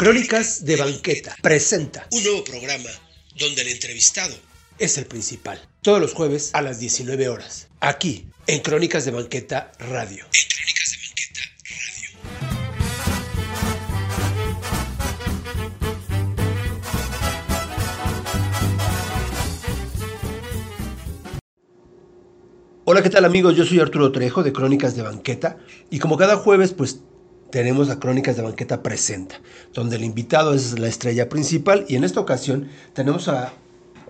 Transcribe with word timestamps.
Crónicas 0.00 0.64
de 0.64 0.76
Banqueta 0.76 1.36
presenta 1.42 2.06
un 2.12 2.24
nuevo 2.24 2.42
programa 2.42 2.88
donde 3.38 3.60
el 3.60 3.68
entrevistado 3.68 4.34
es 4.78 4.96
el 4.96 5.04
principal. 5.04 5.60
Todos 5.82 6.00
los 6.00 6.14
jueves 6.14 6.48
a 6.54 6.62
las 6.62 6.80
19 6.80 7.28
horas. 7.28 7.68
Aquí, 7.80 8.24
en 8.46 8.60
Crónicas 8.60 9.04
de 9.04 9.10
Banqueta 9.10 9.72
Radio. 9.78 10.24
En 10.24 10.48
Crónicas 10.48 10.90
de 10.90 10.96
Banqueta 11.06 11.40
Radio. 11.68 12.08
Hola, 22.86 23.02
¿qué 23.02 23.10
tal 23.10 23.26
amigos? 23.26 23.54
Yo 23.54 23.66
soy 23.66 23.80
Arturo 23.80 24.12
Trejo 24.12 24.42
de 24.42 24.54
Crónicas 24.54 24.96
de 24.96 25.02
Banqueta 25.02 25.58
y 25.90 25.98
como 25.98 26.16
cada 26.16 26.38
jueves 26.38 26.72
pues 26.72 27.00
tenemos 27.50 27.90
a 27.90 27.98
Crónicas 27.98 28.36
de 28.36 28.42
Banqueta 28.42 28.82
Presenta, 28.82 29.36
donde 29.74 29.96
el 29.96 30.04
invitado 30.04 30.54
es 30.54 30.78
la 30.78 30.88
estrella 30.88 31.28
principal 31.28 31.84
y 31.88 31.96
en 31.96 32.04
esta 32.04 32.20
ocasión 32.20 32.68
tenemos 32.92 33.28
a, 33.28 33.52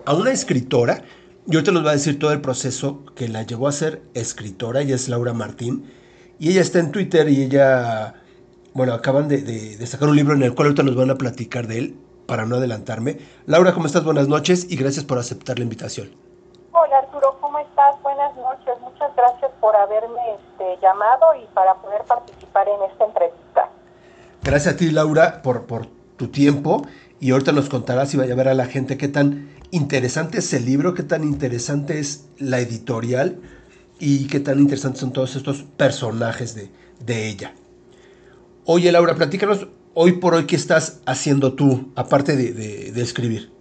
a 0.05 0.13
una 0.13 0.31
escritora 0.31 1.03
y 1.47 1.55
ahorita 1.55 1.71
nos 1.71 1.85
va 1.85 1.89
a 1.89 1.93
decir 1.93 2.19
todo 2.19 2.31
el 2.31 2.41
proceso 2.41 3.03
que 3.15 3.27
la 3.27 3.43
llevó 3.43 3.67
a 3.67 3.71
ser 3.71 4.01
escritora, 4.13 4.81
ella 4.81 4.95
es 4.95 5.09
Laura 5.09 5.33
Martín 5.33 5.91
y 6.39 6.49
ella 6.49 6.61
está 6.61 6.79
en 6.79 6.91
Twitter 6.91 7.29
y 7.29 7.43
ella, 7.43 8.15
bueno, 8.73 8.93
acaban 8.93 9.27
de, 9.27 9.85
sacar 9.85 10.09
un 10.09 10.15
libro 10.15 10.35
en 10.35 10.43
el 10.43 10.55
cual 10.55 10.67
ahorita 10.67 10.83
nos 10.83 10.95
van 10.95 11.09
a 11.09 11.15
platicar 11.15 11.67
de 11.67 11.77
él 11.77 11.99
para 12.27 12.45
no 12.45 12.55
adelantarme. 12.55 13.17
Laura, 13.45 13.73
¿cómo 13.73 13.87
estás? 13.87 14.03
Buenas 14.03 14.27
noches 14.27 14.65
y 14.69 14.75
gracias 14.75 15.03
por 15.03 15.17
aceptar 15.17 15.57
la 15.59 15.63
invitación. 15.63 16.11
Hola 16.71 16.99
Arturo, 16.99 17.37
¿cómo 17.41 17.59
estás? 17.59 18.01
Buenas 18.01 18.35
noches. 18.37 18.73
Muchas 18.81 19.15
gracias 19.15 19.51
por 19.59 19.75
haberme 19.75 20.21
este, 20.35 20.79
llamado 20.81 21.35
y 21.35 21.45
para 21.53 21.75
poder 21.75 22.01
participar 22.03 22.40
en 22.59 22.91
esta 22.91 23.05
entrevista. 23.05 23.69
Gracias 24.43 24.73
a 24.73 24.77
ti, 24.77 24.91
Laura, 24.91 25.41
por, 25.41 25.65
por 25.65 25.87
tu 26.17 26.27
tiempo. 26.27 26.85
Y 27.19 27.31
ahorita 27.31 27.51
nos 27.51 27.69
contarás 27.69 28.13
y 28.13 28.17
vaya 28.17 28.33
a 28.33 28.35
ver 28.35 28.47
a 28.47 28.53
la 28.55 28.65
gente 28.65 28.97
qué 28.97 29.07
tan 29.07 29.49
interesante 29.69 30.39
es 30.39 30.53
el 30.53 30.65
libro, 30.65 30.93
qué 30.93 31.03
tan 31.03 31.23
interesante 31.23 31.99
es 31.99 32.27
la 32.39 32.59
editorial 32.59 33.39
y 33.99 34.27
qué 34.27 34.39
tan 34.39 34.59
interesantes 34.59 35.01
son 35.01 35.13
todos 35.13 35.35
estos 35.35 35.63
personajes 35.77 36.55
de, 36.55 36.71
de 37.05 37.27
ella. 37.27 37.53
Oye, 38.65 38.91
Laura, 38.91 39.13
platícanos 39.15 39.67
hoy 39.93 40.13
por 40.13 40.33
hoy 40.33 40.47
qué 40.47 40.55
estás 40.55 41.01
haciendo 41.05 41.53
tú, 41.53 41.91
aparte 41.95 42.35
de, 42.35 42.91
de 42.91 43.01
escribir. 43.01 43.51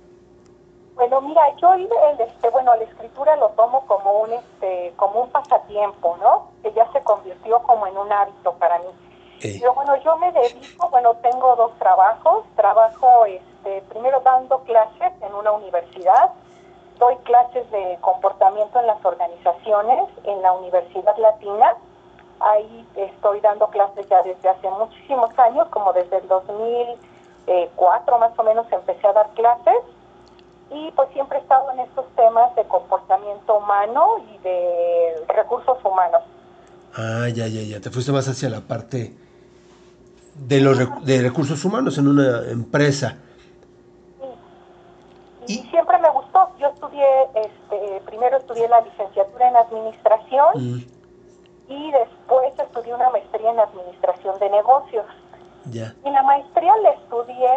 Bueno, 1.01 1.23
mira, 1.23 1.43
yo 1.57 1.73
el, 1.73 1.89
este, 2.19 2.51
bueno, 2.51 2.77
la 2.77 2.85
escritura 2.85 3.35
lo 3.37 3.49
tomo 3.53 3.87
como 3.87 4.21
un, 4.21 4.35
este, 4.35 4.93
como 4.97 5.23
un 5.23 5.31
pasatiempo, 5.31 6.19
¿no? 6.21 6.49
Que 6.63 6.75
ya 6.75 6.93
se 6.93 7.03
convirtió 7.03 7.59
como 7.63 7.87
en 7.87 7.97
un 7.97 8.13
hábito 8.13 8.53
para 8.57 8.79
mí. 8.81 8.89
Eh. 9.41 9.57
Pero 9.59 9.73
bueno, 9.73 9.97
yo 10.03 10.19
me 10.19 10.31
dedico, 10.31 10.91
bueno, 10.91 11.15
tengo 11.23 11.57
dos 11.57 11.73
trabajos. 11.79 12.45
Trabajo, 12.55 13.25
este, 13.25 13.81
primero 13.89 14.21
dando 14.21 14.59
clases 14.65 15.15
en 15.23 15.35
una 15.35 15.53
universidad. 15.53 16.33
Doy 16.99 17.17
clases 17.25 17.71
de 17.71 17.97
comportamiento 18.03 18.79
en 18.79 18.87
las 18.87 19.03
organizaciones 19.03 20.07
en 20.25 20.43
la 20.43 20.53
Universidad 20.53 21.17
Latina. 21.17 21.77
Ahí 22.41 22.87
estoy 22.95 23.41
dando 23.41 23.69
clases 23.69 24.07
ya 24.07 24.23
desde 24.23 24.51
hace 24.51 24.69
muchísimos 24.69 25.31
años, 25.39 25.67
como 25.69 25.95
desde 25.95 26.19
el 26.19 26.29
2004 26.29 28.19
más 28.19 28.39
o 28.39 28.43
menos 28.43 28.71
empecé 28.71 29.07
a 29.07 29.15
dar 29.15 29.31
clases 29.31 29.77
y 30.71 30.91
pues 30.93 31.09
siempre 31.13 31.39
he 31.39 31.41
estado 31.41 31.73
en 31.73 31.81
estos 31.81 32.07
temas 32.15 32.55
de 32.55 32.65
comportamiento 32.65 33.59
humano 33.59 34.25
y 34.33 34.39
de 34.39 35.15
recursos 35.29 35.79
humanos. 35.85 36.23
Ah, 36.95 37.29
ya, 37.29 37.47
ya, 37.49 37.63
ya. 37.63 37.81
Te 37.81 37.91
fuiste 37.91 38.13
más 38.13 38.29
hacia 38.29 38.49
la 38.49 38.61
parte 38.61 39.15
de 40.35 40.61
los 40.61 40.79
de 41.05 41.23
recursos 41.23 41.65
humanos 41.65 41.99
en 41.99 42.09
una 42.09 42.49
empresa. 42.51 43.17
Sí. 44.19 44.27
Y, 45.49 45.53
y, 45.55 45.71
siempre 45.71 45.99
me 45.99 46.11
gustó. 46.11 46.51
Yo 46.59 46.69
estudié, 46.69 47.07
este, 47.35 48.01
primero 48.07 48.37
estudié 48.37 48.69
la 48.69 48.81
licenciatura 48.81 49.49
en 49.49 49.57
administración 49.57 50.49
mm. 50.55 50.85
y 51.69 51.93
después 51.93 52.53
estudié 52.59 52.95
una 52.95 53.11
maestría 53.11 53.51
en 53.51 53.59
administración 53.59 54.39
de 54.39 54.51
negocios. 54.51 55.07
Ya. 55.67 55.95
Y 56.05 56.11
la 56.11 56.23
maestría 56.23 56.77
la 56.79 56.91
estudié 56.91 57.51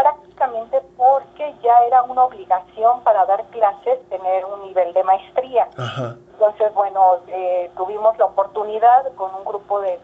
prácticamente 0.00 0.80
porque 0.96 1.54
ya 1.62 1.84
era 1.84 2.02
una 2.04 2.24
obligación 2.24 3.00
para 3.02 3.26
dar 3.26 3.44
clases 3.46 3.98
tener 4.08 4.44
un 4.46 4.62
nivel 4.62 4.94
de 4.94 5.04
maestría. 5.04 5.68
Ajá. 5.76 6.16
Entonces, 6.32 6.72
bueno, 6.74 7.18
eh, 7.28 7.70
tuvimos 7.76 8.16
la 8.18 8.26
oportunidad 8.26 9.12
con 9.14 9.34
un 9.34 9.44
grupo 9.44 9.80
de 9.80 10.00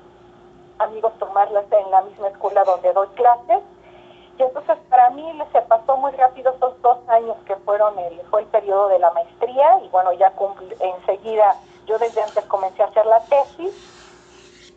amigos 0.79 1.13
tomarlas 1.19 1.65
en 1.71 1.91
la 1.91 2.03
misma 2.03 2.29
escuela 2.29 2.65
donde 2.65 2.93
doy 2.93 3.09
clases. 3.09 3.63
Y 4.39 4.43
entonces 4.43 4.77
para 4.91 5.09
mí 5.11 5.27
se 5.51 5.63
pasó 5.63 5.97
muy 5.97 6.13
rápido 6.13 6.53
esos 6.53 6.81
dos 6.83 6.99
años 7.09 7.37
que 7.47 7.57
fueron 7.57 7.99
el, 7.99 8.21
fue 8.31 8.43
el 8.43 8.47
periodo 8.49 8.89
de 8.89 8.99
la 8.99 9.11
maestría 9.13 9.81
y 9.83 9.89
bueno, 9.89 10.13
ya 10.13 10.31
enseguida 10.79 11.57
yo 11.87 11.99
desde 11.99 12.23
antes 12.23 12.45
comencé 12.45 12.83
a 12.83 12.87
hacer 12.87 13.07
la 13.07 13.21
tesis 13.21 13.96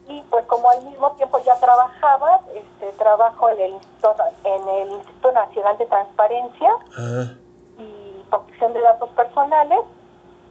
y 0.10 0.22
pues 0.30 0.44
como 0.48 0.70
al 0.70 0.84
mismo 0.84 1.12
tiempo 1.12 1.40
ya 1.46 1.56
trabajaba, 1.60 2.42
este, 2.54 2.92
trabajo 2.94 3.50
en 3.50 3.60
el, 3.60 3.74
en 4.44 4.68
el 4.68 4.92
Instituto 4.92 5.32
Nacional 5.32 5.78
de 5.78 5.86
Transparencia 5.86 6.72
ah. 6.98 7.26
y 7.78 8.24
Protección 8.30 8.74
de 8.74 8.82
Datos 8.82 9.10
Personales 9.12 9.80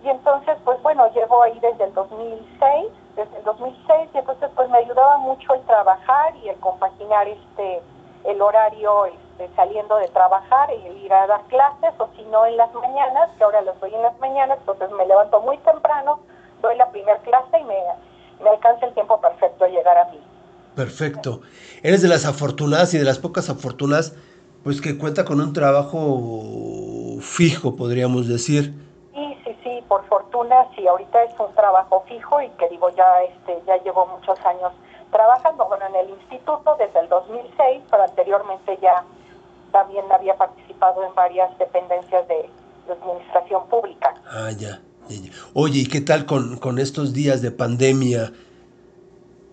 y 0.04 0.08
entonces 0.08 0.56
pues 0.64 0.80
bueno, 0.82 1.12
llevo 1.12 1.42
ahí 1.42 1.58
desde 1.58 1.84
el 1.84 1.94
2006, 1.94 2.86
desde 3.16 3.36
el 3.36 3.44
2006 3.44 4.10
y 4.14 4.19
entonces 4.19 4.48
pues 4.54 4.70
me 4.70 4.78
ayudaba 4.78 5.19
mucho 5.19 5.54
el 5.54 5.60
trabajar 5.62 6.36
y 6.36 6.48
el 6.48 6.56
compaginar 6.60 7.26
este 7.26 7.82
el 8.25 8.40
horario 8.42 9.06
este, 9.06 9.48
saliendo 9.56 9.96
de 9.96 10.08
trabajar 10.08 10.70
y 10.72 11.04
ir 11.04 11.12
a 11.12 11.26
dar 11.26 11.42
clases 11.44 11.94
o 11.98 12.08
si 12.16 12.22
no 12.26 12.46
en 12.46 12.56
las 12.56 12.72
mañanas, 12.75 13.30
que 13.38 13.44
ahora 13.44 13.60
los 13.62 13.78
doy 13.80 13.94
en 13.94 14.02
las 14.02 14.19
mañanas, 14.19 14.58
entonces 14.58 14.90
me 14.92 15.06
levanto 15.06 15.40
muy 15.40 15.56
temprano, 15.58 16.20
doy 16.60 16.76
la 16.76 16.90
primera 16.90 17.19
clase 17.19 17.58
y 17.58 17.64
me 17.64 17.76
me 18.43 18.50
alcanza 18.50 18.87
el 18.87 18.94
tiempo 18.94 19.21
perfecto 19.21 19.65
a 19.65 19.69
llegar 19.69 19.99
a 19.99 20.04
mí. 20.10 20.21
Perfecto. 20.75 21.41
Eres 21.82 22.03
de 22.03 22.09
las 22.09 22.25
afortunadas 22.25 22.94
y 22.94 22.99
de 22.99 23.04
las 23.04 23.19
pocas 23.19 23.50
afortunadas, 23.50 24.15
pues 24.62 24.81
que 24.81 24.97
cuenta 24.97 25.25
con 25.25 25.41
un 25.41 25.53
trabajo 25.53 27.19
fijo, 27.21 27.75
podríamos 27.76 28.28
decir. 28.28 28.75
Sí, 29.15 29.38
sí, 29.44 29.56
sí, 29.65 29.84
por 29.88 30.06
fortuna, 30.06 30.69
sí, 30.76 30.87
ahorita 30.87 31.25
es 31.25 31.32
un 31.38 31.53
trabajo 31.54 32.04
fijo 32.09 32.41
y 32.41 32.49
que 32.50 32.69
digo, 32.69 32.91
ya, 32.91 33.22
este, 33.22 33.60
ya 33.66 33.76
llevo 33.82 34.06
muchos 34.06 34.38
años 34.44 34.72
trabajando, 35.10 35.66
bueno, 35.66 35.87
en 35.87 35.97
el 35.97 36.10
instituto 36.10 36.76
desde 36.78 37.00
el 37.00 37.09
2006, 37.09 37.82
pero 37.91 38.03
anteriormente 38.05 38.78
ya 38.81 39.05
también 39.72 40.05
había 40.12 40.37
participado 40.37 41.05
en 41.05 41.15
varias 41.15 41.56
dependencias 41.59 42.26
de, 42.28 42.49
de 42.87 42.93
administración 42.93 43.66
pública. 43.69 44.15
Ah, 44.31 44.50
ya. 44.56 44.81
Oye, 45.54 45.80
¿y 45.80 45.86
qué 45.86 46.00
tal 46.00 46.26
con, 46.26 46.58
con 46.58 46.78
estos 46.78 47.12
días 47.12 47.42
de 47.42 47.50
pandemia? 47.50 48.32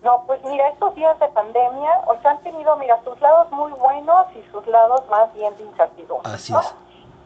No, 0.02 0.22
pues 0.26 0.40
mira, 0.44 0.68
estos 0.68 0.94
días 0.94 1.18
de 1.18 1.26
pandemia, 1.28 1.90
o 2.06 2.20
sea, 2.22 2.32
han 2.32 2.42
tenido, 2.42 2.76
mira, 2.76 2.96
sus 3.02 3.20
lados 3.20 3.50
muy 3.50 3.72
buenos 3.72 4.26
y 4.36 4.52
sus 4.52 4.64
lados 4.68 5.02
más 5.10 5.34
bien 5.34 5.56
de 5.56 5.64
incertidumbre. 5.64 6.30
Así 6.30 6.52
¿no? 6.52 6.60
es. 6.60 6.74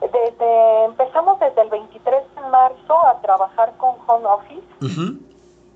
Desde, 0.00 0.84
empezamos 0.86 1.38
desde 1.40 1.60
el 1.60 1.68
23 1.68 2.24
de 2.34 2.40
marzo 2.48 3.06
a 3.06 3.20
trabajar 3.20 3.74
con 3.76 3.96
home 4.06 4.26
office. 4.26 4.66
Uh 4.80 4.86
-huh. 4.86 5.20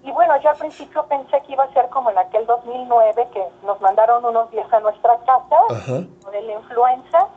Y 0.02 0.12
bueno, 0.12 0.34
yo 0.42 0.48
al 0.50 0.56
principio 0.56 1.04
pensé 1.06 1.42
que 1.46 1.52
iba 1.52 1.64
a 1.64 1.72
ser 1.74 1.90
como 1.90 2.10
en 2.10 2.16
aquel 2.16 2.46
2009, 2.46 3.28
que 3.34 3.44
nos 3.66 3.78
mandaron 3.82 4.24
unos 4.24 4.50
días 4.50 4.72
a 4.72 4.80
nuestra 4.80 5.18
casa, 5.26 5.58
uh 5.68 5.74
-huh. 5.74 6.30
de 6.30 6.40
la 6.40 6.52
influenza. 6.54 7.28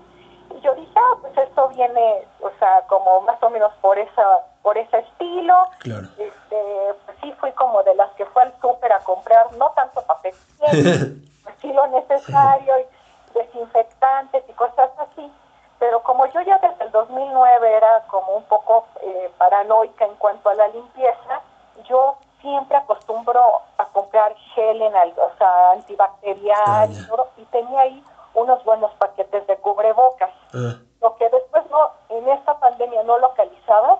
Y 0.55 0.59
yo 0.61 0.73
dije, 0.75 0.93
ah, 0.95 1.17
pues 1.21 1.37
esto 1.37 1.67
viene, 1.69 2.27
o 2.41 2.49
sea, 2.59 2.81
como 2.87 3.21
más 3.21 3.41
o 3.41 3.49
menos 3.49 3.73
por 3.81 3.97
esa 3.97 4.23
por 4.61 4.77
ese 4.77 4.97
estilo. 4.99 5.55
Claro. 5.79 6.07
Este, 6.17 6.93
pues 7.05 7.17
sí 7.21 7.31
fui 7.39 7.51
como 7.53 7.83
de 7.83 7.95
las 7.95 8.11
que 8.11 8.25
fue 8.25 8.43
al 8.43 8.53
súper 8.59 8.91
a 8.91 8.99
comprar, 8.99 9.53
no 9.53 9.69
tanto 9.71 10.01
papel 10.01 10.35
pues 10.59 11.55
sí 11.61 11.71
lo 11.71 11.87
necesario, 11.87 12.73
y 12.79 13.37
desinfectantes 13.37 14.43
y 14.47 14.53
cosas 14.53 14.89
así. 14.97 15.31
Pero 15.79 16.01
como 16.03 16.25
yo 16.27 16.41
ya 16.41 16.57
desde 16.57 16.85
el 16.85 16.91
2009 16.91 17.77
era 17.77 18.03
como 18.07 18.33
un 18.33 18.43
poco 18.43 18.87
eh, 19.01 19.31
paranoica 19.37 20.05
en 20.05 20.15
cuanto 20.15 20.49
a 20.49 20.55
la 20.55 20.67
limpieza, 20.69 21.41
yo 21.87 22.17
siempre 22.41 22.77
acostumbro 22.77 23.61
a 23.77 23.85
comprar 23.85 24.35
gel 24.55 24.81
en 24.81 24.95
algo, 24.95 25.23
o 25.23 25.37
sea, 25.37 25.71
antibacterial 25.71 26.57
Ah, 26.65 26.87
y 26.89 27.07
todo, 27.07 27.27
y 27.37 27.45
tenía 27.45 27.81
ahí 27.81 28.03
unos 28.33 28.63
buenos 28.63 28.91
paquetes 28.95 29.45
de 29.47 29.57
cubrebocas. 29.57 30.31
Ah, 30.53 30.75
Lo 31.01 31.15
que 31.17 31.29
después 31.29 31.63
no, 31.69 31.91
en 32.09 32.27
esta 32.29 32.59
pandemia 32.59 33.03
no 33.03 33.17
localizaba, 33.19 33.99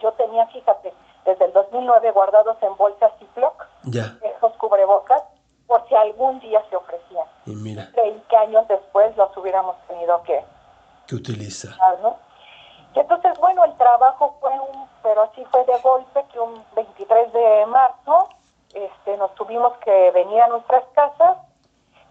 yo 0.00 0.12
tenía, 0.12 0.46
fíjate, 0.48 0.92
desde 1.24 1.44
el 1.44 1.52
2009 1.52 2.10
guardados 2.12 2.56
en 2.62 2.76
bolsas 2.76 3.12
Ziploc, 3.18 3.66
ya. 3.84 4.16
esos 4.22 4.52
cubrebocas, 4.56 5.22
por 5.66 5.86
si 5.88 5.94
algún 5.94 6.40
día 6.40 6.62
se 6.70 6.76
ofrecían. 6.76 7.26
Y 7.46 7.54
mira, 7.54 7.90
Creí 7.92 8.20
que 8.28 8.36
años 8.36 8.66
después 8.68 9.16
los 9.16 9.36
hubiéramos 9.36 9.76
tenido 9.86 10.22
que 10.22 10.44
¿qué 11.06 11.14
utiliza? 11.14 11.68
usar, 11.68 11.98
¿no? 12.00 12.16
Y 12.94 12.98
entonces, 12.98 13.38
bueno, 13.38 13.64
el 13.64 13.76
trabajo 13.76 14.36
fue 14.40 14.50
un, 14.58 14.88
pero 15.02 15.22
así 15.22 15.44
fue 15.46 15.64
de 15.64 15.78
golpe 15.80 16.24
que 16.32 16.40
un 16.40 16.64
23 16.74 17.32
de 17.32 17.66
marzo 17.66 18.28
este, 18.74 19.16
nos 19.16 19.32
tuvimos 19.36 19.76
que 19.78 20.10
venir 20.10 20.40
a 20.42 20.48
nuestras 20.48 20.84
casas 20.94 21.36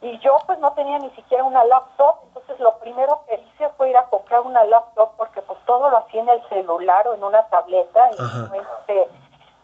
Y 0.01 0.17
yo 0.19 0.37
pues 0.45 0.57
no 0.59 0.71
tenía 0.73 0.97
ni 0.99 1.09
siquiera 1.11 1.43
una 1.43 1.63
laptop, 1.65 2.15
entonces 2.27 2.57
lo 2.59 2.77
primero 2.79 3.21
que 3.27 3.35
hice 3.35 3.69
fue 3.77 3.89
ir 3.89 3.97
a 3.97 4.05
comprar 4.05 4.41
una 4.41 4.63
laptop 4.63 5.11
porque 5.17 5.41
pues 5.41 5.59
todo 5.65 5.89
lo 5.89 5.97
hacía 5.97 6.21
en 6.21 6.29
el 6.29 6.41
celular 6.47 7.07
o 7.07 7.15
en 7.15 7.23
una 7.23 7.43
tableta 7.47 8.09
y 8.11 8.21
no, 8.21 8.53
este, 8.55 9.09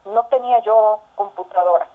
no 0.06 0.26
tenía 0.26 0.60
yo 0.60 1.00
computadora. 1.16 1.88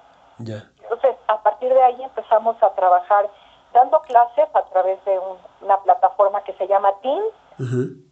Entonces 0.82 1.16
a 1.28 1.42
partir 1.42 1.72
de 1.72 1.82
ahí 1.82 2.02
empezamos 2.02 2.60
a 2.62 2.70
trabajar 2.70 3.28
dando 3.74 4.00
clases 4.02 4.48
a 4.54 4.62
través 4.70 5.04
de 5.04 5.20
una 5.60 5.78
plataforma 5.80 6.42
que 6.42 6.54
se 6.54 6.66
llama 6.66 6.92
Teams. 7.02 7.34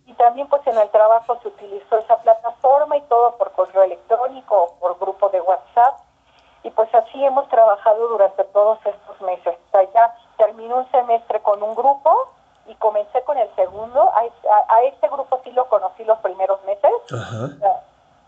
Y 0.07 0.13
también 0.15 0.47
pues 0.49 0.67
en 0.67 0.77
el 0.77 0.91
trabajo 0.91 1.39
se 1.41 1.49
utilizó 1.49 1.97
esa 1.99 2.19
plataforma 2.19 2.99
y 2.99 3.01
todo 3.03 3.35
por 3.39 3.51
correo 3.53 3.83
electrónico 3.83 4.55
o 4.63 4.75
por 4.79 4.99
grupo 4.99 5.31
de 5.31 5.41
WhatsApp 5.41 6.01
y 6.63 6.71
pues 6.71 6.93
así 6.95 7.25
hemos 7.25 7.49
trabajado 7.49 8.09
durante 8.09 8.45
todos 8.45 8.79
estos 8.85 9.21
meses. 9.21 9.57
O 9.69 9.71
sea, 9.71 9.93
ya 9.93 10.15
terminé 10.37 10.75
un 10.75 10.91
semestre 10.91 11.41
con 11.41 11.63
un 11.63 11.75
grupo 11.75 12.29
y 12.67 12.75
comencé 12.77 13.23
con 13.23 13.39
el 13.39 13.53
segundo. 13.55 14.13
A, 14.15 14.83
este 14.83 15.09
grupo 15.09 15.41
sí 15.45 15.53
lo 15.53 15.69
conocí 15.69 16.05
los 16.05 16.19
primeros 16.19 16.63
meses 16.65 16.93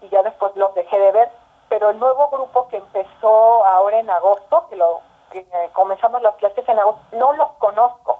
y 0.02 0.08
ya 0.08 0.22
después 0.22 0.54
los 0.56 0.74
dejé 0.74 0.98
de 0.98 1.12
ver. 1.12 1.30
Pero 1.68 1.90
el 1.90 1.98
nuevo 1.98 2.28
grupo 2.30 2.68
que 2.68 2.78
empezó 2.78 3.64
ahora 3.64 3.98
en 3.98 4.10
agosto, 4.10 4.66
que 4.68 4.76
lo 4.76 5.00
que 5.30 5.46
comenzamos 5.72 6.20
las 6.22 6.34
clases 6.36 6.68
en 6.68 6.78
agosto, 6.78 7.00
no 7.12 7.32
los 7.34 7.50
conozco. 7.58 8.12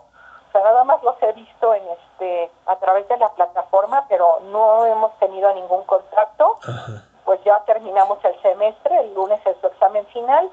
O 0.49 0.53
sea, 0.53 0.63
nada 0.63 0.85
más 0.85 1.03
los 1.03 1.21
he 1.23 1.33
visto 1.33 1.75
en 1.75 1.83
este 1.89 2.51
a 2.67 2.77
través 2.77 3.07
de 3.09 3.17
la 3.17 3.29
plataforma, 3.31 4.07
pero 4.09 4.41
no 4.51 4.85
hemos 4.87 5.17
tenido 5.19 5.53
ningún 5.55 5.85
contacto. 5.85 6.59
Pues 7.31 7.45
ya 7.45 7.63
terminamos 7.65 8.19
el 8.25 8.43
semestre, 8.43 8.99
el 9.03 9.15
lunes 9.15 9.39
es 9.47 9.57
su 9.61 9.69
examen 9.69 10.05
final 10.07 10.51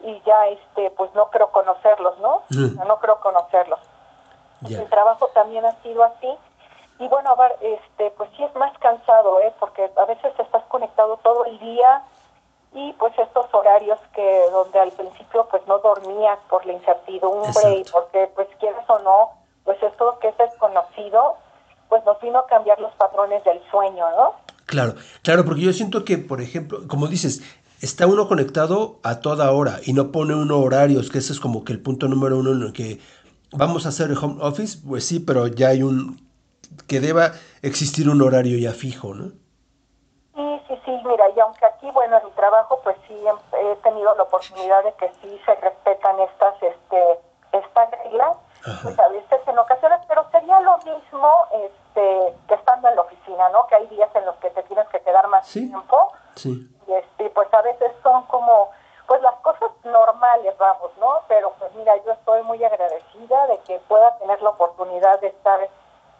y 0.00 0.20
ya 0.22 0.48
este 0.48 0.90
pues 0.90 1.14
no 1.14 1.30
creo 1.30 1.52
conocerlos, 1.52 2.18
¿no? 2.18 2.42
no 2.84 2.98
creo 2.98 3.20
conocerlos. 3.20 3.78
El 4.68 4.88
trabajo 4.88 5.28
también 5.28 5.64
ha 5.64 5.80
sido 5.82 6.02
así. 6.02 6.36
Y 6.98 7.06
bueno, 7.06 7.30
a 7.30 7.36
ver, 7.36 7.56
este, 7.60 8.10
pues 8.10 8.28
sí 8.36 8.42
es 8.42 8.52
más 8.56 8.76
cansado, 8.78 9.38
¿eh? 9.38 9.54
Porque 9.60 9.88
a 9.96 10.04
veces 10.06 10.32
estás 10.36 10.64
conectado 10.64 11.16
todo 11.18 11.44
el 11.44 11.56
día 11.60 12.02
y 12.72 12.92
pues 12.94 13.16
estos 13.16 13.46
horarios 13.54 14.00
que 14.12 14.50
donde 14.50 14.80
al 14.80 14.90
principio 14.90 15.46
pues 15.48 15.64
no 15.68 15.78
dormías 15.78 16.40
por 16.48 16.66
la 16.66 16.72
incertidumbre 16.72 17.70
y 17.76 17.84
porque 17.84 18.28
pues 18.34 18.48
quieres 18.58 18.82
o 18.88 18.98
no, 18.98 19.30
pues 19.62 19.80
esto 19.80 20.18
que 20.18 20.26
es 20.26 20.38
desconocido, 20.38 21.36
pues 21.88 22.04
nos 22.04 22.20
vino 22.20 22.40
a 22.40 22.46
cambiar 22.46 22.80
los 22.80 22.92
patrones 22.96 23.44
del 23.44 23.62
sueño, 23.70 24.10
¿no? 24.16 24.34
Claro, 24.70 24.94
claro, 25.24 25.44
porque 25.44 25.62
yo 25.62 25.72
siento 25.72 26.04
que, 26.04 26.16
por 26.16 26.40
ejemplo, 26.40 26.86
como 26.86 27.08
dices, 27.08 27.42
está 27.82 28.06
uno 28.06 28.28
conectado 28.28 29.00
a 29.02 29.18
toda 29.18 29.50
hora 29.50 29.80
y 29.84 29.94
no 29.94 30.12
pone 30.12 30.32
uno 30.32 30.60
horarios, 30.60 31.10
que 31.10 31.18
ese 31.18 31.32
es 31.32 31.40
como 31.40 31.64
que 31.64 31.72
el 31.72 31.82
punto 31.82 32.06
número 32.06 32.38
uno 32.38 32.52
en 32.52 32.62
el 32.62 32.72
que 32.72 33.00
vamos 33.50 33.84
a 33.84 33.88
hacer 33.88 34.12
el 34.12 34.16
home 34.16 34.36
office, 34.40 34.78
pues 34.86 35.04
sí, 35.04 35.18
pero 35.18 35.48
ya 35.48 35.70
hay 35.70 35.82
un, 35.82 36.24
que 36.86 37.00
deba 37.00 37.32
existir 37.62 38.08
un 38.08 38.22
horario 38.22 38.56
ya 38.58 38.70
fijo, 38.70 39.12
¿no? 39.12 39.32
Sí, 40.36 40.62
sí, 40.68 40.74
sí, 40.84 40.92
mira, 41.04 41.24
y 41.34 41.40
aunque 41.40 41.66
aquí, 41.66 41.90
bueno, 41.90 42.18
en 42.18 42.26
mi 42.26 42.30
trabajo, 42.30 42.78
pues 42.84 42.96
sí 43.08 43.14
he 43.14 43.76
tenido 43.82 44.14
la 44.14 44.22
oportunidad 44.22 44.84
de 44.84 44.92
que 45.00 45.10
sí 45.20 45.36
se 45.44 45.54
respetan 45.56 46.14
estas, 46.20 46.54
este, 46.62 47.18
estas 47.58 47.90
reglas, 48.04 48.36
pues 48.84 48.96
a 49.00 49.08
veces 49.08 49.40
en 49.48 49.58
ocasiones, 49.58 49.98
pero 50.06 50.28
sería 50.30 50.60
lo 50.60 50.78
mismo 50.78 51.28
este, 51.64 52.34
que 52.46 52.54
estando 52.54 52.88
en 52.88 52.94
la 52.94 53.02
oficina, 53.02 53.48
¿no? 53.48 53.66
Que 53.66 53.74
hay 53.74 53.86
días 53.88 54.10
en 54.14 54.26
los 54.26 54.36
que 54.36 54.50
te 54.50 54.62
más 55.40 55.52
tiempo. 55.52 56.12
Sí. 56.36 56.68
Y 56.86 56.92
este, 56.92 57.30
pues 57.30 57.52
a 57.52 57.62
veces 57.62 57.92
son 58.02 58.24
como, 58.26 58.70
pues 59.06 59.22
las 59.22 59.34
cosas 59.36 59.70
normales, 59.84 60.54
vamos, 60.58 60.90
¿no? 60.98 61.20
Pero 61.28 61.52
pues 61.58 61.72
mira, 61.74 61.92
yo 62.04 62.12
estoy 62.12 62.42
muy 62.42 62.62
agradecida 62.62 63.46
de 63.48 63.58
que 63.66 63.78
pueda 63.88 64.16
tener 64.18 64.40
la 64.42 64.50
oportunidad 64.50 65.20
de 65.20 65.28
estar 65.28 65.60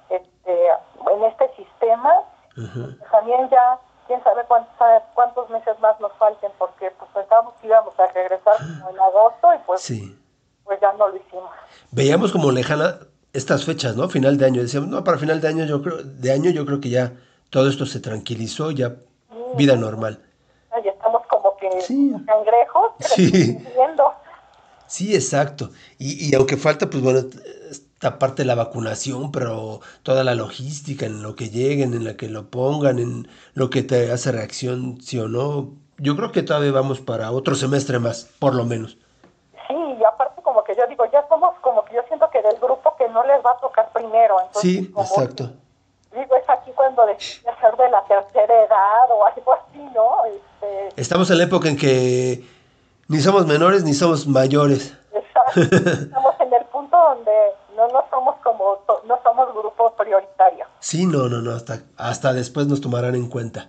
este, 0.08 0.68
en 0.68 1.24
este 1.24 1.54
sistema. 1.56 2.12
También 3.10 3.48
ya, 3.48 3.78
quién 4.06 4.22
sabe 4.22 4.44
cuántos, 4.46 4.74
cuántos 5.14 5.48
meses 5.50 5.78
más 5.80 5.98
nos 6.00 6.12
falten, 6.14 6.50
porque 6.58 6.90
pues 6.90 7.10
pensábamos 7.12 7.54
que 7.60 7.68
íbamos 7.68 7.98
a 7.98 8.06
regresar 8.08 8.56
en 8.90 9.00
agosto 9.00 9.54
y 9.54 9.58
pues... 9.58 9.82
Sí 9.82 10.16
pues 10.70 10.80
ya 10.80 10.92
no 10.92 11.08
lo 11.08 11.16
hicimos. 11.16 11.50
Veíamos 11.90 12.30
como 12.30 12.52
lejana 12.52 13.00
estas 13.32 13.64
fechas, 13.64 13.96
¿no? 13.96 14.08
Final 14.08 14.38
de 14.38 14.46
año. 14.46 14.62
Decíamos, 14.62 14.88
no, 14.88 15.02
para 15.02 15.18
final 15.18 15.40
de 15.40 15.48
año 15.48 15.64
yo 15.64 15.82
creo, 15.82 15.96
de 16.00 16.30
año 16.30 16.50
yo 16.52 16.64
creo 16.64 16.80
que 16.80 16.90
ya 16.90 17.12
todo 17.50 17.68
esto 17.68 17.86
se 17.86 18.00
tranquilizó, 18.00 18.70
ya 18.70 18.96
vida 19.56 19.76
normal. 19.76 20.20
Ya 20.84 20.90
estamos 20.90 21.22
como 21.26 21.56
que 21.56 21.68
cangrejos, 22.26 22.92
sí. 23.00 23.58
Sí, 24.86 25.14
exacto. 25.14 25.70
Y, 25.98 26.28
y 26.28 26.34
aunque 26.34 26.56
falta, 26.56 26.90
pues 26.90 27.02
bueno, 27.02 27.20
esta 27.70 28.18
parte 28.18 28.42
de 28.42 28.46
la 28.46 28.56
vacunación, 28.56 29.30
pero 29.30 29.80
toda 30.02 30.24
la 30.24 30.34
logística, 30.34 31.06
en 31.06 31.22
lo 31.22 31.36
que 31.36 31.48
lleguen, 31.48 31.94
en 31.94 32.04
la 32.04 32.16
que 32.16 32.28
lo 32.28 32.50
pongan, 32.50 32.98
en 32.98 33.28
lo 33.54 33.70
que 33.70 33.82
te 33.82 34.10
hace 34.10 34.32
reacción, 34.32 35.00
sí 35.00 35.18
o 35.18 35.28
no. 35.28 35.70
Yo 35.98 36.16
creo 36.16 36.32
que 36.32 36.42
todavía 36.42 36.72
vamos 36.72 37.00
para 37.00 37.30
otro 37.30 37.54
semestre 37.54 37.98
más, 37.98 38.30
por 38.38 38.54
lo 38.54 38.64
menos 38.64 38.96
yo 40.74 40.86
digo, 40.86 41.04
ya 41.12 41.26
somos 41.28 41.54
como 41.60 41.84
que 41.84 41.94
yo 41.94 42.02
siento 42.08 42.28
que 42.30 42.42
del 42.42 42.56
grupo 42.58 42.94
que 42.96 43.08
no 43.08 43.24
les 43.24 43.44
va 43.44 43.52
a 43.52 43.60
tocar 43.60 43.92
primero. 43.92 44.36
sí, 44.54 44.92
exacto. 44.96 45.50
Digo, 46.12 46.36
es 46.36 46.48
aquí 46.48 46.72
cuando 46.74 47.06
decide 47.06 47.50
ser 47.60 47.76
de 47.76 47.90
la 47.90 48.02
tercera 48.04 48.64
edad 48.64 49.10
o 49.10 49.26
algo 49.26 49.52
así, 49.52 49.78
¿no? 49.94 50.24
Este... 50.26 51.00
Estamos 51.00 51.30
en 51.30 51.38
la 51.38 51.44
época 51.44 51.68
en 51.68 51.76
que 51.76 52.44
ni 53.08 53.18
somos 53.20 53.46
menores 53.46 53.84
ni 53.84 53.94
somos 53.94 54.26
mayores. 54.26 54.96
Exacto. 55.12 55.60
Estamos 55.76 56.34
en 56.40 56.52
el 56.52 56.64
punto 56.66 56.96
donde 56.96 57.32
no, 57.76 57.88
no 57.88 58.04
somos 58.10 58.36
como, 58.42 58.78
no 59.06 59.18
somos 59.22 59.52
grupo 59.54 59.94
prioritario. 59.96 60.66
Sí, 60.80 61.06
no, 61.06 61.28
no, 61.28 61.40
no, 61.40 61.52
hasta, 61.52 61.80
hasta 61.96 62.32
después 62.32 62.66
nos 62.66 62.80
tomarán 62.80 63.14
en 63.14 63.28
cuenta. 63.28 63.68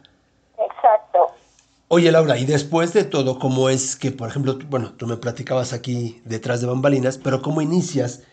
Oye, 1.94 2.10
Laura, 2.10 2.38
y 2.38 2.46
después 2.46 2.94
de 2.94 3.04
todo, 3.04 3.38
¿cómo 3.38 3.68
es 3.68 3.98
que, 3.98 4.12
por 4.12 4.30
ejemplo, 4.30 4.58
bueno, 4.70 4.94
tú 4.94 5.08
me 5.08 5.18
platicabas 5.18 5.74
aquí 5.74 6.22
detrás 6.24 6.62
de 6.62 6.68
bambalinas, 6.68 7.18
pero 7.18 7.42
cómo 7.42 7.62
inicias 7.62 8.24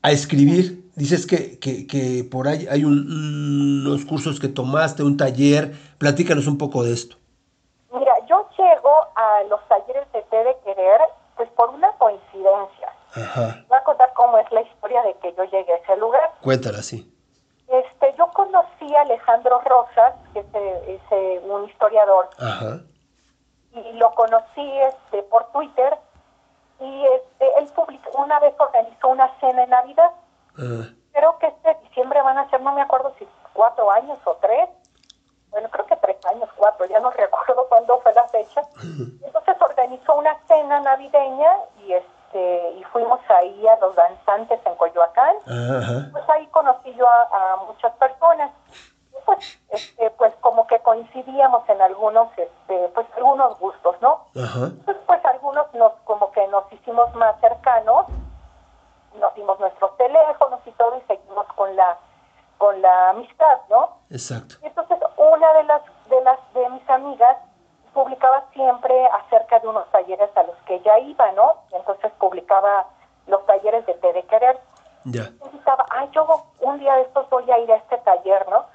a 0.00 0.10
escribir? 0.10 0.79
Dices 1.00 1.26
que, 1.26 1.58
que, 1.58 2.28
por 2.30 2.46
ahí 2.46 2.66
hay 2.70 2.84
unos 2.84 4.04
cursos 4.04 4.38
que 4.38 4.48
tomaste, 4.48 5.02
un 5.02 5.16
taller. 5.16 5.72
Platícanos 5.96 6.46
un 6.46 6.58
poco 6.58 6.82
de 6.84 6.92
esto. 6.92 7.16
Mira, 7.90 8.12
yo 8.28 8.46
llego 8.58 8.92
a 9.16 9.42
los 9.48 9.66
talleres 9.66 10.04
de 10.12 10.20
Té 10.20 10.44
de 10.44 10.54
Querer, 10.62 11.00
pues 11.38 11.48
por 11.56 11.70
una 11.70 11.90
coincidencia. 11.92 12.92
Ajá. 13.14 13.64
Voy 13.66 13.78
a 13.78 13.84
contar 13.84 14.12
cómo 14.12 14.36
es 14.36 14.52
la 14.52 14.60
historia 14.60 15.00
de 15.04 15.14
que 15.22 15.32
yo 15.34 15.44
llegué 15.44 15.72
a 15.72 15.76
ese 15.76 15.96
lugar. 15.96 16.32
Cuéntala, 16.42 16.82
sí. 16.82 17.10
Este, 17.66 18.14
yo 18.18 18.30
conocí 18.34 18.94
a 18.94 19.00
Alejandro 19.00 19.58
Rosas, 19.64 20.12
que 20.34 20.40
es, 20.40 21.00
eh, 21.12 21.40
un 21.48 21.64
historiador, 21.64 22.28
y 23.72 23.92
lo 23.94 24.14
conocí 24.16 24.70
este, 24.82 25.22
por 25.22 25.50
Twitter, 25.52 25.96
y 26.78 27.06
este, 27.06 27.58
él 27.58 27.70
publicó, 27.74 28.22
una 28.22 28.38
vez 28.38 28.52
organizó 28.58 29.08
una 29.08 29.34
cena 29.40 29.64
en 29.64 29.70
Navidad. 29.70 30.10
Ah. 30.58 30.88
Creo 31.12 31.38
que 31.38 31.46
este 31.46 31.74
diciembre 31.82 32.22
van 32.22 32.38
a 32.38 32.48
ser, 32.50 32.60
no 32.60 32.72
me 32.72 32.82
acuerdo 32.82 33.14
si 33.18 33.26
cuatro 33.52 33.90
años 33.90 34.18
o 34.24 34.36
tres, 34.36 34.68
bueno, 35.50 35.68
creo 35.70 35.86
que 35.86 35.96
tres 35.96 36.16
años, 36.26 36.48
cuatro, 36.56 36.86
ya 36.86 37.00
no 37.00 37.10
recuerdo 37.10 37.66
cuándo 37.68 38.00
fue 38.00 38.12
la 38.14 38.28
fecha. 38.28 38.62
Entonces 39.24 39.56
organizó 39.60 40.14
una 40.14 40.36
cena 40.46 40.80
navideña 40.80 41.52
y 41.78 41.92
este 41.92 42.10
y 42.32 42.84
fuimos 42.92 43.18
ahí 43.28 43.66
a 43.66 43.76
los 43.80 43.94
danzantes 43.96 44.60
en 44.64 44.74
Coyoacán. 44.76 45.36
Pues 45.44 46.28
ahí 46.28 46.46
conocí 46.48 46.94
yo 46.94 47.08
a, 47.08 47.56
muchas 47.66 47.92
personas. 47.96 48.52
pues, 49.26 49.58
este, 49.70 50.10
pues 50.10 50.32
como 50.40 50.66
que 50.66 50.78
coincidíamos 50.78 51.68
en 51.68 51.82
algunos, 51.82 52.28
este, 52.36 52.88
pues 52.94 53.06
algunos 53.16 53.58
gustos, 53.58 53.96
¿no? 54.00 54.26
Entonces, 54.34 54.96
pues 55.06 55.24
algunos 55.24 55.72
nos, 55.74 55.92
como 56.04 56.30
que 56.30 56.46
nos 56.48 56.72
hicimos 56.72 57.12
más 57.14 57.38
cercanos, 57.40 58.06
nos 59.14 59.34
dimos 59.34 59.58
nuestros 59.60 59.96
teléfonos 59.96 60.60
y 60.66 60.70
todo 60.72 60.96
y 60.96 61.00
seguimos 61.02 61.46
con 61.54 61.74
la, 61.76 61.98
con 62.58 62.80
la 62.80 63.10
amistad, 63.10 63.60
¿no? 63.68 63.98
Exacto. 64.10 64.56
Entonces, 64.62 64.98
una 65.16 65.52
de 65.54 65.64
las, 65.64 65.82
de 66.08 66.20
las, 66.22 66.52
de 66.54 66.68
mis 66.70 66.90
amigas 66.90 67.36
publicaba 67.92 68.44
siempre 68.52 69.06
acerca 69.06 69.58
de 69.58 69.68
unos 69.68 69.90
talleres 69.90 70.30
a 70.36 70.42
los 70.44 70.56
que 70.66 70.76
ella 70.76 70.98
iba, 71.00 71.32
¿no? 71.32 71.54
Entonces 71.72 72.12
publicaba 72.18 72.86
los 73.26 73.44
talleres 73.46 73.84
de 73.86 73.94
Té 73.94 74.12
de 74.12 74.22
Querer. 74.24 74.58
Ya. 75.04 75.30
Y 75.52 75.56
estaba, 75.56 75.86
ay, 75.90 76.08
yo 76.12 76.26
un 76.60 76.78
día 76.78 76.94
de 76.96 77.02
estos 77.02 77.28
voy 77.30 77.50
a 77.50 77.58
ir 77.58 77.72
a 77.72 77.76
este 77.76 77.98
taller, 77.98 78.48
¿no? 78.48 78.66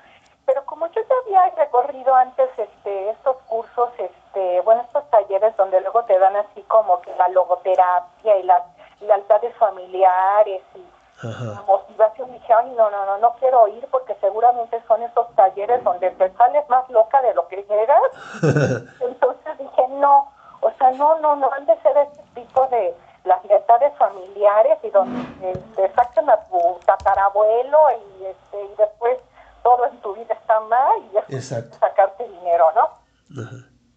Pero 0.45 0.65
como 0.65 0.87
yo 0.87 1.01
ya 1.01 1.15
había 1.23 1.55
recorrido 1.55 2.13
antes 2.13 2.49
este 2.57 3.09
estos 3.09 3.37
cursos, 3.47 3.89
este 3.97 4.61
bueno, 4.61 4.81
estos 4.81 5.09
talleres 5.09 5.55
donde 5.57 5.81
luego 5.81 6.03
te 6.05 6.19
dan 6.19 6.35
así 6.35 6.61
como 6.63 7.01
que 7.01 7.15
la 7.15 7.27
logoterapia 7.29 8.37
y 8.37 8.43
las 8.43 8.63
lealtades 9.01 9.55
familiares 9.57 10.61
y 10.75 10.83
la 11.23 11.63
motivación, 11.65 12.31
dije, 12.33 12.53
ay, 12.53 12.71
no, 12.71 12.89
no, 12.91 13.05
no, 13.05 13.17
no 13.17 13.33
quiero 13.39 13.67
ir 13.69 13.87
porque 13.89 14.15
seguramente 14.21 14.81
son 14.87 15.01
esos 15.01 15.33
talleres 15.35 15.83
donde 15.83 16.11
te 16.11 16.31
sales 16.33 16.67
más 16.69 16.89
loca 16.89 17.21
de 17.21 17.33
lo 17.33 17.47
que 17.47 17.63
llegas. 17.63 18.01
Entonces 19.01 19.57
dije, 19.57 19.87
no, 19.91 20.31
o 20.61 20.71
sea, 20.77 20.91
no, 20.91 21.19
no, 21.19 21.35
no 21.37 21.51
han 21.53 21.65
de 21.65 21.77
ser 21.81 21.97
este 21.97 22.21
tipo 22.35 22.67
de, 22.67 22.93
las 23.25 23.43
lealtades 23.45 23.93
familiares 23.97 24.77
y 24.83 24.89
donde 24.91 25.51
este, 25.51 25.91
sacan 25.93 26.29
a 26.29 26.37
tu 26.45 26.79
tatarabuelo 26.85 27.79
y, 27.91 28.25
este, 28.25 28.63
y 28.63 28.75
después 28.75 29.17
todo 29.63 29.85
en 29.87 29.97
tu 30.01 30.13
vida 30.13 30.33
está 30.33 30.59
mal 30.61 31.01
y 31.27 31.41
sacarte 31.41 32.27
dinero, 32.27 32.71
¿no? 32.75 32.89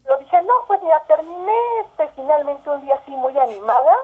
Lo 0.06 0.16
dije, 0.16 0.42
no, 0.42 0.54
pues 0.66 0.80
ya 0.80 1.00
terminé 1.06 1.52
este, 1.84 2.08
finalmente 2.16 2.70
un 2.70 2.80
día 2.80 2.94
así 2.94 3.10
muy 3.10 3.38
animada 3.38 3.94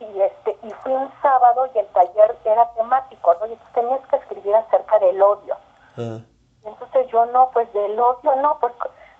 y 0.00 0.20
este 0.20 0.56
y 0.62 0.70
fui 0.70 0.89
un 1.00 1.12
sábado 1.22 1.68
y 1.74 1.78
el 1.78 1.86
taller 1.88 2.36
era 2.44 2.70
temático, 2.72 3.34
¿no? 3.40 3.46
Y 3.46 3.52
entonces 3.52 3.74
tenías 3.74 4.06
que 4.08 4.16
escribir 4.16 4.54
acerca 4.54 4.98
del 4.98 5.22
odio. 5.22 5.56
Ah. 5.96 6.20
entonces 6.64 7.08
yo 7.08 7.26
no, 7.26 7.50
pues 7.50 7.70
del 7.72 7.98
odio, 7.98 8.36
no, 8.36 8.58
pues 8.60 8.72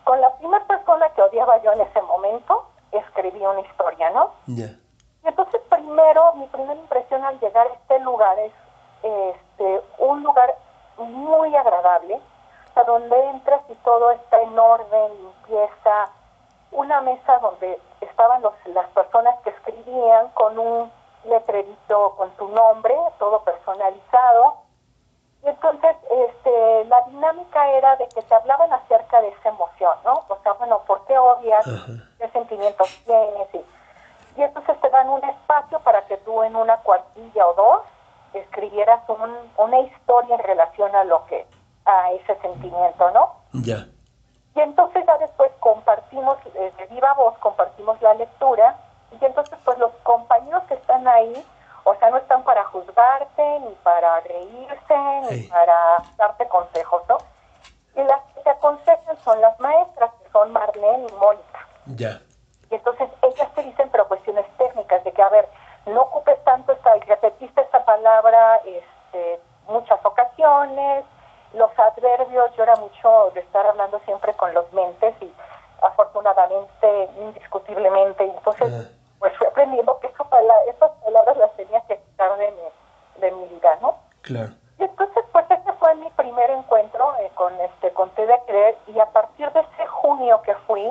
con 0.04 0.20
la 0.20 0.32
primera 0.36 0.64
persona 0.66 1.08
que 1.10 1.22
odiaba 1.22 1.60
yo 1.62 1.72
en 1.72 1.80
ese 1.80 2.00
momento, 2.02 2.64
escribí 2.92 3.44
una 3.44 3.60
historia, 3.60 4.10
¿no? 4.10 4.32
Y 4.46 5.28
entonces 5.28 5.60
primero, 5.68 6.34
mi 6.34 6.46
primera 6.46 6.74
impresión 6.74 7.24
al 7.24 7.38
llegar 7.40 7.66
a 7.66 7.74
este 7.74 7.98
lugar 8.00 8.38
es 8.38 8.52
este 9.02 9.82
un 9.98 10.22
lugar 10.22 10.54
muy 10.96 11.54
agradable, 11.56 12.20
a 12.74 12.84
donde 12.84 13.16
entras 13.30 13.62
y 13.68 13.74
todo 13.76 14.10
está 14.12 14.40
en 14.40 14.58
orden, 14.58 15.12
limpieza, 15.22 16.08
una 16.72 17.00
mesa 17.00 17.38
donde 17.38 17.78
estaban 18.00 18.42
los, 18.42 18.54
las 18.66 18.88
personas 18.90 19.34
que 19.42 19.50
escribían 19.50 20.28
con 20.30 20.58
un 20.58 20.90
letrerito 21.24 22.14
con 22.16 22.30
tu 22.32 22.48
nombre, 22.48 22.96
todo 23.18 23.42
personalizado. 23.42 24.56
Y 25.42 25.48
entonces 25.48 25.96
este, 26.10 26.84
la 26.86 27.02
dinámica 27.02 27.70
era 27.70 27.96
de 27.96 28.08
que 28.08 28.22
te 28.22 28.34
hablaban 28.34 28.72
acerca 28.72 29.20
de 29.22 29.28
esa 29.28 29.48
emoción, 29.48 29.94
¿no? 30.04 30.24
O 30.28 30.38
sea, 30.42 30.52
bueno, 30.54 30.80
¿por 30.86 31.04
qué 31.06 31.16
odias? 31.16 31.64
¿Qué 32.18 32.28
sentimientos 32.28 32.88
tienes? 33.04 33.54
Y, 33.54 34.40
y 34.40 34.42
entonces 34.42 34.78
te 34.80 34.90
dan 34.90 35.08
un 35.08 35.24
espacio 35.24 35.80
para 35.80 36.06
que 36.06 36.18
tú 36.18 36.42
en 36.42 36.56
una 36.56 36.76
cuartilla 36.78 37.46
o 37.46 37.54
dos 37.54 37.82
escribieras 38.34 39.00
un, 39.08 39.34
una 39.56 39.80
historia 39.80 40.34
en 40.36 40.42
relación 40.42 40.94
a 40.94 41.04
lo 41.04 41.24
que, 41.26 41.46
a 41.84 42.12
ese 42.12 42.38
sentimiento, 42.40 43.10
¿no? 43.10 43.34
Ya. 43.52 43.86
Y 44.54 44.60
entonces 44.60 45.04
ya 45.06 45.18
después 45.18 45.50
compartimos, 45.60 46.38
eh, 46.54 46.72
de 46.76 46.86
viva 46.86 47.12
voz, 47.14 47.36
compartimos 47.38 48.00
la 48.02 48.14
lectura, 48.14 48.76
y 49.18 49.24
entonces 49.24 49.58
pues 49.64 49.78
los 49.78 49.92
compañeros 50.02 50.62
que 50.64 50.74
están 50.74 51.06
ahí, 51.08 51.46
o 51.84 51.94
sea, 51.96 52.10
no 52.10 52.18
están 52.18 52.42
para 52.44 52.64
juzgarte, 52.64 53.60
ni 53.60 53.74
para 53.82 54.20
reírse, 54.20 54.96
ni 55.30 55.42
para 55.44 56.02
darte 56.16 56.46
consejos, 56.48 57.02
¿no? 57.08 57.18
Y 57.96 58.02
las 58.04 58.20
que 58.34 58.40
te 58.42 58.50
aconsejan 58.50 59.16
son 59.24 59.40
las 59.40 59.58
maestras, 59.58 60.10
que 60.22 60.30
son 60.30 60.52
Marlene 60.52 61.06
y 61.08 61.12
Mónica. 61.14 61.68
Ya. 61.86 62.20
Y 62.70 62.74
entonces 62.74 63.08
ellas 63.22 63.52
te 63.54 63.62
dicen, 63.62 63.88
pero 63.90 64.06
cuestiones 64.06 64.46
técnicas, 64.56 65.02
de 65.04 65.12
que, 65.12 65.22
a 65.22 65.28
ver, 65.28 65.48
no 65.86 66.02
ocupes 66.02 66.42
tanto 66.44 66.72
esta, 66.72 66.94
repetiste 67.06 67.60
esta 67.60 67.84
palabra 67.84 68.60
este, 68.64 69.40
muchas 69.66 69.98
ocasiones, 70.04 71.04
los 71.54 71.70
adverbios, 71.78 72.54
yo 72.56 72.62
era 72.62 72.76
mucho 72.76 73.30
de 73.34 73.40
estar 73.40 73.66
hablando 73.66 73.98
siempre 74.04 74.34
con 74.34 74.54
los 74.54 74.72
mentes 74.72 75.14
y 75.20 75.32
afortunadamente, 75.82 77.08
indiscutiblemente, 77.18 78.24
entonces 78.24 78.72
ah. 78.72 78.99
Pues 79.20 79.36
fui 79.36 79.46
aprendiendo 79.46 79.98
que 80.00 80.08
esas 80.08 80.26
palabras, 80.26 81.36
las 81.36 81.52
tenía 81.56 81.80
que 81.82 81.96
quitar 81.98 82.36
de 82.38 82.50
mi, 82.50 83.20
de 83.20 83.30
mi 83.32 83.44
vida, 83.48 83.78
¿no? 83.80 83.98
Claro. 84.22 84.50
Y 84.78 84.84
entonces 84.84 85.24
pues 85.30 85.44
ese 85.50 85.72
fue 85.74 85.94
mi 85.96 86.10
primer 86.10 86.50
encuentro 86.50 87.14
eh, 87.20 87.30
con 87.34 87.52
este 87.60 87.92
con 87.92 88.10
de 88.14 88.40
Creer 88.46 88.76
y 88.86 88.98
a 88.98 89.06
partir 89.06 89.50
de 89.52 89.60
ese 89.60 89.86
junio 89.86 90.40
que 90.42 90.54
fui, 90.66 90.90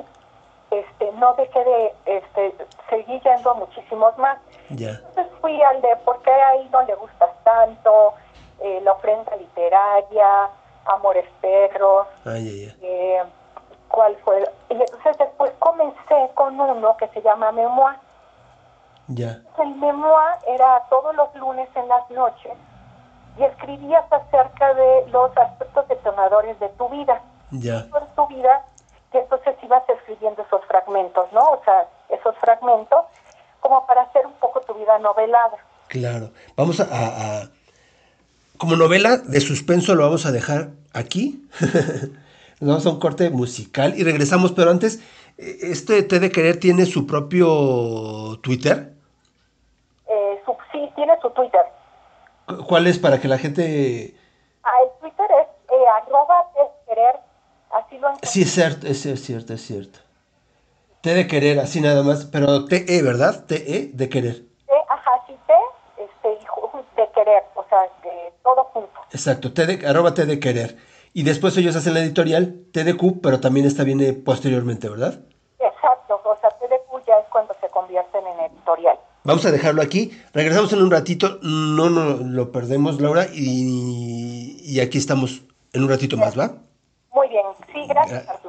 este 0.70 1.12
no 1.14 1.34
dejé 1.34 1.64
de 1.64 1.96
este 2.06 2.56
seguí 2.90 3.20
yendo 3.22 3.56
muchísimos 3.56 4.16
más. 4.20 4.38
Entonces 4.70 5.28
fui 5.42 5.60
al 5.64 5.82
de 5.82 5.96
por 6.06 6.22
qué 6.22 6.32
ahí 6.32 6.70
no 6.72 6.84
le 6.84 6.94
gustas 6.96 7.32
tanto, 7.44 8.14
eh, 8.60 8.80
la 8.84 8.92
ofrenda 8.92 9.36
literaria, 9.36 10.50
Amores 10.86 11.28
Perros, 11.42 12.08
eh, 12.26 13.24
¿cuál 13.90 14.16
fue? 14.18 14.44
Y 14.70 14.74
entonces 14.74 15.18
después 15.18 15.52
comencé 15.58 16.30
con 16.36 16.60
uno 16.60 16.96
que 16.98 17.08
se 17.08 17.22
llama 17.24 17.52
Memoir. 17.52 17.98
Ya. 19.10 19.42
El 19.60 19.76
Memoir 19.76 20.36
era 20.48 20.84
todos 20.90 21.16
los 21.16 21.34
lunes 21.36 21.68
en 21.76 21.88
las 21.88 22.10
noches 22.10 22.54
y 23.38 23.44
escribías 23.44 24.06
acerca 24.12 24.74
de 24.74 25.08
los 25.12 25.36
aspectos 25.38 25.88
detonadores 25.88 26.60
de 26.60 26.70
tu 26.70 26.88
vida. 26.90 27.22
Ya. 27.52 27.88
Tu 28.16 28.28
vida, 28.28 28.66
y 29.14 29.18
entonces 29.18 29.56
ibas 29.64 29.84
escribiendo 29.90 30.42
esos 30.44 30.64
fragmentos, 30.66 31.32
¿no? 31.34 31.42
O 31.42 31.62
sea, 31.64 31.88
esos 32.10 32.36
fragmentos 32.38 33.06
como 33.60 33.86
para 33.86 34.04
hacer 34.04 34.26
un 34.26 34.34
poco 34.34 34.62
tu 34.62 34.74
vida 34.76 34.98
novelada. 35.00 35.58
Claro. 35.88 36.30
Vamos 36.56 36.80
a 36.80 37.50
como 38.60 38.76
novela 38.76 39.16
de 39.16 39.40
suspenso 39.40 39.96
lo 39.96 40.04
vamos 40.04 40.26
a 40.26 40.34
dejar 40.34 40.72
aquí. 40.94 41.48
Nos 42.60 42.70
vamos 42.70 42.86
a 42.86 42.90
un 42.90 43.00
corte 43.00 43.30
musical 43.30 43.94
y 43.98 44.04
regresamos, 44.04 44.52
pero 44.52 44.70
antes, 44.70 45.02
¿este 45.38 46.04
T 46.04 46.20
de 46.20 46.30
Querer 46.30 46.60
tiene 46.60 46.86
su 46.86 47.08
propio 47.08 48.38
Twitter? 48.44 48.92
Eh, 50.10 50.42
sí, 50.74 50.90
tiene 50.94 51.14
su 51.22 51.29
Twitter. 51.40 52.66
¿Cuál 52.68 52.88
es 52.88 53.00
para 53.00 53.20
que 53.20 53.28
la 53.28 53.38
gente... 53.38 54.16
Ah, 54.64 54.70
el 54.84 55.00
Twitter 55.00 55.28
es 55.42 55.48
eh, 55.72 55.86
arroba 56.02 56.52
T 56.54 56.60
de 56.60 56.96
Querer, 56.96 57.20
así 57.72 57.98
lo 57.98 58.10
Sí, 58.24 58.42
es 58.42 58.52
cierto, 58.52 58.88
es 58.88 59.02
cierto, 59.02 59.54
es 59.54 59.62
cierto. 59.62 60.00
T 61.02 61.14
de 61.14 61.28
Querer, 61.28 61.60
así 61.60 61.80
nada 61.80 62.04
más, 62.04 62.26
pero 62.26 62.66
TE, 62.66 63.02
¿verdad? 63.04 63.46
TE 63.46 63.92
de 63.94 64.10
Querer. 64.10 64.36
T, 64.36 64.74
ajá, 64.90 65.12
sí, 65.28 65.38
T, 65.48 65.54
este, 65.98 66.30
de 66.98 67.10
Querer, 67.12 67.44
o 67.56 67.64
sea, 67.70 67.80
todo 68.44 68.64
junto. 68.66 69.00
Exacto, 69.12 69.50
arroba 69.88 70.14
T 70.14 70.26
de 70.26 70.40
querer. 70.40 70.78
Y 71.14 71.24
después 71.24 71.56
ellos 71.58 71.76
hacen 71.76 71.94
la 71.94 72.02
editorial 72.02 72.66
TDQ, 72.74 73.22
pero 73.22 73.40
también 73.40 73.66
esta 73.66 73.84
viene 73.84 74.14
posteriormente, 74.14 74.90
¿verdad? 74.90 75.20
Exacto, 75.60 76.22
o 76.24 76.38
sea, 76.42 76.50
TDQ 76.50 77.06
ya 77.08 77.16
es 77.16 77.26
cuando 77.32 77.56
se 77.62 77.70
convierten 77.70 78.26
en 78.28 78.40
editorial. 78.52 79.00
Vamos 79.30 79.46
a 79.46 79.52
dejarlo 79.52 79.84
aquí. 79.84 80.10
Regresamos 80.34 80.74
en 80.74 80.82
un 80.82 80.90
ratito. 80.90 81.38
No, 81.44 81.92
no 81.92 82.18
lo 82.18 82.52
perdemos, 82.52 83.00
Laura. 83.00 83.28
Y, 83.32 84.58
y 84.66 84.80
aquí 84.80 84.98
estamos 84.98 85.44
en 85.72 85.84
un 85.84 85.90
ratito 85.90 86.18
más, 86.18 86.36
¿va? 86.38 86.54
Muy 87.14 87.30
bien. 87.30 87.44
Sí, 87.72 87.80
gracias, 87.88 88.28
Arturo. 88.28 88.49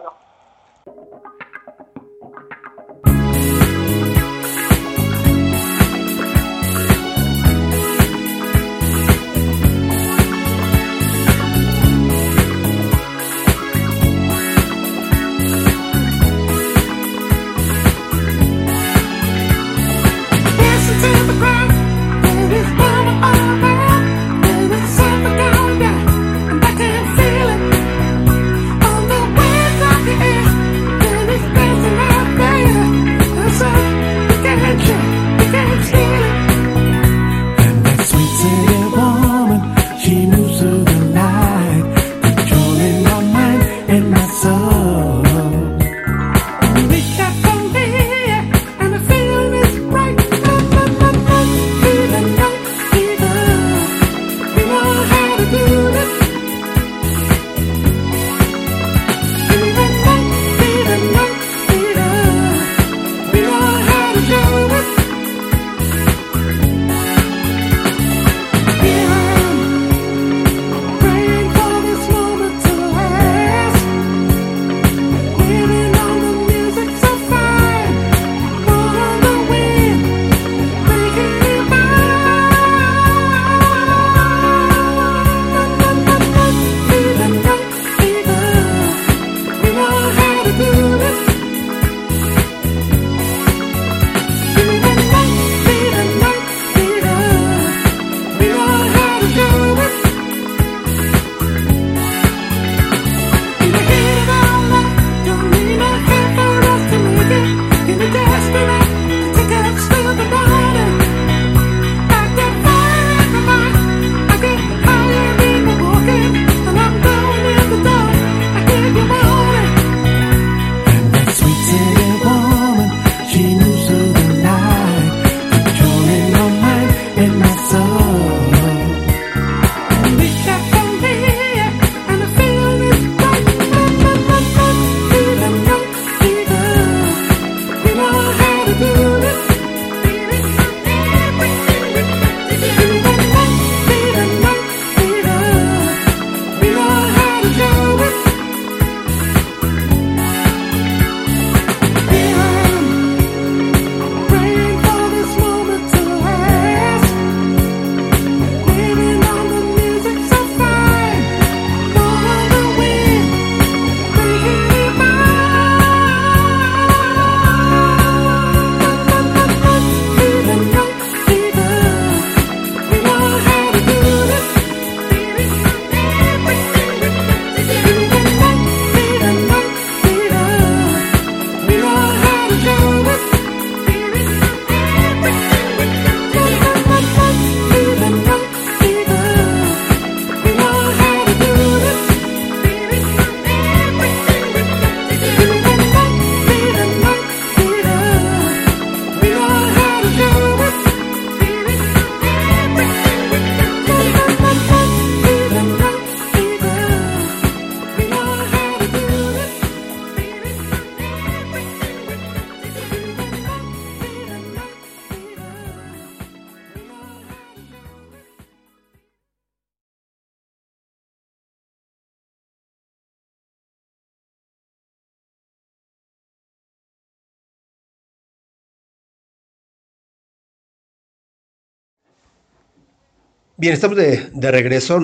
Bien, 233.61 233.75
estamos 233.75 233.99
de, 233.99 234.51
regreso 234.51 234.99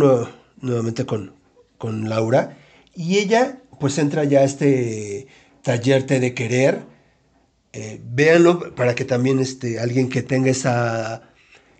nuevamente 0.62 1.04
con, 1.04 1.34
con, 1.76 2.08
Laura 2.08 2.56
y 2.94 3.18
ella 3.18 3.58
pues 3.78 3.98
entra 3.98 4.24
ya 4.24 4.38
a 4.38 4.44
este 4.44 5.26
taller 5.60 6.06
de 6.06 6.32
querer. 6.32 6.80
Eh, 7.74 8.00
véanlo 8.02 8.74
para 8.74 8.94
que 8.94 9.04
también 9.04 9.40
este, 9.40 9.78
alguien 9.78 10.08
que 10.08 10.22
tenga 10.22 10.50
esa, 10.50 11.20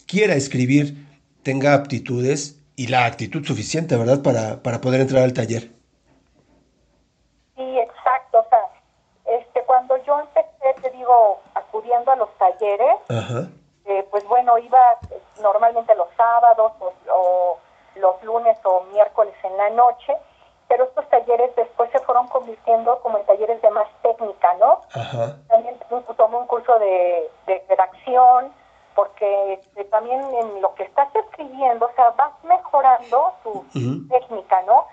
quiera 0.07 0.35
escribir, 0.35 1.07
tenga 1.43 1.73
aptitudes 1.73 2.61
y 2.77 2.89
la 2.89 3.07
actitud 3.07 3.43
suficiente, 3.43 3.97
¿verdad? 3.97 4.21
Para, 4.21 4.62
para 4.62 4.83
poder 4.83 5.01
entrar 5.01 5.23
al 5.23 5.33
taller. 5.33 5.71
Sí, 7.57 7.79
exacto. 7.79 8.41
O 8.41 8.49
sea, 8.51 9.39
este, 9.41 9.62
cuando 9.65 9.97
yo 10.05 10.21
empecé, 10.21 10.83
te 10.83 10.95
digo, 10.95 11.41
acudiendo 11.55 12.11
a 12.11 12.17
los 12.17 12.29
talleres, 12.37 12.97
Ajá 13.09 13.49
eh, 13.87 14.07
pues 14.11 14.27
bueno, 14.27 14.59
iba 14.59 14.81
normalmente 15.40 15.94
los 15.94 16.09
sábados 16.16 16.72
o, 17.11 17.59
los 17.94 18.22
lunes 18.25 18.59
o 18.64 18.83
miércoles 18.92 19.35
en 19.42 19.57
la 19.57 19.70
noche, 19.70 20.14
pero 20.68 20.85
estos 20.85 21.09
talleres 21.09 21.55
después 21.57 21.90
se 21.92 22.01
fueron 22.01 22.29
convirtiendo 22.29 22.99
como 23.01 23.16
en 23.18 23.25
talleres 23.25 23.62
de 23.62 23.70
más 23.70 23.88
técnica, 24.03 24.55
¿no? 24.55 24.83
También 25.49 25.79
tomé 26.16 26.37
un 26.37 26.46
curso 26.46 26.79
de, 26.79 27.31
redacción, 27.68 28.53
porque 28.94 29.55
este, 29.55 29.85
también 29.85 30.20
en 30.35 30.61
lo 30.61 30.75
que 30.75 30.83
estás 30.83 31.09
escribiendo, 31.14 31.87
o 31.87 31.92
sea, 31.94 32.11
vas 32.11 32.33
mejorando 32.44 33.33
tu 33.42 33.64
técnica, 34.09 34.62
¿no? 34.62 34.87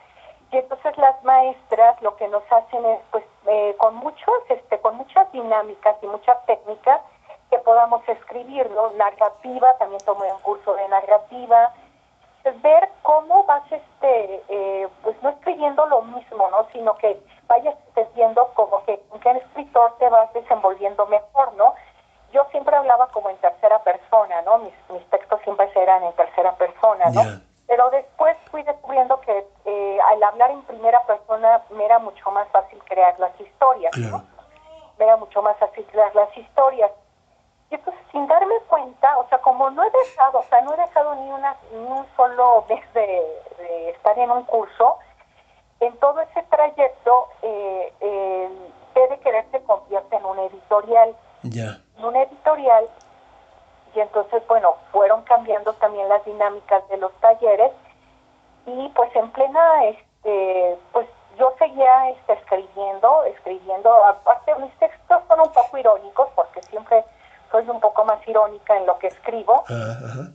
Y 0.52 0.58
entonces 0.58 0.96
las 0.98 1.22
maestras 1.24 2.00
lo 2.04 2.16
que 2.16 2.28
nos 2.28 2.44
hacen 2.52 2.86
es, 2.86 3.00
pues, 3.10 3.26
eh, 3.48 3.76
con 3.80 3.96
muchos, 3.96 4.36
este, 4.50 4.80
con 4.80 4.96
muchas 4.98 5.30
dinámicas 5.32 5.98
y 6.02 6.08
muchas 6.08 6.46
técnicas, 6.46 7.02
que 7.54 7.60
podamos 7.60 8.02
escribirlo. 8.10 8.92
Narrativa, 8.98 9.78
también 9.78 10.02
tomé 10.06 10.32
un 10.34 10.40
curso 10.40 10.74
de 10.74 10.88
narrativa. 10.88 11.72
Es 12.44 12.60
ver 12.62 12.90
cómo 13.04 13.44
vas, 13.46 13.64
este, 13.72 14.44
eh, 14.50 14.88
pues 15.04 15.16
no 15.22 15.30
escribiendo 15.30 15.86
lo 15.86 16.02
mismo, 16.02 16.50
¿no? 16.50 16.68
Sino 16.74 16.96
que 16.98 17.22
vayas 17.48 17.76
viendo 18.16 18.48
como 18.56 18.84
que 18.86 19.02
en 19.14 19.20
qué 19.20 19.32
escritor 19.32 19.96
te 20.00 20.10
vas 20.10 20.34
desenvolviendo 20.34 21.06
mejor, 21.06 21.54
¿no? 21.54 21.76
Yo 22.32 22.44
siempre 22.50 22.76
hablaba 22.76 23.08
como 23.10 23.30
en 23.30 23.38
tercera 23.38 23.80
persona, 23.84 24.42
¿no? 24.42 24.58
Mis, 24.58 24.74
mis 24.90 25.08
textos 25.12 25.40
siempre 25.44 25.70
eran 25.76 26.04
en 26.04 26.14
tercera 26.14 26.56
persona, 26.56 27.06
¿no? 27.12 27.22
Pero 27.68 27.90
después 27.92 28.36
fui 28.50 28.64
descubriendo 28.64 29.22
que 29.22 29.48
eh, 29.66 30.00
al 30.12 30.24
hablar 30.24 30.52
en 30.52 30.64
primera 30.64 31.02
persona 31.06 31.62
me 31.70 31.86
era 31.86 32.00
mucho 32.00 32.30
más 32.32 32.48
fácil 32.50 32.82
crear 32.86 33.18
las 33.20 33.40
historias, 33.40 33.96
¿no? 33.96 34.24
Me 34.98 35.06
era 35.06 35.18
mucho 35.18 35.42
más 35.44 35.56
fácil 35.58 35.86
crear 35.86 36.14
las 36.16 36.36
historias. 36.36 36.92
Y 37.74 37.76
entonces, 37.76 38.06
sin 38.12 38.28
darme 38.28 38.54
cuenta, 38.68 39.18
o 39.18 39.28
sea, 39.30 39.40
como 39.40 39.68
no 39.72 39.84
he 39.84 39.90
dejado, 39.90 40.42
o 40.42 40.44
sea, 40.44 40.62
no 40.62 40.76
he 40.76 40.78
dejado 40.78 41.16
ni, 41.16 41.32
una, 41.32 41.58
ni 41.72 41.80
un 41.80 42.06
solo 42.16 42.64
mes 42.70 42.94
de, 42.94 43.90
estar 43.90 44.16
en 44.20 44.30
un 44.30 44.44
curso, 44.44 45.00
en 45.80 45.98
todo 45.98 46.22
ese 46.22 46.44
trayecto, 46.44 47.30
eh, 47.42 47.92
eh, 48.00 48.50
de 48.94 49.20
Querer 49.22 49.48
se 49.50 49.64
convierte 49.64 50.16
en 50.16 50.24
un 50.24 50.38
editorial. 50.38 51.16
Ya. 51.42 51.80
Un 51.98 52.16
editorial, 52.16 52.88
y 53.96 54.02
entonces, 54.02 54.46
bueno, 54.48 54.76
fueron 54.92 55.24
cambiando 55.24 55.74
también 55.74 56.08
las 56.10 56.24
dinámicas 56.26 56.88
de 56.90 56.98
los 56.98 57.12
talleres, 57.22 57.72
y 58.68 58.88
pues 58.90 59.16
en 59.16 59.32
plena, 59.32 59.86
este, 59.86 60.78
pues 60.92 61.08
yo 61.40 61.56
seguía 61.58 62.12
este, 62.12 62.34
escribiendo, 62.34 63.24
escribiendo, 63.24 63.92
aparte 64.06 64.54
mis 64.60 64.78
textos 64.78 65.24
son 65.28 65.40
un 65.40 65.52
poco 65.52 65.76
irónicos, 65.76 66.30
porque 66.36 66.62
siempre 66.62 67.04
soy 67.54 67.70
un 67.70 67.80
poco 67.80 68.04
más 68.04 68.28
irónica 68.28 68.76
en 68.76 68.88
lo 68.88 68.98
que 68.98 69.08
escribo. 69.08 69.64
Ah, 69.70 70.26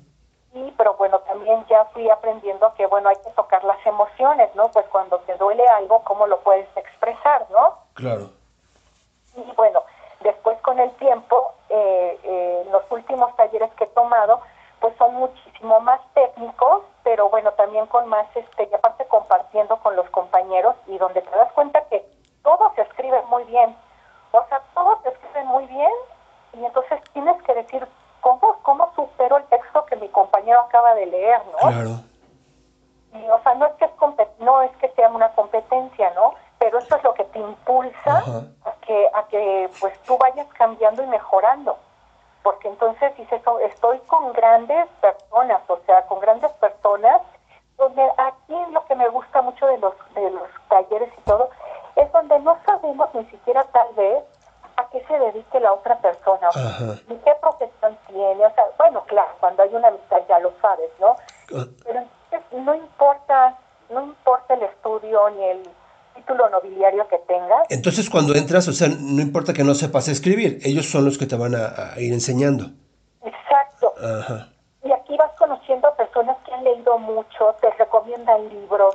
y, 0.55 0.71
pero 0.79 0.95
bueno, 0.95 1.19
también 1.21 1.67
ya 1.69 1.85
fui 1.87 2.09
aprendiendo 2.09 2.73
que, 2.75 2.87
bueno, 2.87 3.09
hay 3.09 3.17
que 3.17 3.31
tocar 3.31 3.63
las 3.65 3.85
emociones, 3.85 4.55
¿no? 4.55 4.69
Pues 4.69 4.87
cuando 4.87 5.19
te 5.21 5.35
duele 5.35 5.67
algo, 5.69 6.03
¿cómo 6.05 6.29
lo 6.29 6.39
puedes 6.41 6.69
expresar, 6.77 7.45
no? 7.51 7.77
Claro. 7.95 8.31
Y 9.35 9.43
bueno, 9.57 9.83
después 10.21 10.59
con 10.63 10.79
el 10.79 10.93
tiempo, 10.93 11.55
eh, 11.69 12.19
eh, 12.23 12.69
los 12.71 12.85
últimos 12.91 13.35
talleres 13.35 13.73
que 13.75 13.85
he 13.85 13.89
tomado, 13.89 14.41
pues 14.81 14.97
son 14.97 15.17
muchísimo 15.17 15.81
más 15.81 16.01
técnicos, 16.15 16.85
pero 17.03 17.29
bueno, 17.31 17.51
también 17.55 17.87
con 17.87 18.07
más, 18.07 18.29
este, 18.37 18.69
y 18.71 18.75
aparte 18.75 19.07
compartiendo 19.09 19.77
con 19.79 19.97
los 19.97 20.09
compañeros 20.11 20.77
y 20.87 20.97
donde 20.99 21.21
te 21.21 21.31
das 21.31 21.53
cuenta 21.53 21.83
que 21.91 22.09
todos 22.45 22.73
se 22.77 22.83
escriben 22.83 23.27
muy 23.29 23.43
bien. 23.45 23.77
O 24.31 24.45
sea, 24.49 24.63
todos 24.73 25.03
se 25.03 25.09
escriben 25.09 25.49
muy 25.49 25.67
bien 25.67 25.93
y 26.59 26.65
entonces 26.65 27.01
tienes 27.13 27.41
que 27.43 27.55
decir, 27.55 27.87
¿cómo, 28.21 28.59
cómo 28.63 28.93
supero 28.95 29.37
el 29.37 29.45
texto 29.45 29.85
que 29.87 29.97
mi 29.97 30.09
compañero 30.09 30.61
acaba 30.61 30.95
de 30.95 31.07
leer, 31.07 31.41
no? 31.53 31.69
Claro. 31.69 31.91
Y, 33.15 33.29
o 33.31 33.43
sea, 33.43 33.55
no 33.55 33.67
es 33.67 33.73
que, 33.75 33.85
es 33.85 34.41
no 34.41 34.63
es 34.63 34.71
que 34.77 34.89
sea 34.91 35.09
una 35.09 35.31
competencia, 35.31 36.13
¿no? 36.15 36.35
Pero 36.59 36.79
eso 36.79 36.97
es 36.97 37.05
lo 37.05 37.15
que 37.15 37.25
te 37.25 37.39
impulsa 37.39 38.23
a 38.65 38.73
que, 38.83 39.09
a 39.15 39.23
que 39.29 39.71
pues 39.81 39.99
tú 40.03 40.19
vayas 40.19 40.47
cambiando 40.55 41.03
y 41.03 41.07
mejorando. 41.07 41.79
Porque 42.43 42.69
entonces 42.69 43.17
dices, 43.17 43.41
estoy 43.63 43.99
con 44.01 44.33
grandes 44.33 44.89
personas, 45.01 45.63
o 45.69 45.79
sea, 45.87 46.03
con 46.07 46.21
grandes 46.21 46.53
personas, 46.53 47.23
donde 47.77 48.03
aquí 48.17 48.57
lo 48.73 48.85
que 48.87 48.97
me 48.97 49.09
gusta 49.09 49.41
mucho 49.43 49.67
de 49.67 49.79
los, 49.79 49.95
de 50.15 50.31
los 50.31 50.49
talleres 50.69 51.13
y 51.17 51.21
todo, 51.23 51.51
es 51.95 52.11
donde 52.13 52.39
no 52.41 52.57
sabemos 52.67 53.09
ni 53.15 53.25
siquiera 53.27 53.65
tal 53.65 53.89
vez 53.95 54.25
a 54.79 54.89
qué 54.91 55.05
se 55.07 55.19
dedique 55.19 55.59
la 55.59 55.73
otra 55.73 55.99
persona, 55.99 56.49
ni 57.09 57.17
qué 57.17 57.33
profesión 57.41 57.99
tiene, 58.07 58.47
o 58.47 58.55
sea, 58.55 58.65
bueno, 58.79 59.05
claro, 59.07 59.31
cuando 59.41 59.65
hay 59.65 59.75
una 59.75 59.89
amistad 59.89 60.19
ya 60.29 60.39
lo 60.39 60.53
sabes, 60.63 60.91
¿no? 61.01 61.17
Ah. 61.55 61.67
Pero 61.85 62.05
no 62.53 62.75
importa, 62.77 63.59
no 63.91 64.05
importa 64.05 64.55
el 64.55 64.63
estudio 64.63 65.31
ni 65.31 65.45
el 65.45 65.63
título 66.15 66.49
nobiliario 66.49 67.09
que 67.09 67.19
tengas. 67.27 67.67
Entonces 67.71 68.09
cuando 68.09 68.35
entras, 68.37 68.69
o 68.69 68.73
sea, 68.73 68.89
no 68.89 69.21
importa 69.21 69.53
que 69.53 69.65
no 69.65 69.75
sepas 69.75 70.07
escribir, 70.07 70.61
ellos 70.63 70.89
son 70.89 71.05
los 71.05 71.19
que 71.19 71.27
te 71.27 71.37
van 71.37 71.57
a, 71.57 71.99
ir 71.99 72.13
enseñando. 72.13 72.67
Exacto. 73.23 73.95
Y 74.85 74.93
aquí 74.93 75.17
vas 75.17 75.33
conociendo 75.37 75.89
a 75.89 75.97
personas 75.97 76.37
que 76.47 76.55
han 76.55 76.63
leído 76.63 76.99
mucho, 76.99 77.57
te 77.61 77.69
recomiendan 77.73 78.49
libros. 78.49 78.95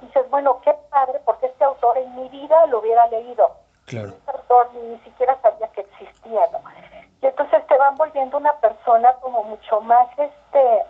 Dices, 0.00 0.28
bueno, 0.30 0.60
qué 0.64 0.74
padre, 0.90 1.20
porque 1.24 1.46
este 1.46 1.62
autor 1.62 1.96
en 1.98 2.16
mi 2.16 2.28
vida 2.28 2.66
lo 2.66 2.80
hubiera 2.80 3.06
leído 3.06 3.61
Claro. 3.92 4.14
ni 4.72 4.98
siquiera 5.00 5.38
sabía 5.42 5.68
que 5.68 5.82
existía, 5.82 6.40
¿no? 6.50 6.60
Y 7.20 7.26
entonces 7.26 7.66
te 7.66 7.76
van 7.76 7.94
volviendo 7.96 8.38
una 8.38 8.54
persona 8.54 9.12
como 9.20 9.44
mucho 9.44 9.80
más 9.82 10.08
este 10.18 10.82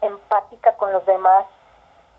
empática 0.00 0.72
con 0.76 0.92
los 0.92 1.04
demás, 1.04 1.46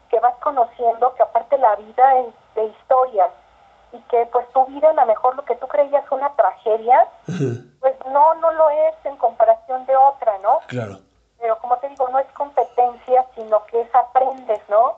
que 0.10 0.20
vas 0.20 0.36
conociendo 0.42 1.13
que 1.16 1.24
aparte 1.24 1.58
la 1.58 1.76
vida 1.78 2.20
es 2.20 2.28
de 2.56 2.66
historias 2.66 3.32
y 3.94 4.00
que 4.04 4.26
pues 4.32 4.48
tu 4.52 4.66
vida 4.66 4.89
a 4.89 4.94
lo 4.94 5.06
mejor 5.06 5.36
lo 5.36 5.46
que 5.46 5.56
tú 5.56 5.68
creías 5.68 6.04
una 6.12 6.34
tragedia, 6.36 7.08
pues 7.80 7.96
no, 8.12 8.36
no 8.36 8.52
lo 8.52 8.70
es 8.70 8.96
en 9.06 9.16
comparación 9.18 9.86
de 9.86 9.96
otra, 9.96 10.38
¿no? 10.39 10.60
Claro. 10.68 11.00
Pero 11.39 11.58
como 11.60 11.78
te 11.78 11.89
digo, 11.89 12.08
no 12.10 12.20
es 12.20 12.28
competencia, 12.34 13.26
sino 13.36 13.66
que 13.66 13.82
es 13.82 13.96
aprendes, 13.96 14.62
¿no? 14.70 14.98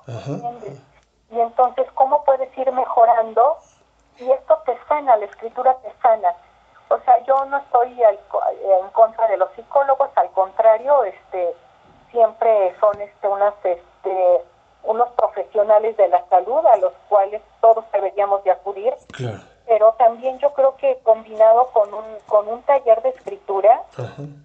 Y 1.32 1.40
entonces, 1.40 1.88
¿cómo 1.94 2.24
puedes 2.24 2.56
ir 2.58 2.72
mejorando 2.72 3.58
y 4.18 4.32
esto 4.32 4.58
te 4.66 4.78
sana, 4.88 5.16
la 5.18 5.26
escritura 5.26 5.76
te 5.84 5.92
sana. 6.02 6.30
O 6.90 7.00
sea, 7.00 7.24
yo 7.24 7.46
no 7.46 7.58
estoy 7.58 8.02
en 8.02 8.90
contra 8.92 9.28
de 9.28 9.38
los 9.38 9.50
psicólogos, 9.56 10.10
al 10.16 10.30
contrario, 10.32 11.04
este 11.04 11.54
siempre 12.12 12.76
son 12.80 13.02
este 13.02 13.28
unas 13.28 13.54
este 13.64 14.42
unos 14.84 15.10
profesionales 15.14 15.98
de 15.98 16.08
la 16.08 16.24
salud 16.30 16.64
a 16.66 16.78
los 16.78 16.94
cuales 17.10 17.42
todos 17.60 17.84
deberíamos 17.92 18.44
de 18.44 18.52
acudir. 18.52 18.94
Pero 19.66 19.94
también 19.98 20.38
yo 20.38 20.54
creo 20.54 20.76
que 20.78 21.00
combinado 21.04 21.68
con 21.74 21.92
un 21.94 22.06
con 22.28 22.48
un 22.48 22.62
taller 22.64 23.02
de 23.02 23.10
escritura 23.10 23.82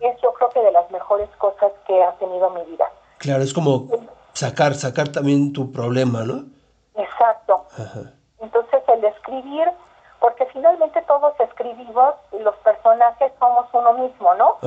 es 0.01 0.21
yo 0.23 0.33
creo 0.33 0.49
que 0.49 0.61
de 0.61 0.73
las 0.73 0.91
mejores 0.91 1.29
cosas 1.37 1.73
que 1.87 2.03
ha 2.03 2.13
tenido 2.13 2.49
mi 2.51 2.65
vida. 2.65 2.91
Claro, 3.19 3.43
es 3.43 3.53
como 3.53 3.87
sacar 4.33 4.75
sacar 4.75 5.09
también 5.09 5.53
tu 5.53 5.71
problema, 5.71 6.23
¿no? 6.25 6.45
Exacto. 6.95 7.67
Ajá. 7.77 8.15
Entonces 8.41 8.83
el 8.89 9.05
escribir, 9.05 9.71
porque 10.19 10.47
finalmente 10.47 11.03
todos 11.03 11.39
escribimos 11.41 12.15
y 12.33 12.39
los 12.39 12.57
personajes 12.57 13.33
somos 13.39 13.67
uno 13.73 13.93
mismo, 13.95 14.35
¿no? 14.35 14.59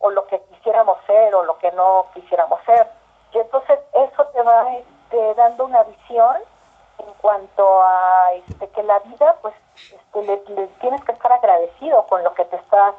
O 0.00 0.10
lo 0.10 0.26
que 0.26 0.40
quisiéramos 0.42 0.98
ser 1.06 1.34
o 1.34 1.44
lo 1.44 1.58
que 1.58 1.72
no 1.72 2.06
quisiéramos 2.14 2.60
ser. 2.64 2.86
Y 3.32 3.38
entonces 3.38 3.78
eso 3.92 4.24
te 4.26 4.42
va 4.42 4.74
este, 4.74 5.34
dando 5.34 5.64
una 5.64 5.82
visión 5.84 6.36
en 6.98 7.12
cuanto 7.20 7.82
a 7.82 8.32
este, 8.34 8.68
que 8.68 8.82
la 8.82 8.98
vida, 9.00 9.36
pues 9.42 9.54
este, 9.76 10.22
le, 10.22 10.36
tienes 10.80 11.04
que 11.04 11.12
estar 11.12 11.32
agradecido 11.32 12.06
con 12.06 12.22
lo 12.24 12.34
que 12.34 12.44
te 12.46 12.56
está, 12.56 12.94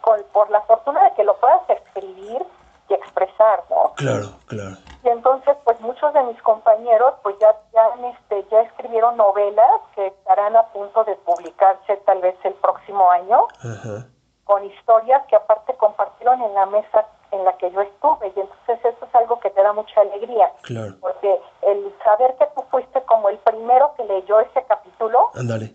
con, 0.00 0.22
por 0.32 0.50
la 0.50 0.60
fortuna 0.62 1.04
de 1.04 1.14
que 1.14 1.24
lo 1.24 1.36
puedas 1.36 1.68
escribir 1.68 2.44
y 2.90 2.94
expresar, 2.94 3.62
¿no? 3.70 3.92
Claro, 3.94 4.26
claro. 4.46 4.76
Y 5.04 5.08
entonces, 5.08 5.56
pues 5.64 5.80
muchos 5.80 6.12
de 6.12 6.22
mis 6.24 6.42
compañeros, 6.42 7.14
pues 7.22 7.36
ya, 7.38 7.54
ya, 7.72 7.88
este, 8.10 8.44
ya 8.50 8.62
escribieron 8.62 9.16
novelas 9.16 9.80
que 9.94 10.08
estarán 10.08 10.56
a 10.56 10.64
punto 10.68 11.04
de 11.04 11.14
publicarse 11.16 11.96
tal 12.04 12.20
vez 12.20 12.36
el 12.44 12.54
próximo 12.54 13.10
año, 13.10 13.46
con 14.44 14.64
historias 14.64 15.24
que 15.26 15.36
aparte 15.36 15.74
compartieron 15.74 16.42
en 16.42 16.54
la 16.54 16.66
mesa 16.66 17.06
en 17.30 17.44
la 17.44 17.56
que 17.58 17.70
yo 17.70 17.80
estuve 17.80 18.32
y 18.34 18.40
entonces 18.40 18.84
eso 18.84 19.06
es 19.06 19.14
algo 19.14 19.38
que 19.38 19.50
te 19.50 19.62
da 19.62 19.72
mucha 19.72 20.00
alegría. 20.00 20.50
Claro. 20.62 20.94
Porque 21.00 21.40
el 21.62 21.94
saber 22.02 22.34
que 22.36 22.46
tú 22.56 22.64
fuiste 22.70 23.00
como 23.02 23.28
el 23.28 23.38
primero 23.38 23.94
que 23.96 24.04
leyó 24.04 24.40
ese 24.40 24.64
capítulo, 24.64 25.30
Ándale. 25.34 25.72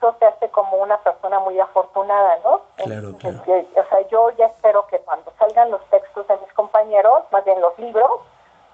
Eso 0.00 0.16
te 0.18 0.26
hace 0.26 0.48
como 0.48 0.78
una 0.78 0.98
persona 0.98 1.38
muy 1.40 1.58
afortunada, 1.60 2.38
¿no? 2.42 2.62
Claro, 2.76 3.10
Entonces, 3.10 3.42
claro. 3.44 3.66
o 3.76 3.88
sea, 3.88 4.08
yo 4.08 4.30
ya 4.38 4.46
espero 4.46 4.86
que 4.86 4.98
cuando 5.00 5.30
salgan 5.38 5.70
los 5.70 5.84
textos 5.90 6.26
de 6.26 6.38
mis 6.38 6.52
compañeros, 6.54 7.24
más 7.30 7.44
bien 7.44 7.60
los 7.60 7.78
libros, 7.78 8.10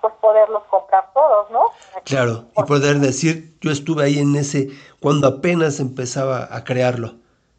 pues 0.01 0.15
poderlos 0.21 0.62
comprar 0.71 1.05
todos, 1.12 1.51
¿no? 1.51 1.67
Claro, 2.05 2.45
y 2.57 2.62
poder 2.62 2.97
decir, 2.99 3.59
yo 3.61 3.73
estuve 3.73 4.05
ahí 4.05 4.19
en 4.21 4.37
ese, 4.37 4.69
cuando 5.01 5.27
apenas 5.27 5.81
empezaba 5.81 6.47
a 6.51 6.62
crearlo. 6.62 7.15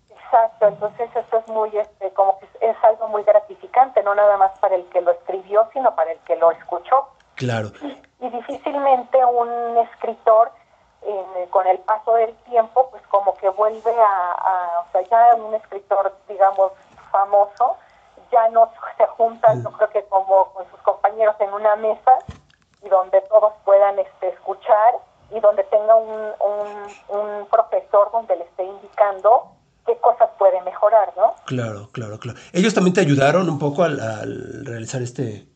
Exacto, 0.09 0.67
entonces 0.67 1.09
eso 1.13 1.37
es 1.37 1.47
muy, 1.49 1.69
este, 1.77 2.11
como 2.13 2.39
que 2.39 2.47
es 2.61 2.75
algo 2.83 3.09
muy 3.09 3.23
gratificante, 3.23 4.01
no 4.03 4.15
nada 4.15 4.37
más 4.37 4.57
para 4.59 4.75
el 4.75 4.85
que 4.85 5.01
lo 5.01 5.11
escribió, 5.11 5.67
sino 5.73 5.93
para 5.95 6.13
el 6.13 6.19
que 6.19 6.37
lo 6.37 6.51
escuchó. 6.51 7.07
Claro, 7.35 7.71
Y 8.19 8.29
difícilmente 8.29 9.23
un 9.25 9.77
escritor, 9.77 10.51
eh, 11.07 11.47
con 11.49 11.65
el 11.67 11.79
paso 11.79 12.13
del 12.15 12.35
tiempo, 12.49 12.89
pues 12.91 13.01
como 13.07 13.33
que 13.37 13.49
vuelve 13.49 13.95
a, 13.99 14.31
a- 14.33 14.79
o 14.87 14.91
sea, 14.91 15.01
ya 15.03 15.35
un 15.37 15.53
escritor, 15.55 16.13
digamos, 16.27 16.71
famoso, 17.11 17.77
ya 18.31 18.49
no 18.49 18.69
se 18.97 19.07
juntan, 19.07 19.63
yo 19.63 19.71
creo 19.71 19.89
que 19.89 20.03
como 20.05 20.51
con 20.53 20.69
sus 20.69 20.79
compañeros 20.81 21.35
en 21.39 21.53
una 21.53 21.75
mesa 21.77 22.11
y 22.83 22.89
donde 22.89 23.21
todos 23.21 23.53
puedan 23.65 23.97
este, 23.99 24.29
escuchar 24.29 24.95
y 25.31 25.39
donde 25.39 25.63
tenga 25.65 25.95
un, 25.95 26.31
un, 26.39 27.17
un 27.19 27.45
profesor 27.47 28.11
donde 28.11 28.35
le 28.35 28.43
esté 28.43 28.63
indicando 28.63 29.47
qué 29.85 29.97
cosas 29.99 30.29
puede 30.37 30.61
mejorar, 30.61 31.13
¿no? 31.15 31.33
claro, 31.45 31.87
claro, 31.93 32.19
claro. 32.19 32.37
¿Ellos 32.53 32.73
también 32.73 32.93
te 32.93 33.01
ayudaron 33.01 33.49
un 33.49 33.57
poco 33.57 33.83
al, 33.83 33.99
al 33.99 34.65
realizar 34.65 35.01
este 35.01 35.47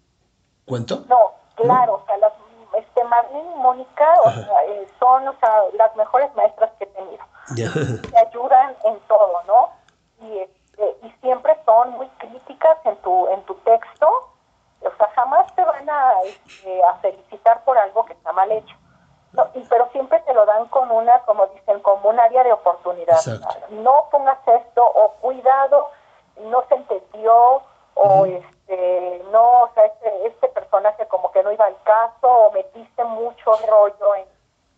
cuento? 0.66 1.04
No, 1.10 1.34
claro, 1.56 1.96
o 1.96 2.06
sea, 2.06 2.18
las, 2.18 2.32
este, 2.78 3.04
Marlene 3.04 3.52
y 3.52 3.56
Mónica 3.56 4.08
o 4.24 4.32
sea, 4.32 4.66
eh, 4.66 4.88
son 5.00 5.28
o 5.28 5.34
sea, 5.40 5.64
las 5.74 5.96
mejores 5.96 6.34
maestras 6.36 6.72
que 6.78 6.86
he 6.86 6.88
tenido. 6.88 7.24
Te 7.56 8.18
ayudan 8.18 8.76
en 8.84 9.00
todo, 9.02 9.42
¿no? 9.48 9.70
Y, 10.22 10.40
este, 10.40 10.98
y 11.04 11.12
siempre 11.22 11.58
son 11.66 11.92
muy 11.92 12.08
críticas 12.20 12.78
en 12.86 12.96
tu, 12.98 13.28
en 13.30 13.44
tu 13.44 13.56
texto. 13.56 14.08
O 14.82 14.92
sea, 14.98 15.10
jamás 15.16 15.54
te 15.56 15.64
van 15.64 15.90
a, 15.90 16.22
este, 16.24 16.84
a 16.84 16.96
felicitar 16.96 17.64
por 17.64 17.78
algo 17.78 18.06
que 18.06 18.14
está 18.14 18.32
mal 18.32 18.52
hecho. 18.52 18.76
No, 19.34 19.48
y, 19.54 19.62
pero 19.70 19.90
siempre 19.92 20.20
te 20.22 20.34
lo 20.34 20.46
dan 20.46 20.68
con 20.68 20.92
una, 20.92 21.20
como 21.20 21.48
dicen, 21.48 21.80
como 21.82 22.10
un 22.10 22.20
área 22.20 22.44
de 22.44 22.54
oportunidad. 22.54 23.16
Exacto. 23.16 23.68
No 23.70 24.08
pongas 24.12 24.40
esto, 24.48 24.84
o 24.84 25.12
cuidado, 25.22 25.90
no 26.38 26.64
se 26.68 26.76
entendió, 26.76 27.62
o 27.96 28.26
este, 28.26 28.61
no, 29.32 29.64
o 29.64 29.70
sea, 29.74 29.86
este, 29.86 30.28
este 30.28 30.48
personaje 30.50 31.08
como 31.08 31.32
que 31.32 31.44
no 31.44 31.52
iba 31.52 31.66
al 31.66 31.82
caso, 31.84 32.28
o 32.28 32.52
metiste 32.52 33.04
mucho 33.04 33.52
rollo 33.68 34.16
en, 34.16 34.26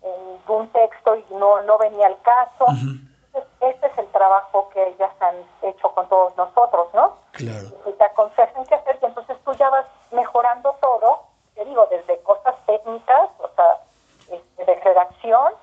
en 0.04 0.42
un 0.48 0.70
texto 0.70 1.16
y 1.16 1.26
no, 1.32 1.62
no 1.64 1.78
venía 1.78 2.08
al 2.08 2.22
caso. 2.22 2.66
Entonces, 2.68 3.52
este 3.62 3.88
es 3.88 3.98
el 3.98 4.08
trabajo 4.08 4.70
que 4.70 4.88
ellas 4.90 5.12
han 5.20 5.36
hecho 5.64 5.90
con 5.94 6.08
todos 6.08 6.36
nosotros, 6.38 6.88
¿no? 6.94 7.18
Claro, 7.32 7.70
y 7.88 7.92
te 7.94 8.04
aconsejan 8.04 8.66
qué 8.66 8.76
hacer 8.76 9.00
y 9.02 9.06
entonces 9.06 9.38
tú 9.44 9.54
ya 9.54 9.70
vas 9.70 9.86
mejorando 10.12 10.76
todo, 10.82 11.24
te 11.56 11.66
digo, 11.66 11.88
desde 11.90 12.20
cosas 12.22 12.56
técnicas, 12.66 13.30
o 13.40 13.50
sea, 13.56 13.82
este, 14.30 14.66
de 14.66 14.76
redacción, 14.76 15.54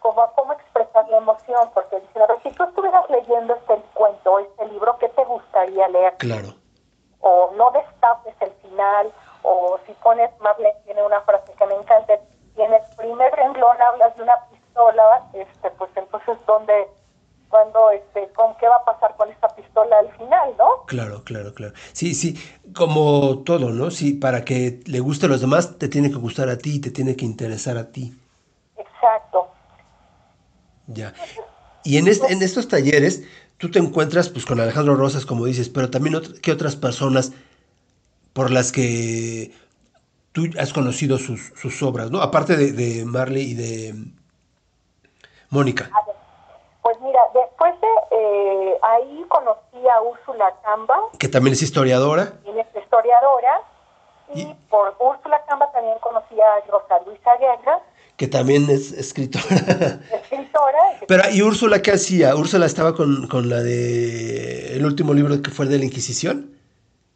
como 0.00 0.22
a 0.22 0.32
cómo 0.32 0.52
expresar 0.52 1.08
la 1.08 1.16
emoción, 1.16 1.70
porque 1.74 2.00
dicen, 2.00 2.22
a 2.22 2.26
ver, 2.26 2.42
si 2.42 2.50
tú 2.52 2.62
estuvieras 2.62 3.08
leyendo 3.10 3.54
este 3.54 3.82
cuento 3.94 4.38
este 4.38 4.66
libro, 4.68 4.96
¿qué 4.98 5.08
te 5.08 5.24
gustaría 5.24 5.88
leer? 5.88 6.16
claro. 6.18 6.48
O 7.36 7.52
no 7.54 7.70
destapes 7.70 8.34
el 8.40 8.52
final, 8.62 9.12
o 9.42 9.78
si 9.86 9.92
pones, 10.02 10.30
Marlene 10.40 10.72
tiene 10.86 11.02
una 11.02 11.20
frase 11.20 11.52
que 11.58 11.66
me 11.66 11.74
encanta, 11.74 12.14
y 12.56 12.62
en 12.62 12.72
el 12.72 12.80
primer 12.96 13.30
renglón 13.34 13.76
hablas 13.82 14.16
de 14.16 14.22
una 14.22 14.36
pistola, 14.50 15.28
este, 15.34 15.70
pues 15.72 15.90
entonces, 15.96 16.38
¿dónde, 16.46 16.88
cuando, 17.50 17.90
este, 17.90 18.28
con 18.32 18.56
qué 18.56 18.66
va 18.66 18.76
a 18.76 18.84
pasar 18.86 19.14
con 19.16 19.30
esta 19.30 19.48
pistola 19.48 19.98
al 19.98 20.10
final, 20.16 20.54
no? 20.56 20.86
Claro, 20.86 21.24
claro, 21.24 21.52
claro. 21.52 21.74
Sí, 21.92 22.14
sí, 22.14 22.38
como 22.74 23.42
todo, 23.44 23.68
¿no? 23.68 23.90
Sí, 23.90 24.14
para 24.14 24.42
que 24.42 24.80
le 24.86 25.00
guste 25.00 25.26
a 25.26 25.28
los 25.28 25.42
demás, 25.42 25.76
te 25.78 25.88
tiene 25.88 26.08
que 26.08 26.16
gustar 26.16 26.48
a 26.48 26.56
ti, 26.56 26.80
te 26.80 26.90
tiene 26.90 27.16
que 27.16 27.26
interesar 27.26 27.76
a 27.76 27.92
ti. 27.92 28.18
Exacto. 28.78 29.48
Ya. 30.86 31.12
Y 31.84 31.98
en, 31.98 32.08
este, 32.08 32.32
en 32.32 32.42
estos 32.42 32.66
talleres, 32.66 33.22
tú 33.58 33.70
te 33.70 33.78
encuentras 33.78 34.28
pues 34.28 34.44
con 34.46 34.60
Alejandro 34.60 34.94
Rosas, 34.96 35.26
como 35.26 35.44
dices, 35.46 35.68
pero 35.68 35.90
también 35.90 36.16
ot- 36.16 36.40
qué 36.40 36.52
otras 36.52 36.76
personas 36.76 37.32
por 38.32 38.50
las 38.50 38.70
que 38.72 39.52
tú 40.32 40.44
has 40.58 40.72
conocido 40.72 41.18
sus, 41.18 41.52
sus 41.56 41.82
obras, 41.82 42.10
¿no? 42.10 42.20
Aparte 42.20 42.56
de, 42.56 42.72
de 42.72 43.04
Marley 43.06 43.50
y 43.50 43.54
de 43.54 43.94
Mónica. 45.50 45.90
A 45.94 46.06
ver, 46.06 46.16
Pues 46.82 47.00
mira, 47.00 47.20
después 47.34 47.74
de 47.80 47.86
eh, 48.16 48.76
ahí 48.82 49.24
conocí 49.28 49.88
a 49.88 50.02
Úrsula 50.02 50.54
Camba, 50.62 50.96
que 51.18 51.28
también 51.28 51.54
es 51.54 51.62
historiadora. 51.62 52.32
quien 52.44 52.58
es 52.58 52.66
historiadora, 52.76 53.60
y, 54.34 54.42
Y- 54.42 54.54
por 54.68 54.94
Úrsula 54.98 55.42
Camba 55.48 55.70
también 55.72 55.96
conocí 56.00 56.34
a 56.40 56.70
Rosa 56.70 57.00
Luisa 57.06 57.30
Guerra, 57.38 57.80
que 58.16 58.28
también 58.28 58.68
es 58.70 58.92
escritora. 58.92 59.44
escritora. 60.12 60.78
Pero, 61.06 61.22
¿y 61.30 61.42
Úrsula 61.42 61.82
qué 61.82 61.92
hacía? 61.92 62.34
¿Úrsula 62.34 62.66
estaba 62.66 62.94
con, 62.94 63.28
con 63.28 63.48
la 63.48 63.60
de 63.60 64.76
el 64.76 64.84
último 64.84 65.14
libro 65.14 65.40
que 65.42 65.50
fue 65.50 65.66
el 65.66 65.70
de 65.70 65.78
la 65.78 65.84
Inquisición? 65.84 66.50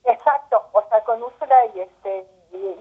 Exacto, 0.04 0.62
o 0.72 0.82
sea, 0.88 1.02
con 1.04 1.22
Úrsula 1.22 1.54
y 1.74 1.80
este, 1.80 2.26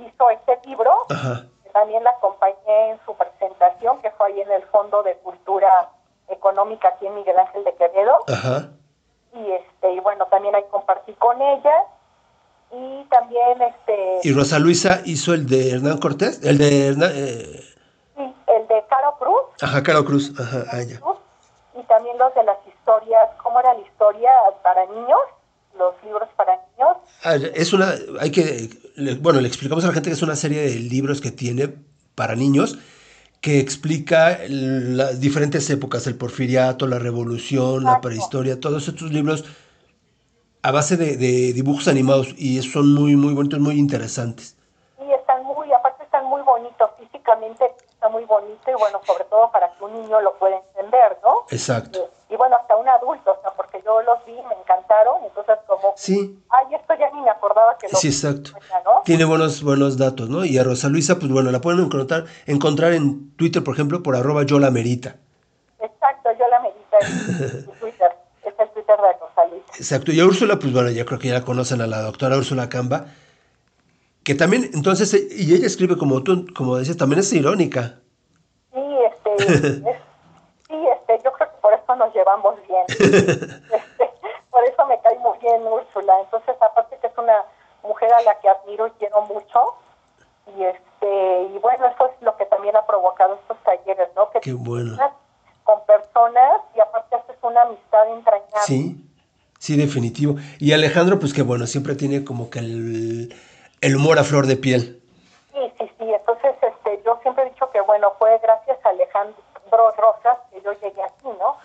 hizo 0.05 0.29
este 0.31 0.67
libro, 0.67 0.91
Ajá. 1.09 1.45
también 1.73 2.03
la 2.03 2.11
acompañé 2.11 2.91
en 2.91 2.99
su 3.05 3.15
presentación, 3.15 4.01
que 4.01 4.11
fue 4.11 4.27
ahí 4.27 4.41
en 4.41 4.51
el 4.51 4.63
Fondo 4.63 5.03
de 5.03 5.15
Cultura 5.17 5.89
Económica 6.27 6.89
aquí 6.89 7.07
en 7.07 7.15
Miguel 7.15 7.37
Ángel 7.39 7.63
de 7.63 7.73
Quevedo. 7.75 8.17
Ajá. 8.27 8.69
y 9.33 9.51
este 9.51 9.93
y 9.93 9.99
bueno 9.99 10.25
también 10.27 10.55
ahí 10.55 10.63
compartí 10.71 11.13
con 11.13 11.41
ella 11.41 11.83
y 12.71 13.03
también 13.09 13.61
este 13.61 14.27
Y 14.27 14.33
Rosa 14.33 14.59
Luisa 14.59 15.01
hizo 15.05 15.33
el 15.33 15.47
de 15.47 15.71
Hernán 15.71 15.97
Cortés, 15.97 16.43
el 16.43 16.57
de 16.57 16.87
Hernán, 16.87 17.11
eh, 17.13 17.61
ajá, 19.61 19.83
Caro 19.83 20.05
Cruz, 20.05 20.33
ajá, 20.39 20.65
ah, 20.71 20.81
ya. 20.83 21.01
Y 21.79 21.83
también 21.87 22.17
los 22.17 22.33
de 22.35 22.43
las 22.43 22.57
historias 22.67 23.29
cómo 23.43 23.59
era 23.59 23.73
la 23.73 23.81
historia 23.81 24.29
para 24.63 24.85
niños 24.85 25.19
los 25.77 25.93
libros 26.03 26.27
para 26.35 26.53
niños 26.55 26.97
Ah, 27.23 27.35
es 27.35 27.73
una, 27.73 27.93
hay 28.19 28.31
que, 28.31 28.69
le- 28.95 29.15
bueno, 29.15 29.39
le 29.41 29.47
explicamos 29.47 29.83
a 29.83 29.87
la 29.87 29.93
gente 29.93 30.09
que 30.09 30.15
es 30.15 30.21
una 30.21 30.35
serie 30.35 30.61
de 30.61 30.75
libros 30.79 31.21
que 31.21 31.31
tiene 31.31 31.73
para 32.15 32.35
niños 32.35 32.77
que 33.41 33.59
explica 33.59 34.39
las 34.49 35.19
diferentes 35.21 35.69
épocas, 35.69 36.05
el 36.07 36.15
porfiriato, 36.15 36.87
la 36.87 36.99
revolución, 36.99 37.85
la 37.85 37.91
prehistoria, 38.01 38.59
todos 38.59 38.87
estos 38.87 39.11
libros 39.13 39.45
a 40.61 40.71
base 40.71 40.97
de, 40.97 41.15
de 41.15 41.53
dibujos 41.53 41.87
animados 41.87 42.35
y 42.37 42.61
son 42.61 42.93
muy, 42.93 43.15
muy 43.15 43.33
bonitos, 43.33 43.59
muy 43.59 43.75
interesantes. 43.79 44.55
Está 48.09 48.17
muy 48.17 48.25
bonito 48.25 48.71
y 48.71 48.73
bueno 48.73 48.99
sobre 49.05 49.23
todo 49.25 49.51
para 49.51 49.71
que 49.73 49.83
un 49.83 49.93
niño 49.93 50.19
lo 50.21 50.33
pueda 50.37 50.57
entender 50.57 51.17
no 51.23 51.45
Exacto. 51.49 52.09
y, 52.29 52.33
y 52.33 52.37
bueno 52.37 52.55
hasta 52.57 52.75
un 52.75 52.87
adulto 52.87 53.31
o 53.31 53.41
sea 53.41 53.51
porque 53.51 53.81
yo 53.85 54.01
los 54.01 54.25
vi 54.25 54.33
me 54.33 54.55
encantaron 54.55 55.23
entonces 55.23 55.57
como 55.67 55.93
Sí, 55.95 56.43
ay 56.49 56.75
esto 56.75 56.93
ya 56.99 57.09
ni 57.11 57.21
me 57.21 57.29
acordaba 57.29 57.77
que 57.77 57.87
lo 57.87 57.97
sí, 57.97 58.07
exacto. 58.07 58.51
¿no? 58.85 59.01
Tiene 59.03 59.25
buenos, 59.25 59.63
buenos 59.63 59.97
datos, 59.97 60.29
¿no? 60.29 60.45
Y 60.45 60.57
a 60.57 60.63
Rosa 60.63 60.87
Luisa, 60.87 61.19
pues 61.19 61.31
bueno, 61.31 61.51
la 61.51 61.59
pueden 61.61 61.79
encontrar, 61.81 62.25
encontrar 62.45 62.93
en 62.93 63.35
Twitter, 63.35 63.63
por 63.63 63.73
ejemplo, 63.73 64.01
por 64.01 64.15
arroba 64.15 64.43
yo 64.43 64.59
la 64.59 64.71
merita. 64.71 65.17
Exacto, 65.79 66.29
yo 66.37 66.47
la 66.47 66.59
medita 66.61 66.97
en 67.67 67.79
Twitter. 67.79 68.11
Es 68.43 68.53
el 68.57 68.69
Twitter 68.69 68.95
de 68.97 69.13
Rosa 69.19 69.45
Luisa. 69.49 69.73
Exacto. 69.77 70.11
Y 70.11 70.19
a 70.19 70.25
Úrsula, 70.25 70.57
pues 70.57 70.71
bueno, 70.73 70.89
yo 70.89 71.05
creo 71.05 71.19
que 71.19 71.27
ya 71.29 71.33
la 71.35 71.45
conocen 71.45 71.81
a 71.81 71.87
la 71.87 72.01
doctora 72.01 72.37
Úrsula 72.37 72.69
Camba, 72.69 73.07
que 74.23 74.35
también, 74.35 74.69
entonces, 74.73 75.13
eh, 75.13 75.27
y 75.31 75.53
ella 75.55 75.67
escribe 75.67 75.97
como 75.97 76.21
tú, 76.23 76.45
como 76.55 76.77
decías, 76.77 76.97
también 76.97 77.19
es 77.19 77.31
irónica. 77.33 77.99
Sí, 78.73 78.81
este, 79.07 79.43
es- 79.53 79.81
sí, 80.67 80.75
este, 80.75 81.21
yo 81.23 81.31
creo 81.33 81.49
que 81.49 81.57
por 81.61 81.73
eso 81.73 81.95
nos 81.95 82.13
llevamos 82.13 82.55
bien. 82.67 82.83
Este, 83.71 84.09
por 84.51 84.63
eso 84.65 84.85
me 84.87 84.99
cae 85.01 85.17
muy 85.19 85.37
bien 85.39 85.61
Úrsula. 85.63 86.13
Entonces, 86.21 86.55
aparte 86.61 86.97
que 86.99 87.07
es 87.07 87.13
una 87.17 87.35
mujer 87.83 88.11
a 88.13 88.21
la 88.23 88.37
que 88.39 88.49
admiro 88.49 88.87
y 88.87 88.91
quiero 88.99 89.21
mucho. 89.21 89.59
Y 90.57 90.63
este, 90.63 91.43
y 91.55 91.57
bueno, 91.59 91.85
eso 91.87 92.07
es 92.07 92.21
lo 92.21 92.35
que 92.35 92.45
también 92.45 92.75
ha 92.75 92.85
provocado 92.85 93.35
estos 93.35 93.57
talleres, 93.63 94.09
¿no? 94.15 94.29
Que 94.31 94.39
Qué 94.41 94.53
bueno. 94.53 94.97
con 95.63 95.85
personas 95.85 96.61
y 96.75 96.79
aparte 96.79 97.15
haces 97.15 97.35
una 97.43 97.61
amistad 97.61 98.09
entrañable. 98.09 98.65
Sí, 98.65 99.05
sí, 99.59 99.77
definitivo. 99.77 100.35
Y 100.59 100.73
Alejandro, 100.73 101.19
pues 101.19 101.33
que 101.33 101.43
bueno, 101.43 101.67
siempre 101.67 101.95
tiene 101.95 102.23
como 102.25 102.49
que 102.49 102.59
el, 102.59 103.33
el 103.81 103.95
humor 103.95 104.19
a 104.19 104.23
flor 104.23 104.45
de 104.47 104.57
piel. 104.57 105.01
Sí, 105.53 105.73
sí, 105.77 105.91
sí. 105.97 106.13
Entonces, 106.13 106.55
este, 106.61 107.01
yo 107.05 107.19
siempre 107.21 107.43
he 107.45 107.49
dicho 107.49 107.69
que, 107.71 107.81
bueno, 107.81 108.13
fue 108.17 108.37
gracias 108.39 108.77
a 108.85 108.89
Alejandro 108.89 109.35
Rosas 109.97 110.37
que 110.51 110.61
yo 110.61 110.71
llegué 110.73 111.03
aquí, 111.03 111.27
¿no? 111.39 111.57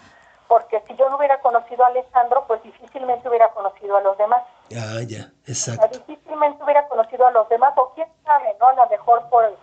Porque 0.48 0.82
si 0.86 0.94
yo 0.96 1.08
no 1.08 1.16
hubiera 1.16 1.40
conocido 1.40 1.84
a 1.84 1.88
Alejandro, 1.88 2.44
pues 2.46 2.62
difícilmente 2.62 3.28
hubiera 3.28 3.48
conocido 3.50 3.96
a 3.96 4.02
los 4.02 4.16
demás. 4.18 4.42
Ah, 4.76 5.00
ya, 5.06 5.30
exacto. 5.46 5.98
difícilmente 5.98 6.62
hubiera 6.62 6.86
conocido 6.88 7.26
a 7.26 7.30
los 7.30 7.48
demás, 7.48 7.72
o 7.76 7.92
quién 7.94 8.08
sabe, 8.24 8.54
¿no? 8.60 8.68
A 8.68 8.74
lo 8.74 8.86
mejor 8.88 9.28
por, 9.30 9.56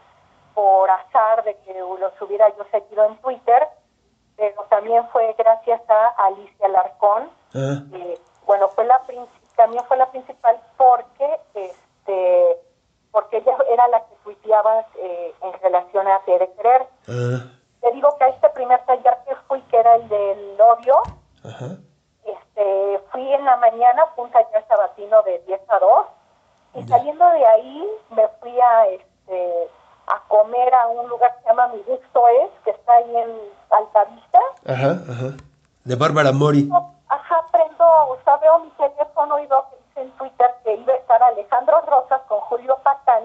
por 0.53 0.89
azar 0.89 1.43
de 1.43 1.55
que 1.57 1.73
los 1.73 2.21
hubiera 2.21 2.49
yo 2.57 2.65
seguido 2.71 3.05
en 3.05 3.17
Twitter, 3.17 3.67
pero 4.37 4.65
también 4.69 5.07
fue 5.09 5.35
gracias 5.37 5.81
a 5.87 6.25
Alicia 6.25 6.67
Larcón. 6.67 7.29
Ah. 7.53 7.83
bueno, 8.45 8.69
fue 8.69 8.85
la 8.85 9.01
también 9.55 9.83
fue 9.85 9.97
la 9.97 10.09
principal 10.09 10.59
porque 10.77 11.39
este 12.01 12.57
porque 13.11 13.37
ella 13.37 13.53
era 13.69 13.87
la 13.89 13.99
que 14.05 14.15
tuiteaba 14.23 14.85
eh, 14.97 15.35
en 15.41 15.53
relación 15.61 16.07
a 16.07 16.19
Tere 16.21 16.49
Querer. 16.53 16.87
Ah. 17.09 17.43
Te 17.81 17.91
digo 17.91 18.15
que 18.17 18.23
a 18.23 18.29
este 18.29 18.49
primer 18.49 18.79
taller 18.85 19.17
que 19.27 19.35
fui, 19.47 19.61
que 19.63 19.77
era 19.77 19.95
el 19.95 20.07
del 20.07 20.57
odio, 20.61 21.01
este, 22.23 22.99
fui 23.11 23.33
en 23.33 23.43
la 23.43 23.57
mañana, 23.57 24.05
fue 24.15 24.25
un 24.25 24.31
taller 24.31 24.65
sabatino 24.67 25.21
de 25.23 25.39
10 25.39 25.61
a 25.67 25.79
2, 25.79 26.05
y 26.75 26.87
saliendo 26.87 27.25
de 27.31 27.45
ahí 27.45 27.89
me 28.11 28.27
fui 28.39 28.57
a, 28.61 28.87
este, 28.87 29.67
a 30.07 30.21
comer 30.27 30.73
a 30.73 30.87
un 30.87 31.09
lugar 31.09 31.35
que 31.35 31.41
se 31.41 31.49
llama 31.49 31.67
Mi 31.69 31.81
Gusto 31.81 32.27
Es, 32.27 32.51
que 32.63 32.69
está 32.71 32.93
ahí 32.93 33.17
en 33.17 33.35
Altavista. 33.71 34.39
Ajá, 34.67 34.91
ajá. 35.11 35.35
De 35.83 35.95
Bárbara 35.95 36.31
Mori. 36.31 36.69
Ajá, 37.09 37.45
prendo, 37.51 37.83
o 37.83 38.17
sea, 38.23 38.37
veo 38.37 38.59
mi 38.59 38.69
teléfono 38.69 39.39
y 39.39 39.47
veo 39.47 39.65
que 39.69 39.80
en 39.95 40.11
Twitter 40.11 40.55
que 40.63 40.75
iba 40.75 40.93
a 40.93 40.97
estar 40.97 41.21
Alejandro 41.23 41.81
Rosas 41.81 42.21
con 42.27 42.39
Julio 42.41 42.77
Patán 42.83 43.23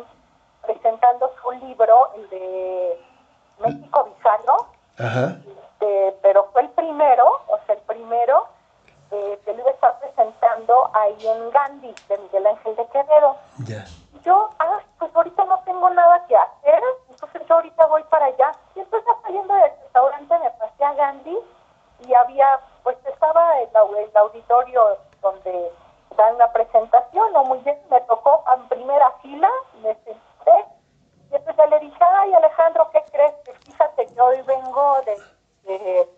presentando 0.63 1.31
su 1.41 1.53
libro, 1.53 2.11
el 2.17 2.29
de 2.31 3.01
México 3.61 4.05
Bizarro. 4.05 4.67
Ajá. 4.99 5.37
Este, 5.47 6.19
pero 6.23 6.49
fue 6.53 6.63
el 6.63 6.71
primero, 6.71 7.25
o 7.49 7.59
sea, 7.67 7.75
el 7.75 7.81
primero 7.83 8.47
eh, 9.11 9.41
que 9.45 9.53
lo 9.53 9.61
iba 9.61 9.71
a 9.71 9.75
estar 9.75 9.99
presentando 10.01 10.91
ahí 10.95 11.27
en 11.27 11.51
Gandhi, 11.51 11.95
de 12.09 12.19
Miguel 12.19 12.47
Ángel 12.47 12.77
de 12.77 12.87
Quevedo. 12.87 13.37
Ya. 13.67 13.85
Yo, 14.25 14.51
ah, 14.59 14.81
pues 14.99 15.15
ahorita 15.15 15.45
no 15.45 15.59
tengo 15.61 15.89
nada 15.91 16.27
que 16.27 16.37
hacer, 16.37 16.83
entonces 17.09 17.43
yo 17.47 17.55
ahorita 17.55 17.87
voy 17.87 18.03
para 18.05 18.27
allá. 18.27 18.53
Y 18.75 18.81
entonces 18.81 19.15
saliendo 19.23 19.55
del 19.55 19.71
restaurante 19.83 20.39
me 20.39 20.51
pasé 20.51 20.85
a 20.85 20.95
Gandhi 20.95 21.39
y 22.07 22.15
había, 22.15 22.61
pues 22.83 22.97
estaba 23.07 23.61
el, 23.61 23.69
el 23.99 24.17
auditorio 24.17 24.99
donde 25.23 25.73
dan 26.17 26.39
la 26.39 26.53
presentación, 26.53 27.33
¿no? 27.33 27.45
Muy 27.45 27.59
bien, 27.59 27.79
me 27.91 28.01
tocó 28.03 28.45
en 28.55 28.69
primera 28.69 29.11
fila, 29.23 29.51
me 29.83 29.95
senté, 29.95 30.67
y 31.31 31.35
entonces 31.37 31.71
le 31.71 31.79
dije, 31.81 32.05
ay 32.05 32.35
Alejandro, 32.35 32.89
¿qué 32.93 33.05
crees? 33.13 33.35
Pues 33.45 33.59
fíjate 33.65 34.07
que 34.07 34.21
hoy 34.21 34.41
vengo 34.43 34.97
de, 35.65 36.09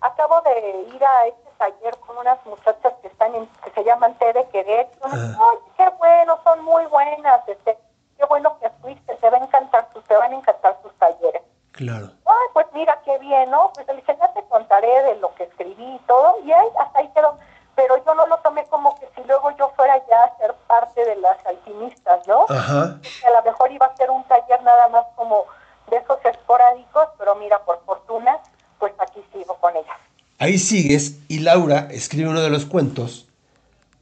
acabo 0.00 0.40
de 0.42 0.86
ir 0.94 1.04
a 1.04 1.26
este 1.26 1.50
taller 1.58 1.96
con 1.98 2.18
unas 2.18 2.44
muchachas 2.44 2.92
que 3.00 3.08
están 3.08 3.34
en, 3.34 3.46
que 3.46 3.70
se 3.70 3.84
llaman 3.84 4.14
T 4.18 4.32
de 4.32 4.48
Querer, 4.48 4.88
ay, 5.02 5.58
qué 5.76 5.88
bueno, 5.98 6.38
son 6.44 6.64
muy 6.64 6.84
buenas, 6.86 7.48
este, 7.48 7.78
qué 8.16 8.24
bueno 8.26 8.58
que 8.60 8.70
fuiste, 8.82 9.14
te 9.14 9.30
va 9.30 9.38
a 9.38 9.40
encantar, 9.40 9.88
te 10.06 10.16
van 10.16 10.32
a 10.32 10.36
encantar 10.36 10.76
sus 10.82 10.92
talleres. 10.98 11.42
Claro. 11.72 12.06
Ay, 12.24 12.48
pues 12.54 12.66
mira 12.72 12.98
qué 13.04 13.18
bien, 13.18 13.50
¿no? 13.50 13.70
Pues 13.74 13.86
le 13.86 13.96
dije, 13.96 14.16
ya 14.18 14.32
te 14.32 14.42
contaré 14.48 15.02
de 15.02 15.16
lo 15.16 15.34
que 15.34 15.44
escribí 15.44 15.94
y 15.94 15.98
todo, 16.06 16.40
y 16.40 16.52
ahí, 16.52 16.68
hasta 16.78 16.98
ahí 16.98 17.08
quedó. 17.08 17.38
Pero 17.76 18.02
yo 18.04 18.14
no 18.14 18.26
lo 18.26 18.38
tomé 18.38 18.64
como 18.66 18.98
que 18.98 19.06
si 19.14 19.22
luego 19.28 19.50
yo 19.58 19.70
fuera 19.76 19.96
ya 20.08 20.24
a 20.24 20.36
ser 20.38 20.54
parte 20.66 21.04
de 21.04 21.16
las 21.16 21.36
alquimistas, 21.46 22.26
¿no? 22.26 22.46
Ajá. 22.48 22.98
a 23.26 23.30
lo 23.30 23.42
mejor 23.44 23.70
iba 23.70 23.86
a 23.86 23.96
ser 23.96 24.10
un 24.10 24.24
taller 24.24 24.62
nada 24.62 24.88
más 24.88 25.04
como 25.14 25.44
de 25.90 25.98
esos 25.98 26.18
esporádicos, 26.24 27.08
pero 27.18 27.36
mira, 27.36 27.58
por 27.60 27.80
fortuna, 27.84 28.38
pues 28.78 28.92
aquí 28.98 29.22
sigo 29.32 29.56
con 29.60 29.76
ella. 29.76 29.96
Ahí 30.38 30.58
sigues 30.58 31.18
y 31.28 31.40
Laura 31.40 31.88
escribe 31.90 32.28
uno 32.28 32.40
de 32.40 32.50
los 32.50 32.66
cuentos 32.66 33.28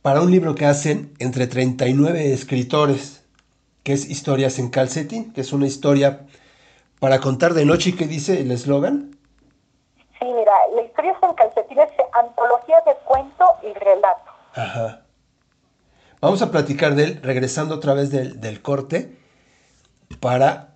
para 0.02 0.20
un 0.20 0.30
libro 0.30 0.54
que 0.54 0.66
hacen 0.66 1.14
entre 1.18 1.46
39 1.46 2.32
escritores, 2.32 3.24
que 3.82 3.92
es 3.92 4.08
Historias 4.08 4.58
en 4.58 4.70
Calcetín, 4.70 5.32
que 5.32 5.40
es 5.40 5.52
una 5.52 5.66
historia 5.66 6.26
para 7.00 7.20
contar 7.20 7.54
de 7.54 7.64
noche, 7.64 7.90
¿y 7.90 7.92
qué 7.94 8.06
dice 8.06 8.40
el 8.40 8.50
eslogan? 8.50 9.13
La 10.74 10.82
historia 10.82 11.16
en 11.22 11.34
calcetín 11.34 11.78
es 11.78 11.90
antología 12.12 12.76
de 12.86 12.94
cuento 13.04 13.44
y 13.62 13.72
relato. 13.78 14.30
Ajá. 14.54 15.02
Vamos 16.20 16.42
a 16.42 16.50
platicar 16.50 16.94
de 16.94 17.04
él, 17.04 17.20
regresando 17.22 17.74
otra 17.74 17.94
vez 17.94 18.10
del, 18.10 18.40
del 18.40 18.60
corte, 18.60 19.16
para 20.20 20.74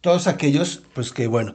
todos 0.00 0.26
aquellos, 0.26 0.82
pues 0.94 1.10
que 1.10 1.26
bueno, 1.26 1.54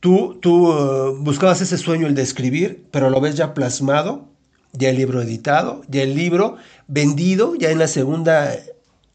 tú, 0.00 0.38
tú 0.40 0.70
uh, 0.70 1.16
buscabas 1.18 1.60
ese 1.60 1.76
sueño, 1.76 2.06
el 2.06 2.14
de 2.14 2.22
escribir, 2.22 2.86
pero 2.90 3.10
lo 3.10 3.20
ves 3.20 3.36
ya 3.36 3.52
plasmado, 3.52 4.28
ya 4.72 4.90
el 4.90 4.96
libro 4.96 5.20
editado, 5.20 5.82
ya 5.88 6.02
el 6.02 6.14
libro 6.14 6.56
vendido, 6.86 7.54
ya 7.56 7.70
en 7.70 7.80
la 7.80 7.88
segunda 7.88 8.54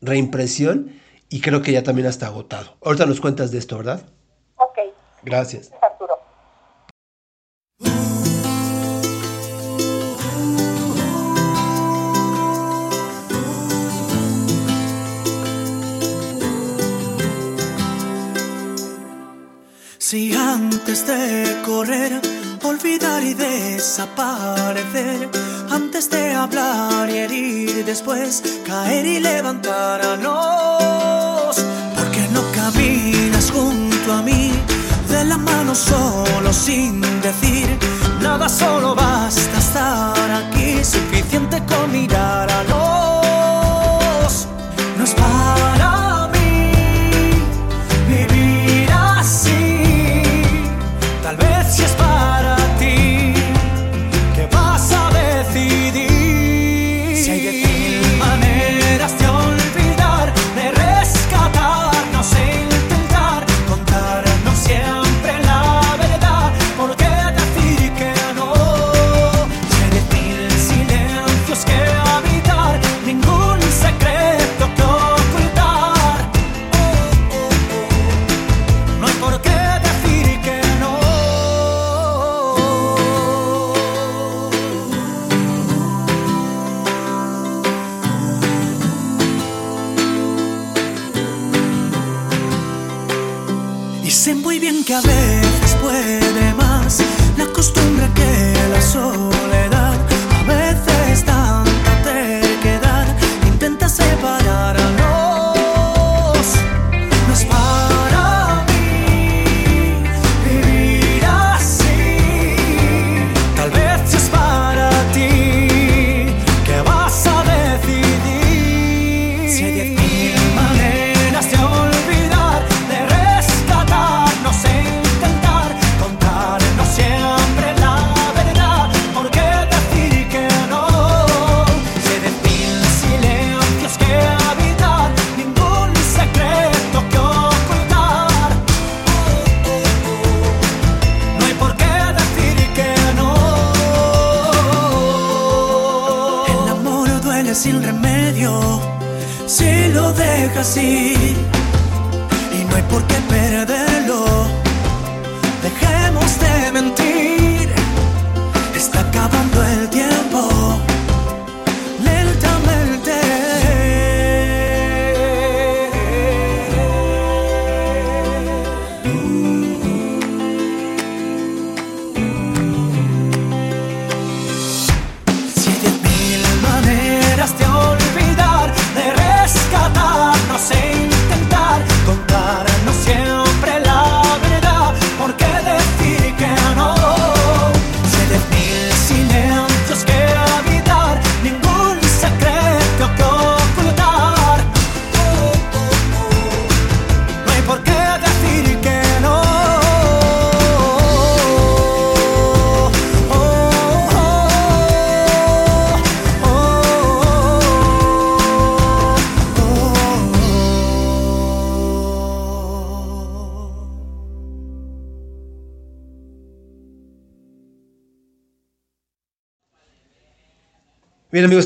reimpresión, 0.02 1.00
y 1.30 1.42
creo 1.42 1.62
que 1.62 1.72
ya 1.72 1.82
también 1.82 2.08
está 2.08 2.28
agotado. 2.28 2.76
Ahorita 2.84 3.06
nos 3.06 3.22
cuentas 3.22 3.52
de 3.52 3.60
esto, 3.60 3.78
¿verdad? 3.78 4.02
Ok. 4.58 4.80
Gracias. 5.24 5.72
Antes 21.02 21.08
de 21.08 21.62
correr, 21.64 22.22
olvidar 22.64 23.24
y 23.24 23.34
desaparecer, 23.34 25.30
antes 25.72 26.10
de 26.10 26.34
hablar 26.34 27.10
y 27.10 27.18
herir, 27.18 27.86
después 27.86 28.44
caer 28.66 29.06
y 29.06 29.20
levantar 29.20 30.02
a 30.02 30.16
nos, 30.18 31.56
porque 31.96 32.28
no 32.34 32.42
caminas 32.54 33.52
junto 33.52 34.14
a 34.14 34.22
mí, 34.22 34.52
de 35.10 35.26
la 35.26 35.38
mano 35.38 35.74
solo 35.74 36.54
sin 36.54 37.02
decir 37.22 37.68
nada, 38.22 38.48
solo 38.48 38.94
basta 38.94 39.58
estar 39.58 40.32
aquí, 40.32 40.84
suficiente 40.84 41.64
con 41.66 41.92
mirar 41.92 42.52
a 42.52 42.64
nos, 42.66 43.11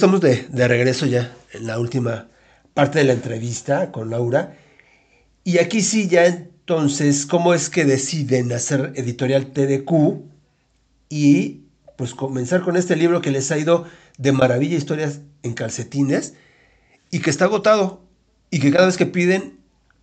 estamos 0.05 0.21
de, 0.21 0.67
regreso 0.67 1.07
ya 1.07 1.35
en 1.51 1.65
la 1.65 1.79
última 1.79 2.27
parte 2.75 2.99
de 2.99 3.05
la 3.05 3.13
entrevista 3.13 3.91
con 3.91 4.11
Laura. 4.11 4.55
Y 5.43 5.57
aquí 5.57 5.81
sí 5.81 6.07
ya 6.07 6.27
entonces, 6.27 7.25
¿cómo 7.25 7.55
es 7.55 7.71
que 7.71 7.85
deciden 7.85 8.51
hacer 8.53 8.93
editorial 8.97 9.47
TDQ 9.47 10.21
y 11.09 11.63
pues 11.97 12.13
comenzar 12.13 12.61
con 12.61 12.77
este 12.77 12.95
libro 12.95 13.19
que 13.19 13.31
les 13.31 13.51
ha 13.51 13.57
ido 13.57 13.85
de 14.19 14.31
maravilla, 14.31 14.77
historias 14.77 15.21
en 15.41 15.55
calcetines, 15.55 16.35
y 17.09 17.23
que 17.23 17.31
está 17.31 17.45
agotado, 17.45 18.01
y 18.51 18.59
que 18.59 18.71
cada 18.71 18.85
vez 18.85 18.97
que 18.97 19.07
piden, 19.07 19.59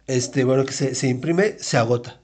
este, 0.09 0.43
bueno, 0.43 0.65
que 0.65 0.73
se, 0.73 0.97
se 0.97 1.07
imprime, 1.07 1.61
se 1.61 1.79
agota. 1.79 2.19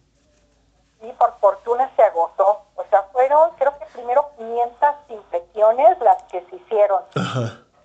Sí, 1.00 1.06
por 1.16 1.38
fortuna 1.38 1.88
se 1.94 2.02
agotó. 2.02 2.64
O 2.74 2.84
sea, 2.90 3.04
fueron, 3.12 3.50
creo 3.56 3.72
que 3.78 3.84
primero 3.94 4.32
500 4.36 4.72
impresiones 5.10 5.96
las 6.00 6.24
que 6.24 6.44
se 6.50 6.56
hicieron. 6.56 7.02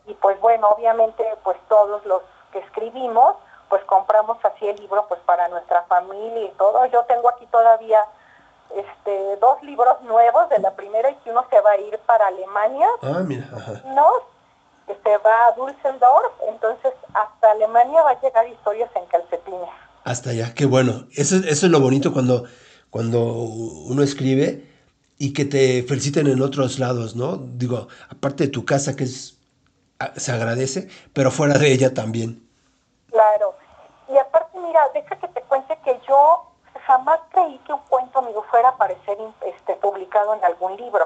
Y 0.07 0.13
pues 0.15 0.39
bueno, 0.41 0.67
obviamente 0.69 1.23
pues 1.43 1.57
todos 1.69 2.05
los 2.05 2.21
que 2.51 2.59
escribimos, 2.59 3.35
pues 3.69 3.83
compramos 3.85 4.37
así 4.43 4.67
el 4.67 4.77
libro 4.77 5.05
pues 5.07 5.19
para 5.25 5.47
nuestra 5.47 5.83
familia 5.83 6.45
y 6.45 6.51
todo. 6.57 6.85
Yo 6.87 7.03
tengo 7.05 7.29
aquí 7.29 7.45
todavía 7.47 8.05
este 8.75 9.37
dos 9.37 9.61
libros 9.63 10.01
nuevos 10.03 10.49
de 10.49 10.59
la 10.59 10.71
primera 10.75 11.09
y 11.09 11.15
que 11.15 11.32
uno 11.32 11.45
se 11.49 11.59
va 11.61 11.71
a 11.71 11.78
ir 11.78 11.97
para 11.99 12.28
Alemania. 12.28 12.88
Ah, 13.01 13.21
mira, 13.25 13.47
¿no? 13.95 14.07
Que 14.88 14.95
se 14.95 15.17
va 15.17 15.47
a 15.47 15.51
Dusseldorf, 15.53 16.34
entonces 16.47 16.93
hasta 17.13 17.51
Alemania 17.51 18.01
va 18.01 18.11
a 18.11 18.21
llegar 18.21 18.47
historias 18.47 18.89
en 18.95 19.05
calcetines. 19.05 19.69
Hasta 20.03 20.32
allá, 20.32 20.53
qué 20.53 20.65
bueno. 20.65 21.05
Eso, 21.15 21.38
eso 21.38 21.65
es 21.65 21.71
lo 21.71 21.80
bonito 21.80 22.11
cuando, 22.11 22.43
cuando 22.89 23.21
uno 23.23 24.03
escribe 24.03 24.69
y 25.17 25.34
que 25.34 25.45
te 25.45 25.84
feliciten 25.84 26.28
en 26.28 26.41
otros 26.41 26.80
lados, 26.80 27.15
¿no? 27.15 27.38
Digo, 27.38 27.88
aparte 28.09 28.45
de 28.45 28.49
tu 28.49 28.65
casa, 28.65 28.95
que 28.95 29.05
es 29.05 29.38
se 30.16 30.32
agradece, 30.32 30.88
pero 31.14 31.32
fuera 31.32 31.58
de 31.58 31.72
ella 31.72 31.93
también. 31.93 32.47
Claro. 33.10 33.56
Y 34.10 34.18
aparte, 34.18 34.58
mira, 34.60 34.82
deja 34.93 35.16
que 35.16 35.28
te 35.28 35.41
cuente 35.43 35.78
que 35.84 35.99
yo 36.08 36.49
jamás 36.86 37.20
creí 37.32 37.58
que 37.60 37.74
un 37.74 37.82
cuento 37.89 38.22
mío 38.22 38.43
fuera 38.49 38.70
a 38.70 38.72
aparecer 38.72 39.18
este, 39.45 39.76
publicado 39.76 40.34
en 40.36 40.43
algún 40.43 40.76
libro. 40.78 41.06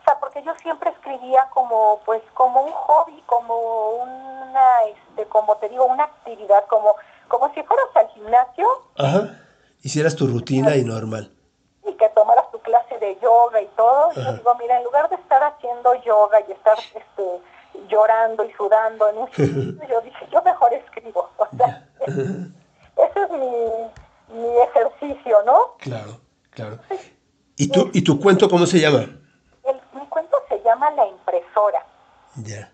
O 0.00 0.04
sea, 0.04 0.18
porque 0.20 0.42
yo 0.42 0.54
siempre 0.62 0.90
escribía 0.90 1.48
como, 1.52 2.00
pues, 2.06 2.22
como 2.34 2.62
un 2.62 2.72
hobby, 2.72 3.22
como 3.26 3.90
una, 3.90 4.84
este, 4.84 5.26
como 5.26 5.56
te 5.56 5.68
digo, 5.68 5.84
una 5.84 6.04
actividad, 6.04 6.64
como, 6.68 6.94
como 7.28 7.52
si 7.52 7.62
fueras 7.62 7.88
al 7.94 8.08
gimnasio. 8.08 8.66
Ajá. 8.96 9.40
Hicieras 9.82 10.16
tu 10.16 10.26
rutina 10.26 10.76
y 10.76 10.84
normal 10.84 11.32
y 11.88 11.94
que 11.94 12.08
tomaras 12.10 12.50
tu 12.50 12.58
clase 12.60 12.98
de 12.98 13.18
yoga 13.20 13.60
y 13.60 13.66
todo. 13.76 14.12
Yo 14.12 14.32
digo, 14.32 14.54
mira, 14.56 14.76
en 14.78 14.84
lugar 14.84 15.08
de 15.08 15.16
estar 15.16 15.42
haciendo 15.42 15.94
yoga 16.02 16.38
y 16.46 16.52
estar 16.52 16.78
este, 16.78 17.40
llorando 17.88 18.44
y 18.44 18.52
sudando 18.52 19.08
en 19.08 19.18
un 19.18 19.28
yo 19.88 20.00
dije, 20.00 20.28
yo 20.30 20.42
mejor 20.42 20.72
escribo. 20.74 21.30
O 21.38 21.56
sea, 21.56 21.88
ese 22.06 23.22
es 23.22 23.30
mi, 23.30 24.40
mi 24.40 24.56
ejercicio, 24.58 25.38
¿no? 25.46 25.76
Claro, 25.78 26.20
claro. 26.50 26.78
¿Y 27.56 27.70
tu, 27.70 27.90
¿Y 27.92 28.02
tu 28.02 28.20
cuento 28.20 28.48
cómo 28.48 28.66
se 28.66 28.80
llama? 28.80 29.06
El, 29.64 29.80
mi 29.92 30.06
cuento 30.08 30.36
se 30.48 30.60
llama 30.62 30.90
La 30.92 31.06
impresora. 31.06 31.84
Ya. 32.36 32.70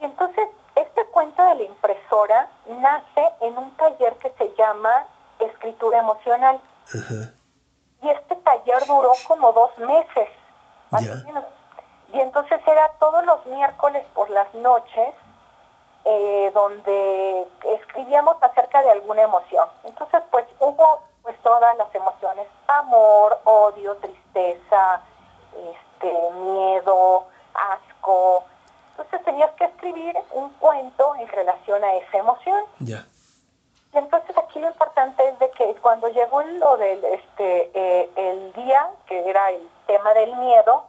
Y 0.00 0.04
entonces, 0.04 0.48
este 0.74 1.04
cuento 1.06 1.42
de 1.44 1.54
la 1.54 1.62
impresora 1.62 2.50
nace 2.66 3.28
en 3.40 3.56
un 3.56 3.70
taller 3.76 4.14
que 4.16 4.32
se 4.38 4.54
llama 4.56 5.06
Escritura 5.38 6.00
Emocional. 6.00 6.60
Ajá 6.86 7.32
y 8.02 8.08
este 8.10 8.36
taller 8.36 8.86
duró 8.86 9.12
como 9.26 9.52
dos 9.52 9.70
meses, 9.78 10.28
Y 12.12 12.20
entonces 12.20 12.60
era 12.66 12.88
todos 12.98 13.24
los 13.24 13.44
miércoles 13.46 14.04
por 14.14 14.30
las 14.30 14.52
noches, 14.54 15.14
eh, 16.04 16.50
donde 16.54 17.46
escribíamos 17.64 18.36
acerca 18.40 18.82
de 18.82 18.92
alguna 18.92 19.22
emoción. 19.22 19.68
Entonces, 19.84 20.22
pues 20.30 20.46
hubo 20.60 21.00
pues 21.22 21.36
todas 21.42 21.76
las 21.76 21.92
emociones, 21.92 22.46
amor, 22.68 23.40
odio, 23.42 23.96
tristeza, 23.96 25.02
este, 25.52 26.30
miedo, 26.30 27.26
asco. 27.52 28.44
Entonces 28.90 29.24
tenías 29.24 29.50
que 29.52 29.64
escribir 29.64 30.16
un 30.30 30.50
cuento 30.50 31.16
en 31.16 31.26
relación 31.28 31.82
a 31.82 31.94
esa 31.96 32.18
emoción. 32.18 32.64
Ya. 32.78 33.04
Y 33.92 33.98
entonces 33.98 34.36
aquí 34.38 34.60
lo 34.60 34.68
importante 34.68 35.28
es 35.28 35.38
de 35.38 35.50
que 35.50 35.74
cuando 35.82 36.08
llegó 36.08 36.42
lo 36.42 36.76
del 36.76 37.04
este 37.04 37.70
eh, 37.74 38.10
el 38.14 38.52
día 38.52 38.90
que 39.06 39.28
era 39.28 39.50
el 39.50 39.68
tema 39.86 40.14
del 40.14 40.36
miedo, 40.36 40.84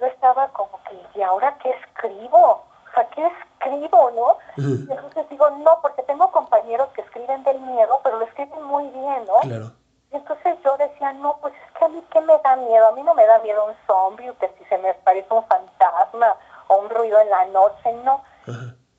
yo 0.00 0.06
estaba 0.06 0.48
como 0.48 0.80
que 0.84 1.18
y 1.18 1.22
ahora 1.22 1.56
qué 1.62 1.70
escribo, 1.70 2.38
o 2.38 2.90
sea 2.94 3.08
qué 3.10 3.26
escribo, 3.26 4.10
¿no? 4.10 4.38
Y 4.56 4.90
entonces 4.90 5.28
digo 5.28 5.48
no 5.50 5.78
porque 5.82 6.02
tengo 6.04 6.30
compañeros 6.32 6.88
que 6.94 7.02
escriben 7.02 7.44
del 7.44 7.60
miedo, 7.60 8.00
pero 8.02 8.18
lo 8.18 8.24
escriben 8.24 8.62
muy 8.62 8.88
bien, 8.88 9.24
¿no? 9.26 9.40
Claro. 9.42 9.72
Y 10.12 10.16
entonces 10.16 10.58
yo 10.64 10.76
decía, 10.76 11.12
no, 11.12 11.36
pues 11.40 11.54
es 11.54 11.78
que 11.78 11.84
a 11.84 11.88
mí 11.88 12.02
qué 12.12 12.20
me 12.20 12.36
da 12.38 12.56
miedo, 12.56 12.88
a 12.88 12.92
mí 12.92 13.02
no 13.02 13.14
me 13.14 13.26
da 13.26 13.38
miedo 13.38 13.64
un 13.66 13.74
zombie, 13.86 14.32
que 14.40 14.48
si 14.58 14.64
se 14.64 14.76
me 14.78 14.92
parece 14.94 15.32
un 15.32 15.44
fantasma 15.44 16.34
o 16.66 16.78
un 16.78 16.90
ruido 16.90 17.20
en 17.20 17.30
la 17.30 17.44
noche, 17.46 17.92
no. 18.04 18.22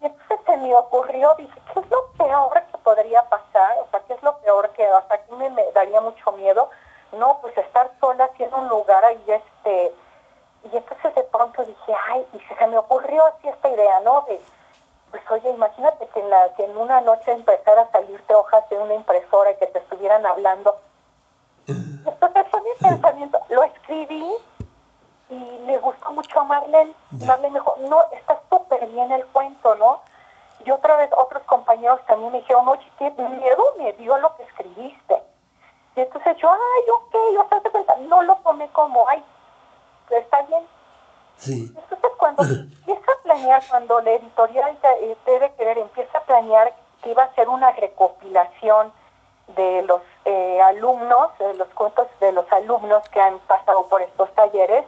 Y 0.02 0.06
entonces 0.06 0.40
se 0.46 0.58
me 0.58 0.74
ocurrió, 0.74 1.36
dije, 1.38 1.62
¿qué 1.74 1.80
es 1.82 1.90
lo 1.90 2.12
peor 2.18 2.64
que 2.72 2.78
podría 2.78 3.24
pasar? 3.24 3.78
O 3.82 3.88
sea, 3.92 4.00
¿qué 4.08 4.14
es 4.14 4.24
lo 4.24 4.38
peor 4.38 4.70
que 4.72 4.86
hasta 4.86 5.16
aquí 5.16 5.34
me, 5.34 5.52
daría 5.74 6.00
mucho 6.00 6.32
miedo? 6.32 6.70
No, 7.12 7.40
pues 7.42 7.58
estar 7.58 7.92
sola 8.00 8.26
así 8.26 8.44
en 8.44 8.54
un 8.54 8.70
lugar 8.70 9.04
ahí, 9.04 9.24
este... 9.28 9.94
Y 10.64 10.78
entonces 10.78 11.16
de 11.16 11.24
pronto 11.24 11.64
dije, 11.64 11.94
ay, 12.10 12.26
y 12.34 12.40
se 12.40 12.68
me 12.68 12.78
ocurrió 12.78 13.26
así 13.26 13.48
esta 13.48 13.70
idea, 13.70 14.00
¿no? 14.02 14.26
De, 14.28 14.40
pues 15.10 15.24
oye, 15.30 15.50
imagínate 15.50 16.08
que 16.08 16.20
en, 16.20 16.30
la, 16.30 16.54
que 16.56 16.66
en 16.66 16.78
una 16.78 17.02
noche 17.02 17.32
empezara 17.32 17.82
a 17.82 17.92
salirte 17.92 18.34
hojas 18.34 18.68
de 18.70 18.78
una 18.78 18.94
impresora 18.94 19.52
y 19.52 19.56
que 19.58 19.68
te 19.68 19.80
estuvieran 19.80 20.26
hablando. 20.26 20.78
Entonces 21.68 22.46
fue 22.50 22.62
mi 22.62 22.70
pensamiento, 22.80 23.40
lo 23.50 23.64
escribí 23.64 24.32
y 25.30 25.60
le 25.66 25.78
gustó 25.80 26.12
mucho 26.12 26.40
a 26.40 26.44
Marlene. 26.44 26.94
Marlene 27.26 27.52
me 27.52 27.60
dijo, 27.60 27.76
no, 27.90 28.04
está 28.12 28.40
súper 28.50 28.86
bien 28.88 29.12
el 29.12 29.26
cuento, 29.28 29.76
¿no? 29.76 30.02
Y 30.66 30.72
otra 30.72 30.96
vez 30.98 31.10
otros 31.18 31.44
compañeros 31.44 32.00
también 32.06 32.32
me 32.32 32.40
dijeron, 32.40 32.68
oye, 32.68 32.86
qué 33.00 33.10
miedo 33.12 33.64
me 33.78 33.94
dio 33.94 34.18
lo 34.18 34.36
que 34.36 34.44
escribiste. 34.44 35.24
Y 35.96 36.02
entonces 36.02 36.38
yo, 36.38 36.50
ay, 36.52 36.90
ok, 36.90 37.16
o 37.74 37.84
sea, 37.86 37.96
no 38.08 38.22
lo 38.24 38.36
tomé 38.38 38.70
como, 38.70 39.08
ay, 39.10 39.24
está 40.18 40.42
bien. 40.44 40.64
Sí. 41.38 41.74
Entonces 41.76 42.12
cuando 42.18 42.44
empieza 42.44 43.12
a 43.12 43.24
planear, 43.24 43.64
cuando 43.70 44.02
la 44.02 44.12
editorial 44.12 44.78
eh, 45.02 45.18
debe 45.26 45.52
querer, 45.54 45.78
empieza 45.78 46.18
a 46.18 46.24
planear 46.24 46.74
que 47.02 47.12
iba 47.12 47.24
a 47.24 47.34
ser 47.34 47.50
una 47.50 47.72
recopilación 47.72 48.92
de 49.56 49.82
los 49.84 50.02
eh, 50.26 50.62
alumnos, 50.62 51.38
de 51.40 51.54
los 51.56 51.68
cuentos 51.70 52.08
de 52.20 52.32
los 52.32 52.50
alumnos 52.52 53.08
que 53.10 53.20
han 53.20 53.40
pasado 53.40 53.88
por 53.88 54.02
estos 54.02 54.32
talleres, 54.34 54.86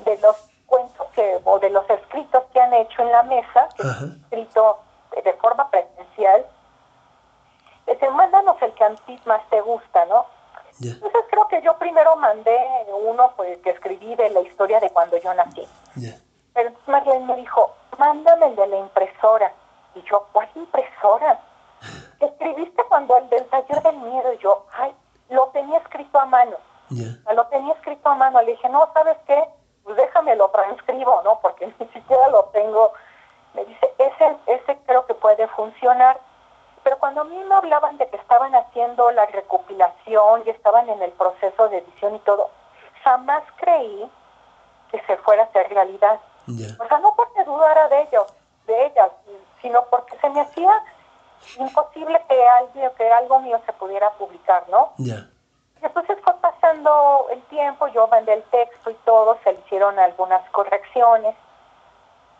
de 0.00 0.18
los 0.18 0.36
cuentos 0.66 1.06
que, 1.14 1.40
o 1.44 1.58
de 1.58 1.70
los 1.70 1.88
escritos 1.88 2.44
que 2.52 2.60
han 2.60 2.74
hecho 2.74 3.02
en 3.02 3.12
la 3.12 3.22
mesa, 3.22 3.68
que 3.76 3.82
escrito 3.82 4.78
de 5.24 5.32
forma 5.34 5.70
presencial, 5.70 6.46
dicen, 7.86 8.14
mándanos 8.14 8.60
el 8.60 8.72
que 8.74 8.84
a 8.84 8.94
ti 8.94 9.18
más 9.24 9.40
te 9.48 9.60
gusta, 9.60 10.04
¿no? 10.06 10.26
Entonces 10.80 11.24
creo 11.30 11.48
que 11.48 11.62
yo 11.62 11.76
primero 11.78 12.16
mandé 12.16 12.58
uno 13.02 13.32
pues, 13.36 13.58
que 13.60 13.70
escribí 13.70 14.14
de 14.14 14.30
la 14.30 14.40
historia 14.40 14.80
de 14.80 14.90
cuando 14.90 15.16
yo 15.18 15.32
nací. 15.34 15.66
Pero 16.54 16.68
entonces 16.68 16.88
Marlene 16.88 17.24
me 17.26 17.36
dijo, 17.36 17.74
mándame 17.98 18.46
el 18.46 18.56
de 18.56 18.66
la 18.66 18.76
impresora. 18.78 19.52
Y 19.94 20.02
yo, 20.02 20.26
¿cuál 20.32 20.48
impresora? 20.54 21.40
Escribiste 22.20 22.82
cuando 22.84 23.16
el 23.16 23.28
del 23.28 23.44
taller 23.46 23.82
del 23.82 23.96
miedo. 23.96 24.32
Y 24.32 24.38
yo, 24.38 24.66
ay, 24.76 24.94
lo 25.30 25.48
tenía 25.48 25.78
escrito 25.78 26.18
a 26.18 26.26
mano. 26.26 26.56
Lo 27.34 27.46
tenía 27.46 27.74
escrito 27.74 28.08
a 28.08 28.14
mano. 28.14 28.40
Le 28.42 28.52
dije, 28.52 28.68
no, 28.68 28.88
¿sabes 28.92 29.16
qué? 29.26 29.42
Pues 29.84 29.96
déjame 29.96 30.36
lo 30.36 30.48
transcribo, 30.50 31.22
¿no? 31.24 31.40
Porque 31.40 31.66
ni 31.78 31.86
siquiera 31.88 32.28
lo 32.28 32.44
tengo. 32.46 32.92
Me 33.54 33.64
dice, 33.64 33.92
ese, 33.98 34.36
ese 34.46 34.78
creo 34.86 35.06
que 35.06 35.14
puede 35.14 35.46
funcionar. 35.48 36.20
Pero 36.86 37.00
cuando 37.00 37.22
a 37.22 37.24
mí 37.24 37.36
me 37.42 37.54
hablaban 37.56 37.98
de 37.98 38.08
que 38.08 38.16
estaban 38.16 38.54
haciendo 38.54 39.10
la 39.10 39.26
recopilación 39.26 40.44
y 40.46 40.50
estaban 40.50 40.88
en 40.88 41.02
el 41.02 41.10
proceso 41.10 41.68
de 41.68 41.78
edición 41.78 42.14
y 42.14 42.20
todo, 42.20 42.48
jamás 43.02 43.42
creí 43.56 44.08
que 44.92 45.02
se 45.02 45.16
fuera 45.16 45.42
a 45.42 45.46
hacer 45.46 45.68
realidad. 45.68 46.20
O 46.46 46.86
sea, 46.86 46.98
no 47.00 47.12
porque 47.16 47.42
dudara 47.42 47.88
de 47.88 48.02
ellos, 48.02 48.32
de 48.68 48.86
ellas, 48.86 49.10
sino 49.60 49.84
porque 49.86 50.16
se 50.18 50.30
me 50.30 50.42
hacía 50.42 50.80
imposible 51.58 52.22
que 52.28 52.46
alguien, 52.46 52.88
que 52.96 53.12
algo 53.12 53.40
mío 53.40 53.60
se 53.66 53.72
pudiera 53.72 54.12
publicar, 54.12 54.62
¿no? 54.68 54.92
Y 55.82 55.84
entonces 55.84 56.16
fue 56.22 56.34
pasando 56.34 57.26
el 57.32 57.42
tiempo, 57.46 57.88
yo 57.88 58.06
mandé 58.06 58.32
el 58.34 58.44
texto 58.44 58.90
y 58.90 58.94
todo, 59.04 59.36
se 59.42 59.54
le 59.54 59.58
hicieron 59.58 59.98
algunas 59.98 60.48
correcciones 60.50 61.34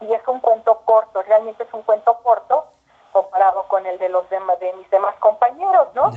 y 0.03 0.13
es 0.13 0.23
un 0.29 0.39
cuento 0.39 0.83
corto, 0.85 1.21
realmente 1.23 1.65
es 1.65 1.75
un 1.75 1.83
cuento 1.83 2.17
corto 2.23 2.76
comparado 3.17 3.67
con 3.69 3.87
el 3.87 3.97
de 3.99 4.11
los 4.11 4.29
demás 4.29 4.61
de 4.61 4.71
mis 4.75 4.91
demás 4.91 5.15
compañeros, 5.21 5.89
¿no? 5.95 6.13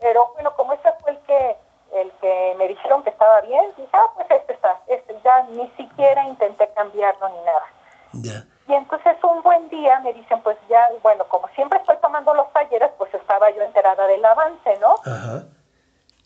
Pero 0.00 0.32
bueno, 0.34 0.52
como 0.56 0.72
ese 0.72 0.90
fue 1.00 1.12
el 1.12 1.18
que 1.20 1.56
el 1.92 2.10
que 2.20 2.54
me 2.58 2.66
dijeron 2.66 3.04
que 3.04 3.10
estaba 3.10 3.42
bien, 3.42 3.64
dije, 3.76 3.88
ah, 3.92 4.10
pues 4.16 4.26
este 4.28 4.54
está, 4.54 4.80
este 4.88 5.16
ya 5.22 5.44
ni 5.50 5.68
siquiera 5.76 6.24
intenté 6.24 6.66
cambiarlo 6.74 7.28
ni 7.28 7.40
nada. 7.42 7.66
Y 8.66 8.74
entonces 8.74 9.16
un 9.22 9.40
buen 9.42 9.68
día 9.68 10.00
me 10.00 10.12
dicen, 10.14 10.42
pues 10.42 10.58
ya, 10.68 10.88
bueno, 11.02 11.24
como 11.28 11.46
siempre 11.48 11.78
estoy 11.78 11.96
tomando 11.98 12.34
los 12.34 12.52
talleres, 12.52 12.90
pues 12.98 13.14
estaba 13.14 13.50
yo 13.50 13.62
enterada 13.62 14.04
del 14.08 14.24
avance, 14.24 14.78
¿no? 14.80 14.94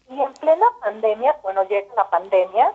Y 0.08 0.22
en 0.22 0.32
plena 0.34 0.66
pandemia, 0.80 1.36
bueno, 1.42 1.64
llega 1.64 1.92
la 1.94 2.08
pandemia, 2.08 2.72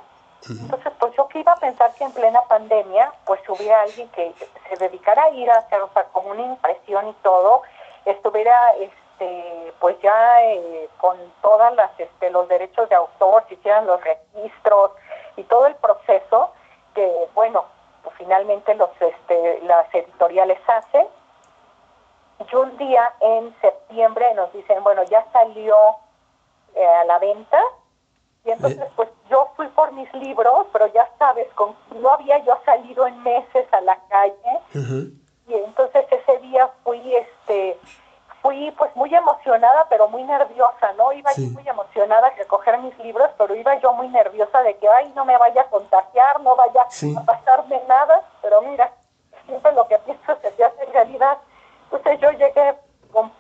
entonces 0.50 0.92
pues 1.00 1.14
yo 1.16 1.28
que 1.28 1.40
iba 1.40 1.52
a 1.52 1.58
pensar 1.58 1.94
que 1.94 2.04
en 2.04 2.12
plena 2.12 2.42
pandemia, 2.44 3.14
pues 3.26 3.40
hubiera 3.48 3.82
alguien 3.82 4.10
que 4.10 4.34
se 4.70 4.76
dedicara 4.78 5.24
a 5.24 5.30
ir 5.30 5.50
a 5.50 5.58
hacer, 5.58 5.82
o 5.82 5.90
sea, 5.94 6.06
con 6.06 6.26
una 6.26 6.42
impresión 6.42 7.08
y 7.10 7.14
todo, 7.22 7.62
estuviera, 8.06 8.74
este, 8.74 9.74
pues 9.80 10.00
ya 10.02 10.44
eh, 10.44 10.90
con 10.98 11.18
todas 11.42 11.74
las, 11.76 11.92
este, 12.00 12.32
los 12.32 12.48
derechos 12.48 12.90
de 12.90 12.96
autor, 12.96 13.46
si 13.48 13.56
hicieran 13.56 13.86
los 13.86 14.02
registros 14.04 14.92
y 15.36 15.44
todo 15.44 15.68
el 15.68 15.76
proceso 15.76 16.52
que, 16.96 17.30
bueno, 17.36 17.66
pues 18.04 18.16
finalmente 18.18 18.74
los, 18.76 18.90
este, 19.00 19.62
las 19.62 19.94
editoriales 19.94 20.60
hacen. 20.68 21.08
Y 22.40 22.56
un 22.56 22.76
día 22.78 23.14
en 23.20 23.56
septiembre 23.62 24.34
nos 24.34 24.52
dicen, 24.54 24.84
bueno, 24.84 25.04
ya 25.04 25.24
salió 25.32 25.76
eh, 26.74 26.86
a 26.86 27.04
la 27.06 27.20
venta. 27.20 27.62
Y 28.44 28.52
entonces, 28.52 28.88
pues 28.96 29.10
yo 29.30 29.50
fui 29.56 29.68
por 29.68 29.92
mis 29.92 30.12
libros, 30.14 30.68
pero 30.74 30.88
ya 30.88 31.08
sabes, 31.20 31.48
con, 31.54 31.76
no 31.96 32.10
había 32.12 32.40
yo 32.40 32.58
salido 32.66 33.06
en 33.06 33.22
meses 33.22 33.68
a 33.72 33.82
la 33.82 33.98
calle. 34.10 35.04
Y 35.48 35.54
entonces 35.54 36.06
ese 36.10 36.38
día 36.40 36.70
fui, 36.84 37.16
este, 37.16 37.80
fui 38.42 38.72
pues 38.72 38.96
muy 38.96 39.14
emocionada, 39.14 39.86
pero 39.90 40.08
muy 40.08 40.24
nerviosa, 40.24 40.94
¿no? 40.94 41.14
Iba 41.14 41.32
yo 41.34 41.50
muy 41.52 41.68
emocionada 41.68 42.28
a 42.28 42.32
recoger 42.32 42.80
mis 42.80 42.98
libros, 43.00 43.30
pero 43.38 43.54
iba 43.54 43.76
yo 43.80 43.94
muy 43.94 44.08
nerviosa 44.10 44.64
de 44.64 44.76
que, 44.78 44.90
ay, 44.90 45.12
no 45.16 45.24
me 45.26 45.38
vaya 45.38 45.62
a 45.62 45.70
contagiar, 45.70 46.42
no 46.42 46.56
vaya 46.56 46.82
a 46.82 47.26
pasarme 47.26 47.82
nada, 47.88 48.22
pero 48.42 48.62
mira, 48.64 48.92
siempre 49.46 49.72
lo 49.74 49.88
que 49.88 50.00
pienso 50.00 50.36
se 50.42 50.64
hace 50.64 50.86
realidad. 50.92 51.38
Entonces 51.92 52.20
yo 52.20 52.32
llegué 52.32 52.76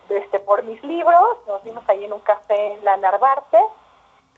este, 0.10 0.40
por 0.42 0.64
mis 0.64 0.84
libros, 0.84 1.38
nos 1.48 1.64
vimos 1.64 1.84
ahí 1.88 2.06
en 2.06 2.14
un 2.14 2.20
café 2.20 2.74
en 2.74 2.86
la 2.86 2.98
Narvarte 2.98 3.58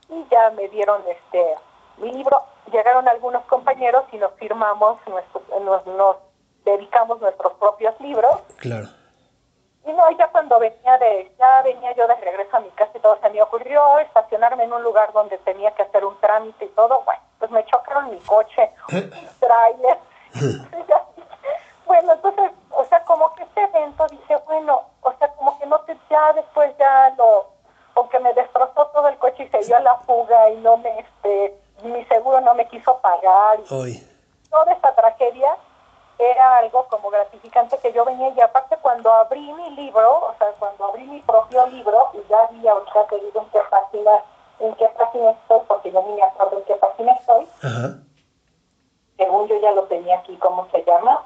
y 0.08 0.26
ya 0.30 0.50
me 0.50 0.68
dieron 0.68 1.02
este 1.08 1.54
mi 1.98 2.12
libro. 2.12 2.42
Llegaron 2.72 3.06
algunos 3.08 3.44
compañeros 3.44 4.04
y 4.12 4.16
nos 4.16 4.32
firmamos, 4.34 4.98
nuestro, 5.06 5.42
nos, 5.60 5.86
nos 5.86 6.16
dedicamos 6.64 7.20
nuestros 7.20 7.52
propios 7.54 7.98
libros. 8.00 8.40
Claro 8.58 8.88
y 9.86 9.92
no, 9.92 10.10
ya 10.18 10.28
cuando 10.28 10.58
venía 10.58 10.96
de, 10.98 11.30
ya 11.38 11.62
venía 11.62 11.92
yo 11.94 12.06
de 12.08 12.14
regreso 12.16 12.56
a 12.56 12.60
mi 12.60 12.70
casa 12.70 12.92
y 12.94 13.00
todo 13.00 13.18
se 13.20 13.28
me 13.30 13.42
ocurrió 13.42 13.98
estacionarme 13.98 14.64
en 14.64 14.72
un 14.72 14.82
lugar 14.82 15.12
donde 15.12 15.36
tenía 15.38 15.72
que 15.72 15.82
hacer 15.82 16.04
un 16.04 16.18
trámite 16.20 16.64
y 16.64 16.68
todo, 16.68 17.02
bueno, 17.04 17.20
pues 17.38 17.50
me 17.50 17.64
chocaron 17.66 18.10
mi 18.10 18.18
coche, 18.20 18.70
un 18.92 19.10
trailer. 19.40 19.98
bueno, 21.86 22.12
entonces, 22.14 22.50
o 22.70 22.84
sea, 22.86 23.04
como 23.04 23.34
que 23.34 23.42
este 23.42 23.62
evento 23.62 24.06
dice, 24.10 24.36
bueno, 24.46 24.80
o 25.02 25.12
sea, 25.18 25.28
como 25.34 25.58
que 25.58 25.66
no 25.66 25.78
te, 25.80 25.98
ya 26.08 26.32
después 26.32 26.74
ya 26.78 27.14
lo, 27.18 27.48
aunque 27.96 28.18
me 28.20 28.32
destrozó 28.34 28.86
todo 28.86 29.08
el 29.08 29.16
coche 29.18 29.44
y 29.44 29.48
se 29.48 29.66
dio 29.66 29.76
a 29.76 29.80
la 29.80 29.96
fuga 29.98 30.50
y 30.50 30.56
no 30.56 30.76
me, 30.78 30.98
este, 30.98 31.58
mi 31.82 32.04
seguro 32.06 32.40
no 32.40 32.54
me 32.54 32.66
quiso 32.68 32.98
pagar. 32.98 33.60
Y 33.60 33.66
Toda 34.50 34.72
esta 34.72 34.94
tragedia, 34.94 35.56
era 36.18 36.58
algo 36.58 36.86
como 36.88 37.10
gratificante 37.10 37.78
que 37.78 37.92
yo 37.92 38.04
venía 38.04 38.28
y 38.30 38.40
aparte 38.40 38.76
cuando 38.80 39.12
abrí 39.12 39.52
mi 39.52 39.70
libro, 39.70 40.26
o 40.26 40.34
sea, 40.38 40.48
cuando 40.58 40.84
abrí 40.86 41.04
mi 41.04 41.20
propio 41.22 41.66
libro, 41.66 42.10
y 42.14 42.28
ya 42.28 42.46
vi 42.52 42.66
ahorita 42.66 43.06
que 43.08 43.16
digo 43.16 43.40
en 43.40 43.50
qué 43.50 43.60
página, 43.70 44.24
en 44.60 44.74
qué 44.76 44.88
página 44.96 45.30
estoy, 45.30 45.60
porque 45.66 45.90
yo 45.90 46.02
ni 46.02 46.14
me 46.14 46.22
acuerdo 46.22 46.58
en 46.58 46.64
qué 46.64 46.74
página 46.74 47.12
estoy. 47.12 47.48
Según 49.16 49.48
yo 49.48 49.60
ya 49.60 49.72
lo 49.72 49.84
tenía 49.84 50.18
aquí, 50.18 50.36
¿cómo 50.36 50.68
se 50.70 50.84
llama? 50.84 51.22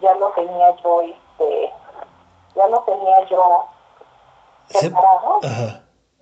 Ya 0.00 0.14
lo 0.14 0.30
tenía 0.30 0.74
yo, 0.76 1.00
este, 1.02 1.72
ya 2.54 2.66
lo 2.68 2.80
tenía 2.82 3.24
yo 3.26 3.66
preparado, 4.72 5.40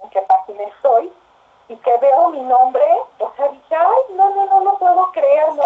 en 0.03 0.11
qué 0.11 0.23
página 0.23 0.63
estoy, 0.65 1.13
y 1.69 1.77
que 1.77 1.97
veo 1.99 2.31
mi 2.31 2.41
nombre, 2.41 2.85
o 3.19 3.33
sea, 3.37 3.49
dije, 3.49 3.75
ay, 3.75 4.15
no, 4.15 4.31
no, 4.31 4.47
no, 4.47 4.61
no 4.61 4.79
puedo 4.79 5.11
creerlo. 5.13 5.63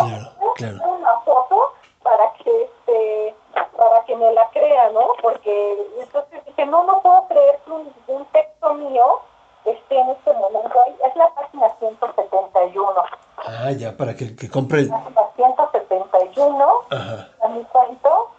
Claro, 0.56 0.78
Una 0.88 1.18
foto 1.20 1.72
para 2.02 2.32
que 2.34 2.62
este 2.64 3.34
para 3.76 4.04
que 4.04 4.16
me 4.16 4.32
la 4.32 4.48
crea, 4.50 4.90
¿no? 4.90 5.08
Porque 5.22 5.86
entonces 6.00 6.44
dije, 6.46 6.66
no, 6.66 6.84
no 6.84 7.00
puedo 7.00 7.26
creer 7.28 7.58
que 7.64 7.70
un, 7.70 7.94
un 8.08 8.24
texto 8.26 8.74
mío 8.74 9.20
esté 9.64 9.98
en 9.98 10.10
este 10.10 10.32
momento 10.34 10.78
ahí. 10.86 10.96
Es 11.04 11.16
la 11.16 11.28
página 11.30 11.68
171. 11.78 12.94
Ah, 13.38 13.70
ya, 13.72 13.96
para 13.96 14.14
que, 14.14 14.36
que 14.36 14.50
compre... 14.50 14.82
La 14.84 14.98
página 15.14 15.54
171, 15.56 16.66
Ajá. 16.90 17.28
a 17.42 17.48
mi 17.48 17.64
cuento, 17.64 18.30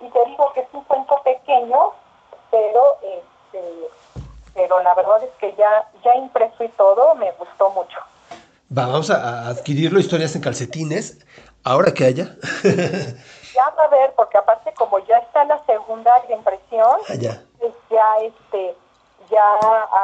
y 0.00 0.08
te 0.08 0.24
digo 0.26 0.52
que 0.52 0.60
es 0.60 0.68
un 0.72 0.84
cuento 0.84 1.20
pequeño, 1.22 1.92
pero 2.50 2.82
este 3.02 3.88
pero 4.54 4.82
la 4.82 4.94
verdad 4.94 5.22
es 5.22 5.30
que 5.38 5.54
ya, 5.56 5.88
ya 6.04 6.14
impreso 6.16 6.64
y 6.64 6.68
todo, 6.70 7.14
me 7.14 7.30
gustó 7.32 7.70
mucho. 7.70 7.98
Va, 8.76 8.86
vamos 8.86 9.10
a 9.10 9.48
adquirirlo, 9.48 10.00
historias 10.00 10.34
en 10.34 10.42
calcetines. 10.42 11.18
Ahora 11.64 11.92
que 11.92 12.04
haya. 12.04 12.36
ya 13.54 13.70
va 13.78 13.84
a 13.84 13.88
ver, 13.88 14.12
porque 14.16 14.38
aparte 14.38 14.72
como 14.74 14.98
ya 15.06 15.18
está 15.18 15.44
la 15.44 15.64
segunda 15.66 16.10
impresión, 16.30 16.98
ah, 17.08 17.14
ya. 17.14 17.42
Pues 17.58 17.72
ya 17.90 18.16
este 18.22 18.74
ya 19.30 19.42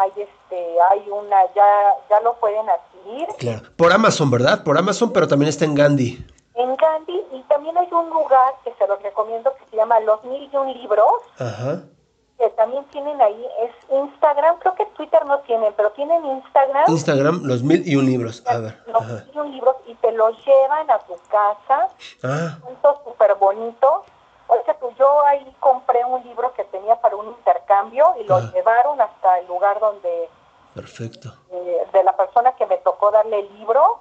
hay 0.01 0.11
este 0.17 0.77
hay 0.91 1.09
una 1.11 1.37
ya 1.55 1.67
ya 2.09 2.21
lo 2.21 2.35
pueden 2.35 2.67
adquirir. 2.69 3.29
Claro. 3.39 3.63
Por 3.77 3.93
Amazon, 3.93 4.31
¿verdad? 4.31 4.63
Por 4.63 4.79
Amazon, 4.79 5.13
pero 5.13 5.27
también 5.27 5.49
está 5.49 5.65
en 5.65 5.75
Gandhi. 5.75 6.25
En 6.55 6.77
Gandhi 6.77 7.21
y 7.33 7.43
también 7.49 7.77
hay 7.77 7.89
un 7.91 8.11
lugar 8.11 8.55
que 8.65 8.73
se 8.79 8.87
los 8.87 9.03
recomiendo 9.03 9.53
que 9.57 9.65
se 9.71 9.77
llama 9.77 9.99
Los 10.01 10.23
Mil 10.25 10.49
y 10.53 10.57
Un 10.57 10.73
Libros. 10.73 11.23
Ajá 11.39 11.83
que 12.39 12.49
también 12.51 12.85
tienen 12.85 13.21
ahí, 13.21 13.47
es 13.61 13.73
Instagram, 13.91 14.59
creo 14.61 14.75
que 14.77 14.87
Twitter 14.87 15.27
no 15.27 15.41
tienen, 15.41 15.73
pero 15.77 15.91
tienen 15.91 16.25
Instagram. 16.25 16.85
Instagram, 16.87 17.43
los 17.43 17.63
mil 17.65 17.87
y 17.87 17.97
un 17.97 18.07
libros, 18.07 18.45
a 18.47 18.59
ver. 18.59 18.79
Los 18.87 19.07
mil 19.07 19.31
y 19.35 19.39
un 19.39 19.53
libros 19.53 19.77
y 19.87 19.95
te 19.97 20.13
los 20.13 20.37
llevan 20.47 20.89
a 20.89 21.01
tu 21.01 21.17
casa. 21.29 21.89
Ah. 22.23 22.59
Súper 23.05 23.35
bonitos. 23.35 24.05
O 24.47 24.63
sea, 24.65 24.75
pues 24.79 24.97
yo 24.97 25.25
ahí 25.27 25.53
compré 25.59 26.05
un 26.05 26.23
libro 26.23 26.55
que 26.55 26.65
tenía 26.65 26.97
para 27.01 27.17
un 27.17 27.27
intercambio 27.27 28.15
y 28.21 28.25
lo 28.25 28.37
ah. 28.37 28.51
llevaron 28.55 29.01
hasta 29.01 29.41
el 29.41 29.47
lugar 29.49 29.81
donde... 29.81 30.31
Perfecto. 30.75 31.35
Eh, 31.51 31.87
de 31.93 32.05
la 32.05 32.17
persona 32.17 32.53
que 32.53 32.67
me 32.67 32.79
tocó 32.79 33.11
darle 33.11 33.41
el 33.41 33.59
libro 33.59 33.99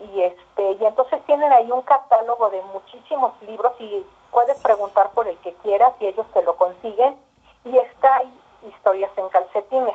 y 0.00 0.22
este 0.22 0.72
y 0.72 0.84
entonces 0.84 1.24
tienen 1.24 1.52
ahí 1.52 1.70
un 1.70 1.82
catálogo 1.82 2.50
de 2.50 2.60
muchísimos 2.62 3.32
libros 3.42 3.72
y 3.78 4.04
puedes 4.32 4.60
preguntar 4.60 5.10
por 5.12 5.28
el 5.28 5.38
que 5.38 5.54
quieras 5.62 5.94
y 6.00 6.06
ellos 6.06 6.26
te 6.34 6.42
lo 6.42 6.56
consiguen 6.56 7.16
y 7.64 7.76
está 7.78 8.16
ahí 8.16 8.32
historias 8.68 9.10
en 9.16 9.28
calcetines. 9.28 9.94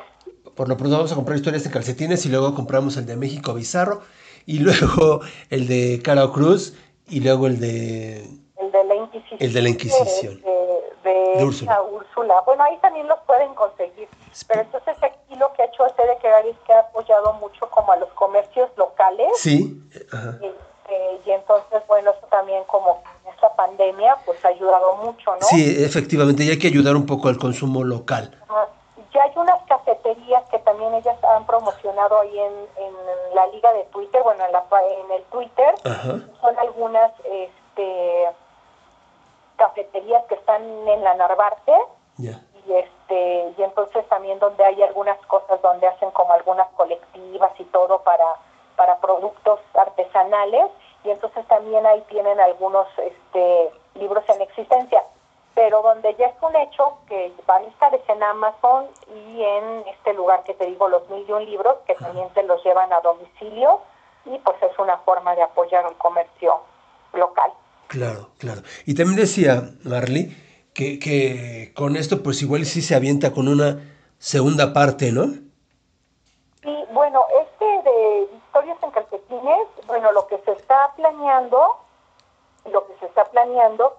Por 0.54 0.68
lo 0.68 0.76
pronto 0.76 0.96
vamos 0.96 1.12
a 1.12 1.14
comprar 1.14 1.36
historias 1.36 1.66
en 1.66 1.72
calcetines 1.72 2.24
y 2.26 2.28
luego 2.28 2.54
compramos 2.54 2.96
el 2.96 3.06
de 3.06 3.16
México 3.16 3.54
Bizarro 3.54 4.02
y 4.46 4.58
luego 4.58 5.20
el 5.50 5.66
de 5.66 6.00
Caro 6.02 6.32
Cruz 6.32 6.74
y 7.08 7.20
luego 7.20 7.46
el 7.46 7.60
de... 7.60 8.24
El 8.56 8.72
de 8.72 8.84
la 8.84 8.94
Inquisición. 8.94 9.38
El 9.40 9.52
de 9.52 9.62
la 9.62 9.68
Inquisición. 9.68 10.40
De, 10.42 11.10
de, 11.10 11.36
de, 11.38 11.44
Úrsula. 11.44 12.40
Bueno, 12.44 12.62
ahí 12.62 12.78
también 12.78 13.08
los 13.08 13.18
pueden 13.20 13.54
conseguir. 13.54 14.08
Pero 14.46 14.60
entonces 14.60 14.96
aquí 15.02 15.34
lo 15.36 15.52
que 15.54 15.62
ha 15.62 15.66
hecho 15.66 15.86
este 15.86 16.06
de 16.06 16.18
quedar 16.18 16.46
es 16.46 16.56
que 16.66 16.72
ha 16.72 16.80
apoyado 16.80 17.32
mucho 17.34 17.68
como 17.70 17.92
a 17.92 17.96
los 17.96 18.10
comercios 18.10 18.70
locales. 18.76 19.28
Sí. 19.36 19.82
Este, 19.92 21.20
y 21.24 21.30
entonces, 21.30 21.82
bueno, 21.88 22.10
eso 22.10 22.26
también 22.30 22.62
como 22.64 23.02
pandemia, 23.60 24.16
pues 24.24 24.42
ha 24.44 24.48
ayudado 24.48 24.96
mucho, 24.96 25.32
¿no? 25.32 25.42
Sí, 25.42 25.84
efectivamente, 25.84 26.44
y 26.44 26.50
hay 26.50 26.58
que 26.58 26.68
ayudar 26.68 26.96
un 26.96 27.04
poco 27.04 27.28
al 27.28 27.36
consumo 27.36 27.84
local. 27.84 28.34
Ya 29.12 29.22
hay 29.24 29.32
unas 29.36 29.60
cafeterías 29.66 30.44
que 30.50 30.58
también 30.60 30.94
ellas 30.94 31.18
han 31.24 31.44
promocionado 31.44 32.20
ahí 32.20 32.38
en, 32.38 32.54
la 33.34 33.46
liga 33.48 33.72
de 33.72 33.84
Twitter, 33.92 34.22
bueno, 34.22 34.44
en, 34.44 34.52
la, 34.52 34.64
en 35.02 35.10
el 35.12 35.22
Twitter. 35.24 35.74
Son 36.40 36.58
algunas 36.58 37.12
este, 37.24 38.28
cafeterías 39.56 40.24
que 40.28 40.34
están 40.36 40.62
en 40.88 41.04
la 41.04 41.14
Narvarte. 41.14 41.74
Y 42.18 42.74
este 42.74 43.54
y 43.56 43.62
entonces 43.62 44.06
también 44.08 44.38
donde 44.38 44.62
hay 44.62 44.82
algunas 44.82 45.18
cosas 45.26 45.60
donde 45.62 45.86
hacen 45.86 46.10
como 46.10 46.32
algunas 46.32 46.68
colectivas 46.76 47.52
y 47.58 47.64
todo 47.64 48.02
para 48.02 48.36
para 48.76 48.98
productos 48.98 49.60
artesanales 49.74 50.70
y 51.04 51.10
entonces 51.10 51.46
también 51.48 51.86
ahí 51.86 52.02
tienen 52.08 52.38
algunos 52.40 52.86
este 52.98 53.70
libros 53.94 54.24
en 54.28 54.42
existencia 54.42 55.02
pero 55.54 55.82
donde 55.82 56.14
ya 56.18 56.26
es 56.26 56.36
un 56.42 56.56
hecho 56.56 56.98
que 57.06 57.32
van 57.46 57.64
a 57.64 57.68
estar 57.68 57.92
en 58.08 58.22
Amazon 58.22 58.86
y 59.08 59.42
en 59.42 59.84
este 59.88 60.14
lugar 60.14 60.42
que 60.44 60.54
te 60.54 60.64
digo, 60.64 60.88
los 60.88 61.08
mil 61.10 61.24
y 61.28 61.32
un 61.32 61.44
libros, 61.44 61.76
que 61.86 61.94
también 61.96 62.28
te 62.30 62.42
los 62.44 62.64
llevan 62.64 62.92
a 62.92 63.00
domicilio 63.00 63.80
y 64.24 64.38
pues 64.38 64.56
es 64.62 64.78
una 64.78 64.96
forma 64.98 65.34
de 65.34 65.42
apoyar 65.42 65.84
el 65.86 65.96
comercio 65.96 66.54
local. 67.12 67.50
Claro, 67.88 68.30
claro. 68.38 68.62
Y 68.86 68.94
también 68.94 69.16
decía 69.16 69.62
Marley 69.84 70.34
que, 70.72 70.98
que 70.98 71.72
con 71.74 71.96
esto 71.96 72.22
pues 72.22 72.40
igual 72.42 72.64
sí 72.64 72.80
se 72.80 72.94
avienta 72.94 73.32
con 73.32 73.46
una 73.46 73.80
segunda 74.18 74.72
parte, 74.72 75.12
¿no? 75.12 75.24
Sí, 76.62 76.74
bueno, 76.92 77.24
este 77.42 77.64
de 77.90 78.28
historias 78.36 78.78
en 78.82 78.90
calcetines, 78.92 79.68
bueno, 79.90 80.12
lo 80.12 80.26
que 80.26 80.38
se 80.38 80.52
está 80.52 80.92
planeando 80.96 81.76
lo 82.70 82.86
que 82.86 82.94
se 82.98 83.06
está 83.06 83.24
planeando. 83.26 83.98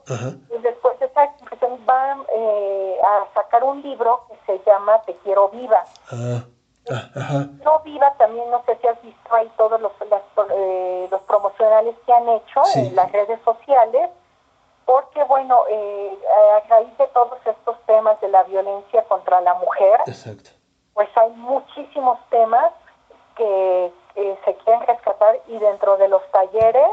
Y 0.49 0.57
después 0.59 0.99
de 0.99 1.05
esta 1.05 1.23
exposición 1.25 1.83
van 1.85 2.23
eh, 2.33 2.97
a 3.03 3.33
sacar 3.33 3.63
un 3.63 3.81
libro 3.81 4.25
que 4.27 4.37
se 4.45 4.63
llama 4.65 5.01
Te 5.03 5.15
quiero 5.17 5.49
viva. 5.49 5.83
Ah, 6.11 6.43
ah 7.15 7.45
No 7.63 7.79
viva 7.79 8.13
también, 8.17 8.49
no 8.51 8.63
sé 8.65 8.77
si 8.81 8.87
has 8.87 9.01
visto 9.01 9.33
ahí 9.33 9.51
todos 9.57 9.79
los, 9.81 9.91
eh, 10.51 11.07
los 11.09 11.21
promocionales 11.21 11.95
que 12.05 12.13
han 12.13 12.29
hecho 12.29 12.61
en 12.75 12.95
las 12.95 13.11
redes 13.11 13.39
sociales, 13.43 14.09
porque 14.85 15.23
bueno, 15.23 15.63
eh, 15.69 16.19
a 16.55 16.67
raíz 16.67 16.97
de 16.97 17.07
todos 17.07 17.39
estos 17.45 17.79
temas 17.85 18.19
de 18.21 18.27
la 18.27 18.43
violencia 18.43 19.03
contra 19.05 19.41
la 19.41 19.53
mujer, 19.55 20.01
pues 20.93 21.09
hay 21.15 21.31
muchísimos 21.31 22.19
temas 22.29 22.73
que 23.35 23.93
se 24.13 24.55
quieren 24.55 24.85
rescatar 24.87 25.39
y 25.47 25.57
dentro 25.57 25.97
de 25.97 26.07
los 26.07 26.21
talleres 26.31 26.89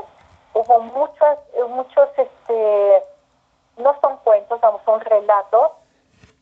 hubo 0.54 0.80
muchos, 0.80 1.38
muchos, 1.68 2.08
este, 2.16 3.02
no 3.76 3.96
son 4.00 4.16
cuentos, 4.18 4.60
son 4.84 5.00
relatos 5.00 5.72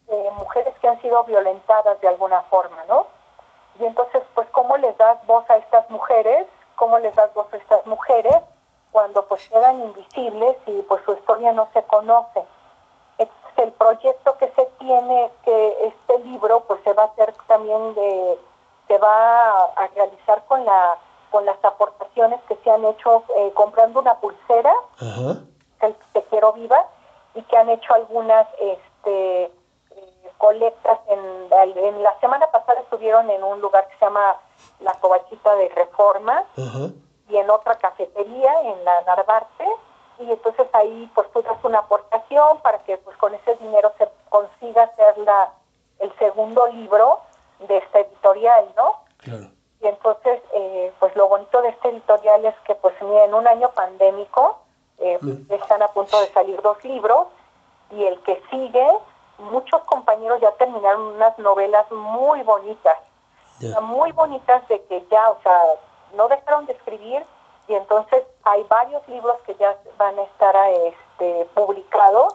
de 0.07 0.31
mujeres 0.33 0.74
que 0.81 0.89
han 0.89 1.01
sido 1.03 1.24
violentadas 1.24 2.01
de 2.01 2.09
alguna 2.09 2.43
forma, 2.43 2.85
¿no? 2.89 3.07
Y 3.79 3.85
entonces, 3.85 4.22
pues, 4.35 4.49
¿cómo 4.51 4.77
les 4.77 4.97
das 4.97 5.24
voz 5.27 5.49
a 5.51 5.57
estas 5.57 5.89
mujeres? 5.91 6.47
¿Cómo 6.77 6.99
les 6.99 7.14
das 7.14 7.33
voz 7.35 7.53
a 7.53 7.57
estas 7.57 7.85
mujeres 7.87 8.37
cuando 8.93 9.27
pues 9.27 9.47
quedan 9.49 9.81
invisibles 9.81 10.57
y 10.66 10.81
pues 10.83 11.03
su 11.05 11.12
historia 11.12 11.53
no 11.53 11.68
se 11.74 11.83
conoce? 11.83 12.45
Entonces, 13.18 13.59
el 13.59 13.72
proyecto 13.72 14.37
que 14.39 14.49
se 14.51 14.66
tiene, 14.79 15.31
que 15.45 15.87
este 15.87 16.18
libro, 16.20 16.61
pues 16.61 16.81
se 16.85 16.93
va 16.93 17.05
a 17.05 17.07
hacer 17.07 17.35
también 17.47 17.95
de, 17.95 18.39
se 18.89 18.99
va 18.99 19.64
a 19.76 19.87
realizar 19.95 20.45
con 20.47 20.64
la 20.64 20.99
con 21.30 21.45
las 21.45 21.62
aportaciones 21.64 22.41
que 22.49 22.57
se 22.57 22.70
han 22.70 22.84
hecho 22.84 23.24
eh, 23.37 23.53
comprando 23.55 24.01
una 24.01 24.14
pulsera, 24.20 24.72
el 25.80 25.95
Te 26.12 26.22
Quiero 26.30 26.53
Viva, 26.55 26.87
y 27.34 27.43
que 27.43 27.57
han 27.57 27.68
hecho 27.68 27.93
algunas 27.95 28.47
este, 28.59 29.45
eh, 29.45 29.53
colectas. 30.39 30.99
En, 31.09 31.20
en, 31.76 32.03
la 32.03 32.18
semana 32.20 32.47
pasada 32.47 32.80
estuvieron 32.80 33.28
en 33.28 33.43
un 33.43 33.61
lugar 33.61 33.87
que 33.89 33.99
se 33.99 34.05
llama 34.07 34.37
La 34.80 34.95
Cobachita 34.95 35.55
de 35.57 35.68
Reforma 35.70 36.45
y 37.28 37.37
en 37.37 37.51
otra 37.51 37.74
cafetería 37.74 38.53
en 38.62 38.84
la 38.84 39.03
Narvarte. 39.03 39.66
Y 40.18 40.30
entonces 40.30 40.66
ahí 40.72 41.11
pues 41.14 41.30
tú 41.32 41.43
das 41.43 41.62
una 41.64 41.80
aportación 41.80 42.61
para 42.62 42.78
que 42.84 42.97
pues 42.97 43.14
con 43.18 43.34
ese 43.34 43.57
dinero 43.57 43.93
se 43.99 44.09
consiga 44.30 44.84
hacer 44.84 45.18
la, 45.18 45.53
el 45.99 46.11
segundo 46.18 46.66
libro 46.68 47.20
de 47.61 47.78
esta 47.78 48.00
editorial, 48.00 48.72
¿no? 48.76 49.00
Claro. 49.18 49.50
Y 49.80 49.86
entonces, 49.86 50.40
eh, 50.54 50.92
pues 50.98 51.14
lo 51.16 51.28
bonito 51.28 51.61
de 51.62 51.68
este 51.68 51.88
editorial 51.88 52.44
es 52.44 52.54
que, 52.66 52.74
pues, 52.74 52.94
en 53.00 53.34
un 53.34 53.46
año 53.46 53.70
pandémico, 53.70 54.59
eh, 54.98 55.18
están 55.50 55.82
a 55.82 55.88
punto 55.88 56.20
de 56.20 56.32
salir 56.32 56.61
dos 56.62 56.82
libros 56.84 57.26
y 57.90 58.04
el 58.04 58.18
que 58.22 58.42
sigue, 58.50 58.88
muchos 59.38 59.82
compañeros 59.82 60.40
ya 60.40 60.50
terminaron 60.52 61.14
unas 61.14 61.38
novelas 61.38 61.90
muy 61.92 62.42
bonitas, 62.42 62.98
muy 63.82 64.12
bonitas 64.12 64.66
de 64.68 64.82
que 64.84 65.04
ya, 65.11 65.30
o 65.30 65.40
sea, 65.42 65.62
no 66.14 66.28
dejaron 66.28 66.66
de 66.66 66.72
escribir 66.72 67.24
y 67.68 67.74
entonces 67.74 68.24
hay 68.44 68.62
varios 68.64 69.07
libros 69.09 69.36
que 69.46 69.54
ya 69.57 69.76
van 69.98 70.18
a 70.18 70.22
estar 70.22 70.54
este, 70.84 71.46
publicados 71.54 72.34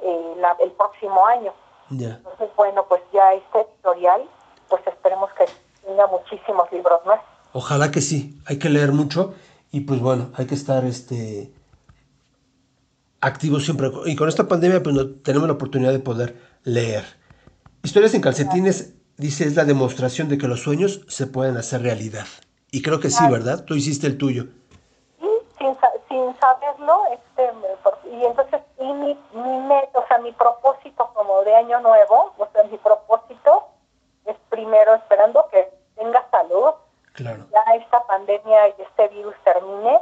eh, 0.00 0.36
el 0.60 0.70
próximo 0.72 1.26
año. 1.26 1.52
Entonces, 1.90 2.48
bueno, 2.56 2.84
pues 2.84 3.02
ya 3.12 3.34
este 3.34 3.60
editorial, 3.60 4.26
pues 4.72 4.86
esperemos 4.86 5.28
que 5.34 5.44
tenga 5.86 6.06
muchísimos 6.06 6.72
libros 6.72 7.04
más. 7.04 7.20
Ojalá 7.52 7.90
que 7.90 8.00
sí, 8.00 8.40
hay 8.46 8.58
que 8.58 8.70
leer 8.70 8.92
mucho 8.92 9.34
y 9.70 9.80
pues 9.80 10.00
bueno, 10.00 10.30
hay 10.34 10.46
que 10.46 10.54
estar 10.54 10.86
este 10.86 11.52
activos 13.20 13.66
siempre. 13.66 13.90
Y 14.06 14.16
con 14.16 14.30
esta 14.30 14.48
pandemia 14.48 14.82
pues 14.82 14.96
no, 14.96 15.10
tenemos 15.10 15.46
la 15.46 15.52
oportunidad 15.52 15.92
de 15.92 15.98
poder 15.98 16.36
leer. 16.64 17.04
Historias 17.82 18.14
en 18.14 18.22
calcetines, 18.22 18.94
dice, 19.18 19.44
es 19.44 19.56
la 19.56 19.66
demostración 19.66 20.30
de 20.30 20.38
que 20.38 20.48
los 20.48 20.62
sueños 20.62 21.02
se 21.06 21.26
pueden 21.26 21.58
hacer 21.58 21.82
realidad. 21.82 22.26
Y 22.70 22.80
creo 22.80 22.98
que 22.98 23.10
sí, 23.10 23.22
¿verdad? 23.30 23.66
Tú 23.66 23.74
hiciste 23.74 24.06
el 24.06 24.16
tuyo. 24.16 24.44
Sí, 25.20 25.28
sin, 25.58 25.76
sin 26.08 26.34
saberlo, 26.40 27.02
este, 27.12 27.50
y 28.10 28.24
entonces, 28.24 28.62
y 28.80 28.84
mi, 28.84 29.18
mi, 29.34 29.74
o 29.92 30.04
sea, 30.08 30.16
mi 30.22 30.32
propósito 30.32 31.10
como 31.12 31.42
de 31.42 31.54
año 31.54 31.78
nuevo, 31.80 32.32
o 32.38 32.48
sea, 32.54 32.64
mi 32.64 32.78
propósito 32.78 33.71
es 34.32 34.38
primero 34.48 34.94
esperando 34.94 35.48
que 35.50 35.72
tenga 35.96 36.26
salud, 36.30 36.74
ya 37.16 37.74
esta 37.74 38.06
pandemia 38.06 38.68
y 38.68 38.74
este 38.82 39.08
virus 39.08 39.34
termine. 39.44 40.00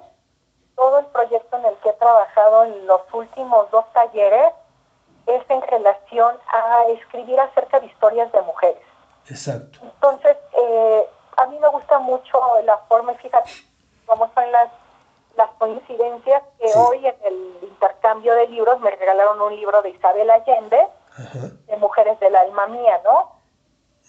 Todo 0.76 1.01
el 1.01 1.07
proyecto 1.07 1.57
en 1.59 1.66
el 1.66 1.76
que 1.78 1.91
he 1.91 1.95
trabajado 1.95 2.64
en 2.64 2.87
los 2.87 3.03
últimos 3.12 3.70
dos 3.70 3.85
talleres 3.93 4.53
es 5.26 5.43
en 5.51 5.62
relación 5.62 6.37
a 6.49 6.85
escribir 6.89 7.39
acerca 7.39 7.81
de 7.81 7.87
historias 7.87 8.33
de 8.33 8.41
mujeres. 8.43 8.83
Exacto. 9.28 9.78
Entonces, 9.83 10.37
eh, 10.57 11.07
a 11.37 11.47
mí 11.47 11.59
me 11.59 11.68
gusta 11.68 11.99
mucho 11.99 12.41
la 12.64 12.78
forma, 12.89 13.14
fíjate 13.14 13.51
cómo 14.07 14.31
son 14.35 14.51
las, 14.51 14.70
las 15.37 15.51
coincidencias, 15.59 16.43
que 16.59 16.72
hoy 16.76 17.07
en 17.07 17.16
el 17.24 17.59
intercambio 17.62 18.35
de 18.35 18.49
libros 18.49 18.81
me 18.81 18.91
regalaron 18.91 19.41
un 19.41 19.55
libro 19.55 19.83
de 19.83 19.91
Isabel 19.91 20.31
Allende, 20.31 20.89
de 21.66 21.76
Mujeres 21.76 22.18
del 22.20 22.35
Alma 22.35 22.66
Mía, 22.68 23.01
¿no? 23.05 23.39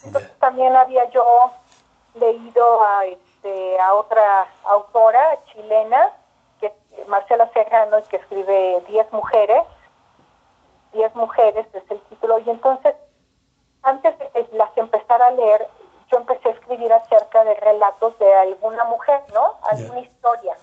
Entonces 0.03 0.31
también 0.39 0.75
había 0.75 1.09
yo 1.09 1.51
leído 2.15 2.83
a, 2.83 3.05
este, 3.05 3.79
a 3.79 3.93
otra 3.93 4.47
autora 4.63 5.39
chilena, 5.45 6.13
que 6.59 6.73
Marcela 7.07 7.49
Serrano, 7.53 7.97
que 8.09 8.17
escribe 8.17 8.83
Diez 8.87 9.11
mujeres. 9.11 9.63
Diez 10.93 11.13
mujeres 11.15 11.65
es 11.73 11.83
el 11.89 12.01
título. 12.01 12.39
Y 12.39 12.49
entonces, 12.49 12.95
antes 13.83 14.17
de 14.19 14.29
que 14.29 14.47
las 14.53 14.75
empezara 14.77 15.27
a 15.27 15.31
leer, 15.31 15.67
yo 16.11 16.17
empecé 16.17 16.49
a 16.49 16.51
escribir 16.51 16.91
acerca 16.91 17.43
de 17.45 17.53
relatos 17.55 18.17
de 18.19 18.33
alguna 18.33 18.83
mujer, 18.85 19.21
¿no? 19.33 19.55
Alguna 19.63 19.99
historia. 20.01 20.57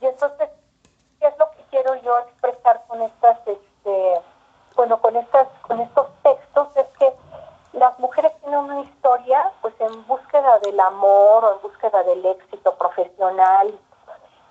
Y 0.00 0.06
entonces, 0.06 0.48
¿qué 1.18 1.26
es 1.26 1.38
lo 1.38 1.50
que 1.50 1.62
quiero 1.70 1.94
yo 1.96 2.18
expresar 2.20 2.82
con 2.86 3.02
estas, 3.02 3.38
este, 3.46 4.20
bueno, 4.76 5.00
con 5.00 5.16
estas, 5.16 5.48
con 5.62 5.80
estos 5.80 6.06
textos? 6.22 6.68
Es 6.76 6.86
que 6.98 7.12
las 7.72 7.98
mujeres 7.98 8.32
tienen 8.40 8.60
una 8.60 8.80
historia 8.80 9.50
pues 9.60 9.74
en 9.80 10.06
búsqueda 10.06 10.58
del 10.60 10.78
amor 10.80 11.44
o 11.44 11.54
en 11.54 11.62
búsqueda 11.62 12.02
del 12.04 12.24
éxito 12.24 12.74
profesional, 12.76 13.78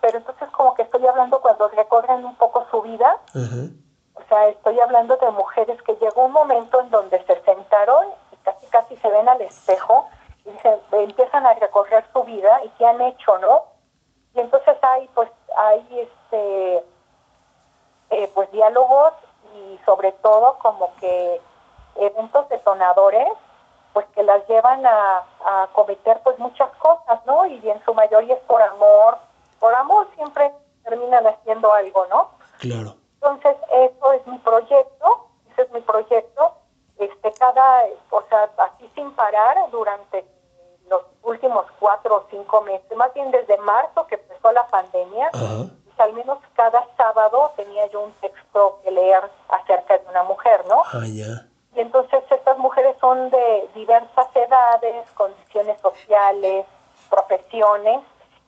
pero 0.01 0.17
entonces 0.17 0.49
como 0.49 0.73
que 0.73 0.83
estoy 0.83 1.05
hablando 1.05 1.39
cuando 1.41 1.67
recorren 1.69 2.25
un 2.25 2.35
poco 2.35 2.65
su 2.71 2.81
vida, 2.81 3.17
o 4.15 4.23
sea, 4.27 4.47
estoy 4.47 4.79
hablando 4.79 5.15
de 5.17 5.29
mujeres 5.31 5.81
que 5.83 5.95
llegó 5.95 6.25
un 6.25 6.31
momento 6.31 6.79
en 6.81 6.89
donde 6.89 7.23
se 7.25 7.41
sentaron 7.41 8.07
y 8.31 8.35
casi 8.37 8.65
casi 8.67 8.97
se 8.97 9.09
ven 9.09 9.29
al 9.29 9.41
espejo 9.41 10.07
y 10.45 10.51
se 10.59 10.79
empiezan 10.91 11.45
a 11.45 11.53
recorrer 11.53 12.03
su 12.11 12.23
vida 12.23 12.63
y 12.63 12.69
qué 12.69 12.85
han 12.85 13.01
hecho, 13.01 13.37
¿no? 13.37 13.65
Y 14.33 14.39
entonces 14.39 14.75
hay 14.81 15.07
pues 15.13 15.29
hay 15.55 15.99
este 15.99 16.83
eh, 18.09 18.31
pues 18.33 18.51
diálogos 18.51 19.13
y 19.55 19.79
sobre 19.85 20.11
todo 20.13 20.57
como 20.59 20.95
que 20.95 21.41
eventos 21.95 22.47
detonadores 22.49 23.27
pues 23.93 24.05
que 24.15 24.23
las 24.23 24.47
llevan 24.47 24.85
a, 24.85 25.23
a 25.45 25.67
cometer 25.73 26.19
pues 26.23 26.39
muchas 26.39 26.69
cosas, 26.77 27.19
¿no? 27.25 27.45
Y 27.45 27.69
en 27.69 27.83
su 27.83 27.93
mayoría 27.93 28.35
es 28.35 28.41
por 28.43 28.61
amor, 28.61 29.17
por 29.59 29.75
amor 29.75 30.07
siempre 30.15 30.51
terminan 30.83 31.27
haciendo 31.27 31.73
algo, 31.73 32.05
¿no? 32.07 32.29
Claro. 32.59 32.95
Entonces, 33.15 33.55
eso 33.71 34.13
es 34.13 34.25
mi 34.27 34.37
proyecto, 34.39 35.27
ese 35.51 35.63
es 35.63 35.71
mi 35.71 35.81
proyecto, 35.81 36.53
este, 36.97 37.31
cada, 37.33 37.83
o 38.09 38.23
sea, 38.29 38.49
así 38.57 38.89
sin 38.95 39.11
parar 39.11 39.57
durante 39.71 40.25
los 40.89 41.03
últimos 41.23 41.65
cuatro 41.79 42.15
o 42.15 42.25
cinco 42.29 42.61
meses, 42.61 42.95
más 42.95 43.13
bien 43.13 43.31
desde 43.31 43.57
marzo 43.57 44.07
que 44.07 44.15
empezó 44.15 44.51
la 44.51 44.67
pandemia, 44.67 45.29
pues, 45.31 45.99
al 45.99 46.13
menos 46.13 46.39
cada 46.55 46.83
sábado 46.97 47.53
tenía 47.55 47.85
yo 47.87 48.01
un 48.01 48.13
texto 48.13 48.79
que 48.83 48.91
leer 48.91 49.29
acerca 49.49 49.97
de 49.99 50.07
una 50.09 50.23
mujer, 50.23 50.65
¿no? 50.67 50.81
Ah, 50.91 51.05
ya. 51.05 51.47
Son 53.01 53.29
de 53.31 53.69
diversas 53.75 54.27
edades, 54.35 55.09
condiciones 55.15 55.79
sociales, 55.81 56.65
profesiones, 57.09 57.99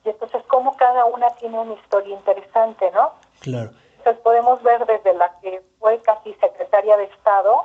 y 0.04 0.10
entonces 0.10 0.42
como 0.44 0.76
cada 0.76 1.04
una 1.06 1.30
tiene 1.34 1.58
una 1.58 1.74
historia 1.74 2.14
interesante, 2.14 2.90
¿no? 2.92 3.12
Claro. 3.40 3.70
Entonces 3.98 4.22
podemos 4.22 4.62
ver 4.62 4.84
desde 4.86 5.12
la 5.14 5.30
que 5.40 5.62
fue 5.80 6.00
casi 6.02 6.32
secretaria 6.34 6.96
de 6.96 7.04
Estado 7.04 7.64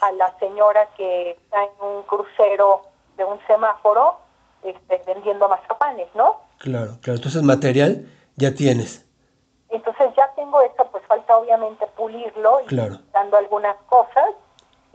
a 0.00 0.12
la 0.12 0.36
señora 0.38 0.88
que 0.96 1.32
está 1.32 1.64
en 1.64 1.70
un 1.80 2.02
crucero 2.04 2.82
de 3.16 3.24
un 3.24 3.38
semáforo 3.46 4.18
este, 4.62 5.02
vendiendo 5.06 5.48
mazapanes, 5.48 6.08
¿no? 6.14 6.40
Claro, 6.58 6.92
claro. 7.02 7.16
Entonces 7.16 7.42
material 7.42 8.06
ya 8.36 8.54
tienes. 8.54 9.04
Entonces 9.68 10.08
ya 10.16 10.30
tengo 10.36 10.60
esto, 10.62 10.86
pues 10.90 11.04
falta 11.06 11.36
obviamente 11.36 11.86
pulirlo 11.96 12.60
y 12.60 12.66
Claro. 12.66 12.96
quitando 12.98 13.36
algunas 13.36 13.76
cosas, 13.88 14.30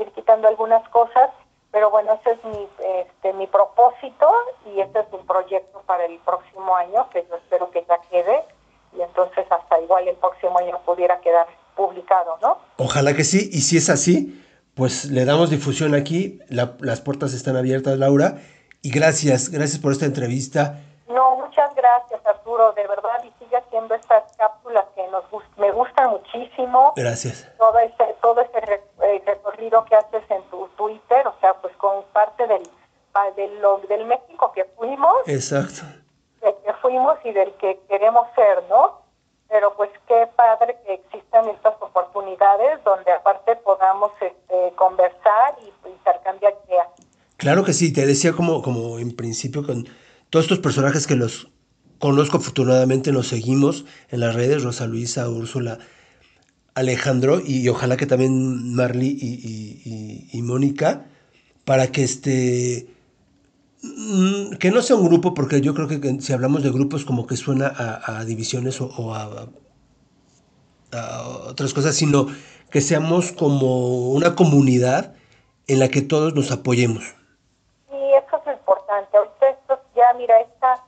ir 0.02 0.12
quitando 0.12 0.48
algunas 0.48 0.88
cosas, 0.90 1.30
pero 1.72 1.90
bueno, 1.90 2.14
ese 2.22 2.32
es 2.32 2.44
mi, 2.46 2.68
este, 3.02 3.34
mi 3.34 3.48
propósito 3.48 4.28
y 4.66 4.80
este 4.82 5.00
es 5.00 5.12
mi 5.12 5.20
proyecto 5.20 5.82
para 5.86 6.06
el 6.06 6.18
próximo 6.20 6.76
año, 6.76 7.10
que 7.12 7.26
yo 7.30 7.36
espero 7.38 7.72
que 7.72 7.86
ya 7.88 8.00
quede 8.10 8.44
y 8.98 9.02
entonces 9.02 9.46
hasta 9.50 9.80
igual 9.80 10.08
el 10.08 10.16
próximo 10.18 10.58
año 10.60 10.80
pudiera 10.86 11.22
quedar 11.22 11.48
publicado, 11.76 12.38
¿no? 12.42 12.58
Ojalá 12.78 13.14
que 13.16 13.24
sí, 13.24 13.50
y 13.54 13.62
si 13.62 13.78
es 13.78 13.90
así, 13.90 14.44
pues 14.76 15.06
le 15.06 15.24
damos 15.26 15.50
difusión 15.50 15.96
aquí, 15.96 16.40
la- 16.50 16.76
las 16.80 17.00
puertas 17.02 17.34
están 17.34 17.56
abiertas, 17.56 17.98
Laura, 17.98 18.36
y 18.82 18.90
gracias, 18.92 19.50
gracias 19.50 19.80
por 19.80 19.92
esta 19.94 20.06
entrevista. 20.06 20.80
Arturo, 22.52 22.74
de 22.74 22.88
verdad, 22.88 23.24
y 23.24 23.32
sigue 23.44 23.58
haciendo 23.58 23.96
estas 23.96 24.24
cápsulas 24.38 24.86
que 24.96 25.08
nos 25.08 25.24
me 25.58 25.72
gustan 25.72 26.12
muchísimo. 26.12 26.94
Gracias. 26.96 27.50
todo 27.58 27.78
ese 27.80 28.16
todo 28.22 28.42
ese 28.42 28.82
eh, 29.04 29.24
recorrido 29.26 29.86
que 29.86 29.96
haces 29.96 30.24
en 30.30 30.42
tu 30.50 30.68
Twitter, 30.78 31.28
o 31.28 31.34
sea, 31.40 31.54
pues 31.62 31.76
con 31.78 32.04
parte 32.14 32.46
del 32.48 32.64
pa- 33.12 33.32
de 33.32 33.48
lo- 33.60 33.80
del 33.90 34.06
México 34.06 34.52
que 34.54 34.66
fuimos, 34.78 35.16
Exacto. 35.28 35.82
del 36.42 36.56
que 36.66 36.74
fuimos 36.82 37.18
y 37.24 37.32
del 37.32 37.54
que 37.56 37.80
queremos 37.88 38.28
ser, 38.36 38.64
¿no? 38.70 39.02
Pero 39.50 39.74
pues 39.76 39.90
qué 40.08 40.28
padre 40.36 40.78
que 40.86 40.94
existan 40.96 41.48
estas 41.50 41.76
oportunidades 41.82 42.84
donde 42.84 43.12
aparte 43.12 43.56
podamos 43.58 44.12
este, 44.22 44.74
conversar 44.76 45.56
y 45.62 45.88
intercambiar 45.90 46.54
ideas. 46.68 46.88
Claro 47.38 47.64
que 47.64 47.74
sí, 47.74 47.92
te 47.94 48.06
decía 48.06 48.34
como, 48.34 48.62
como 48.62 49.00
en 49.00 49.16
principio 49.16 49.66
con 49.66 49.86
todos 50.30 50.46
estos 50.46 50.60
personajes 50.60 51.06
que 51.08 51.16
los 51.16 51.50
conozco 52.02 52.38
afortunadamente, 52.38 53.14
nos 53.14 53.28
seguimos 53.28 53.86
en 54.10 54.20
las 54.20 54.36
redes, 54.36 54.64
Rosa 54.64 54.88
Luisa, 54.88 55.30
Úrsula, 55.30 55.78
Alejandro 56.74 57.40
y, 57.46 57.70
ojalá 57.70 57.96
que 57.96 58.08
también 58.08 58.76
Marley 58.76 59.18
y, 60.34 60.42
Mónica, 60.42 61.06
para 61.64 61.88
que 61.88 62.04
este 62.04 62.88
mm, 63.84 64.56
que 64.56 64.72
no 64.72 64.82
sea 64.82 64.96
un 64.96 65.08
grupo, 65.08 65.34
porque 65.34 65.62
yo 65.62 65.74
creo 65.74 65.88
que 65.88 66.22
si 66.22 66.34
hablamos 66.34 66.64
de 66.64 66.72
grupos 66.72 67.06
como 67.06 67.28
que 67.28 67.38
suena 67.38 67.72
a, 67.76 68.26
divisiones 68.26 68.82
o, 68.82 69.14
a, 69.14 69.48
a 70.94 71.28
otras 71.50 71.74
cosas, 71.74 71.96
sino 71.96 72.28
que 72.72 72.82
seamos 72.82 73.32
como 73.32 74.12
una 74.12 74.36
comunidad 74.36 75.14
en 75.68 75.80
la 75.80 75.90
que 75.90 76.02
todos 76.02 76.34
nos 76.34 76.52
apoyemos. 76.52 77.04
Y 77.92 78.14
eso 78.16 78.42
es 78.46 78.58
importante. 78.58 79.18
Ahorita 79.18 79.50
esto, 79.50 79.80
ya 79.96 80.14
mira, 80.18 80.40
esta 80.42 80.84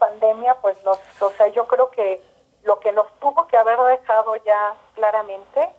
pandemia, 0.00 0.56
pues 0.60 0.76
nos, 0.84 0.98
o 1.20 1.30
sea, 1.36 1.46
yo 1.48 1.68
creo 1.68 1.90
que 1.92 2.20
lo 2.64 2.80
que 2.80 2.90
nos 2.90 3.06
tuvo 3.20 3.46
que 3.46 3.56
haber 3.56 3.78
dejado 3.98 4.34
ya 4.44 4.74
claramente 4.96 5.70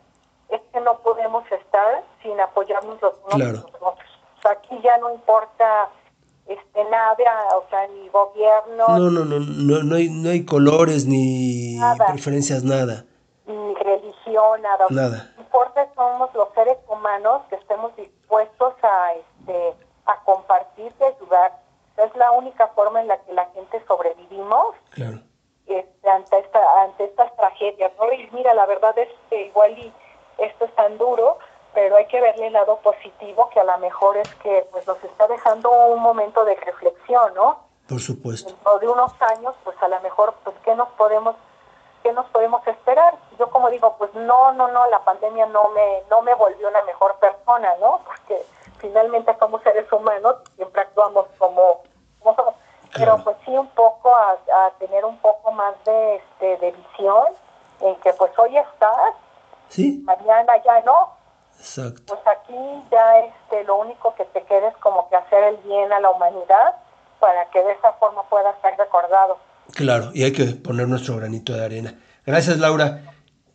es 0.48 0.60
que 0.72 0.80
no 0.80 0.98
podemos 1.00 1.44
estar 1.52 2.02
sin 2.22 2.40
apoyarnos 2.40 3.00
los 3.02 3.14
unos 3.24 3.34
Claro. 3.34 3.52
los 3.52 3.64
otros. 3.66 4.10
O 4.38 4.42
sea, 4.42 4.52
aquí 4.52 4.80
ya 4.82 4.96
no 4.98 5.12
importa 5.14 5.88
este 6.46 6.84
nada, 6.84 7.56
o 7.56 7.64
sea, 7.70 7.86
ni 7.88 8.08
gobierno, 8.08 8.88
No, 8.88 8.98
no, 9.10 9.24
no, 9.24 9.38
no, 9.38 9.82
no 9.82 9.96
hay, 9.96 10.08
no 10.10 10.30
hay 10.30 10.44
colores 10.44 11.06
ni 11.06 11.76
Nada. 11.78 12.06
preferencias, 12.06 12.64
nada, 12.64 13.04
ni 13.46 13.74
religión, 13.74 14.60
nada. 14.62 14.86
nada. 14.90 15.16
Lo 15.30 15.34
que 15.36 15.40
importa 15.42 15.88
somos 15.94 16.34
los 16.34 16.48
seres 16.54 16.78
humanos 16.88 17.42
que 17.48 17.56
estemos 17.56 17.94
dispuestos 17.96 18.74
a 18.82 19.12
este 19.14 19.74
a 20.06 20.16
compartir 20.24 20.92
y 21.00 21.04
ayudar. 21.04 21.52
Es 21.96 22.14
la 22.16 22.30
única 22.32 22.68
forma 22.68 23.00
en 23.00 23.08
la 23.08 23.18
que 23.18 23.32
la 23.32 23.46
gente 23.46 23.82
sobrevivimos 23.86 24.74
Claro, 24.90 25.18
este, 25.66 26.10
ante 26.10 26.38
esta 26.38 26.82
ante 26.82 27.04
estas 27.04 27.34
tragedias. 27.36 27.92
¿no? 27.98 28.12
Y 28.12 28.28
mira, 28.32 28.54
la 28.54 28.66
verdad 28.66 28.96
es 28.98 29.08
que 29.28 29.46
igual 29.46 29.78
y 29.78 29.92
esto 30.38 30.64
es 30.64 30.74
tan 30.74 30.98
duro, 30.98 31.38
pero 31.74 31.96
hay 31.96 32.06
que 32.06 32.20
verle 32.20 32.48
el 32.48 32.52
lado 32.52 32.78
positivo 32.78 33.48
que 33.50 33.60
a 33.60 33.64
lo 33.64 33.78
mejor 33.78 34.16
es 34.16 34.34
que 34.36 34.66
pues 34.70 34.86
nos 34.86 35.02
está 35.04 35.26
dejando 35.28 35.70
un 35.70 36.00
momento 36.00 36.44
de 36.44 36.54
reflexión, 36.56 37.34
¿no? 37.34 37.72
por 37.92 38.00
supuesto. 38.00 38.48
dentro 38.48 38.78
de 38.78 38.88
unos 38.88 39.12
años, 39.20 39.54
pues 39.64 39.76
a 39.82 39.88
lo 39.88 40.00
mejor, 40.00 40.34
pues 40.44 40.56
qué 40.64 40.74
nos 40.74 40.88
podemos, 40.90 41.36
qué 42.02 42.12
nos 42.12 42.26
podemos 42.30 42.66
esperar. 42.66 43.14
Yo 43.38 43.50
como 43.50 43.70
digo, 43.70 43.96
pues 43.98 44.12
no, 44.14 44.52
no, 44.52 44.68
no, 44.68 44.88
la 44.88 45.04
pandemia 45.04 45.46
no 45.46 45.68
me, 45.74 46.02
no 46.10 46.22
me 46.22 46.34
volvió 46.34 46.68
una 46.68 46.82
mejor 46.84 47.16
persona, 47.16 47.74
¿no? 47.80 48.00
Porque 48.04 48.44
finalmente 48.82 49.34
somos 49.38 49.62
seres 49.62 49.90
humanos, 49.90 50.36
siempre 50.56 50.82
actuamos 50.82 51.26
como, 51.38 51.82
como 52.20 52.36
somos. 52.36 52.54
Pero 52.94 53.16
pues 53.24 53.38
sí 53.46 53.50
un 53.56 53.68
poco 53.68 54.14
a, 54.14 54.32
a 54.66 54.70
tener 54.78 55.02
un 55.06 55.16
poco 55.20 55.50
más 55.52 55.74
de, 55.86 56.16
este, 56.16 56.58
de 56.58 56.72
visión, 56.72 57.24
en 57.80 57.96
que 58.00 58.12
pues 58.12 58.30
hoy 58.38 58.58
estás, 58.58 59.14
Sí, 59.70 60.02
mañana 60.04 60.52
ya 60.62 60.80
no, 60.82 61.16
exacto. 61.58 62.02
pues 62.06 62.20
aquí 62.26 62.54
ya 62.90 63.20
este 63.20 63.64
lo 63.64 63.76
único 63.76 64.14
que 64.14 64.26
te 64.26 64.42
queda 64.42 64.68
es 64.68 64.76
como 64.76 65.08
que 65.08 65.16
hacer 65.16 65.42
el 65.44 65.56
bien 65.58 65.90
a 65.90 66.00
la 66.00 66.10
humanidad 66.10 66.74
para 67.18 67.46
que 67.46 67.62
de 67.64 67.72
esa 67.72 67.94
forma 67.94 68.22
pueda 68.24 68.54
ser 68.60 68.76
recordado. 68.76 69.38
Claro, 69.74 70.10
y 70.12 70.24
hay 70.24 70.32
que 70.34 70.44
poner 70.62 70.86
nuestro 70.88 71.16
granito 71.16 71.54
de 71.54 71.64
arena. 71.64 71.94
Gracias, 72.26 72.58
Laura. 72.58 73.00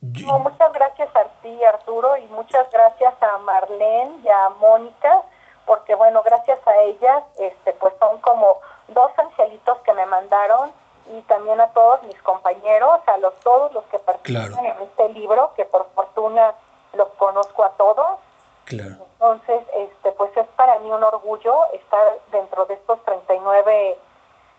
No, 0.02 0.40
muchas 0.40 0.74
gracias 0.74 1.10
a 1.16 1.22
ti, 1.56 1.64
Arturo, 1.64 2.18
y 2.18 2.26
muchas 2.28 2.70
gracias 2.72 3.14
a 3.22 3.38
Marlene 3.40 4.18
y 4.24 4.28
a 4.28 4.50
Mónica, 4.60 5.22
porque 5.66 5.96
bueno, 5.96 6.22
gracias 6.24 6.60
a 6.68 6.76
ellas, 6.84 7.24
este, 7.40 7.74
pues 7.74 7.94
son 8.00 8.20
como 8.22 8.60
dos 8.90 9.12
angelitos 9.18 9.78
que 9.80 9.94
me 9.94 10.06
mandaron 10.06 10.72
y 11.14 11.22
también 11.22 11.60
a 11.62 11.68
todos 11.70 12.04
mis 12.04 12.22
compañeros, 12.22 13.00
a 13.08 13.18
los 13.18 13.34
todos 13.40 13.72
los 13.74 13.84
que 13.86 14.00
participan 14.00 14.52
Claro. 14.52 14.76
en 14.78 14.82
este 14.84 15.10
libro, 15.10 15.54
que 15.56 15.64
por 15.66 15.88
fortuna 15.96 16.54
los 16.94 17.08
conozco 17.14 17.64
a 17.64 17.72
todos. 17.72 18.20
Claro, 18.66 18.96
Entonces, 19.14 19.62
este, 19.78 20.12
pues 20.12 20.36
es 20.36 20.46
para 20.58 20.78
mí 20.80 20.92
un 20.92 21.02
orgullo 21.04 21.72
estar 21.74 22.18
dentro 22.34 22.66
de 22.66 22.74
estos 22.74 23.02
39 23.06 23.98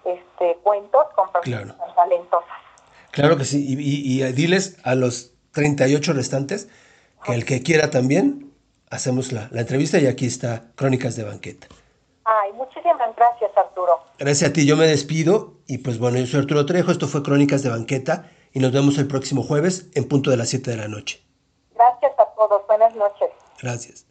este, 0.06 0.56
cuentos 0.62 1.06
con 1.14 1.30
personas 1.30 1.74
Claro. 1.76 1.94
talentosas. 1.94 2.48
claro 3.10 3.36
que 3.36 3.44
sí. 3.44 3.58
Y, 3.68 3.74
y- 3.78 4.22
y 4.26 4.32
diles 4.32 4.78
a 4.86 4.94
los 4.94 5.32
38 5.58 6.12
restantes 6.12 6.68
que 7.24 7.34
el 7.34 7.44
que 7.44 7.62
quiera 7.62 7.90
también, 7.90 8.52
hacemos 8.90 9.32
la, 9.32 9.48
la 9.50 9.62
entrevista 9.62 9.98
y 9.98 10.06
aquí 10.06 10.26
está 10.26 10.70
Crónicas 10.76 11.16
de 11.16 11.24
Banqueta. 11.24 11.66
Ay, 12.24 12.52
muchísimas 12.52 13.16
gracias, 13.16 13.50
Arturo. 13.56 14.00
Gracias 14.18 14.50
a 14.50 14.52
ti, 14.52 14.66
yo 14.66 14.76
me 14.76 14.86
despido 14.86 15.54
y 15.66 15.78
pues 15.78 15.98
bueno, 15.98 16.18
yo 16.18 16.26
soy 16.26 16.40
Arturo 16.40 16.64
Trejo, 16.64 16.92
esto 16.92 17.08
fue 17.08 17.24
Crónicas 17.24 17.64
de 17.64 17.70
Banqueta 17.70 18.30
y 18.52 18.60
nos 18.60 18.70
vemos 18.70 18.98
el 18.98 19.08
próximo 19.08 19.42
jueves 19.42 19.88
en 19.94 20.06
punto 20.06 20.30
de 20.30 20.36
las 20.36 20.48
7 20.50 20.70
de 20.70 20.76
la 20.76 20.88
noche. 20.88 21.20
Gracias 21.74 22.12
a 22.18 22.24
todos. 22.36 22.62
Buenas 22.68 22.94
noches. 22.94 23.30
Gracias. 23.60 24.06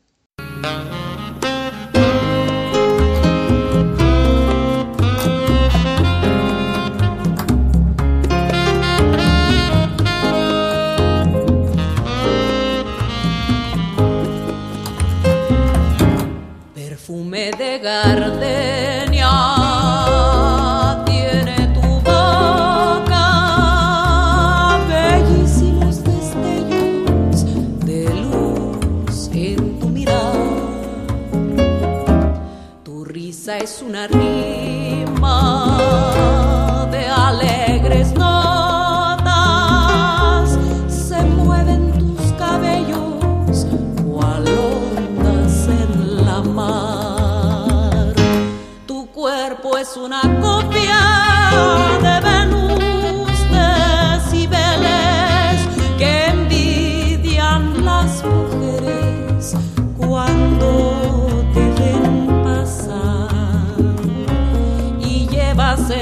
De 17.88 18.57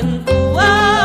llevas 0.06 0.30
en 0.30 1.05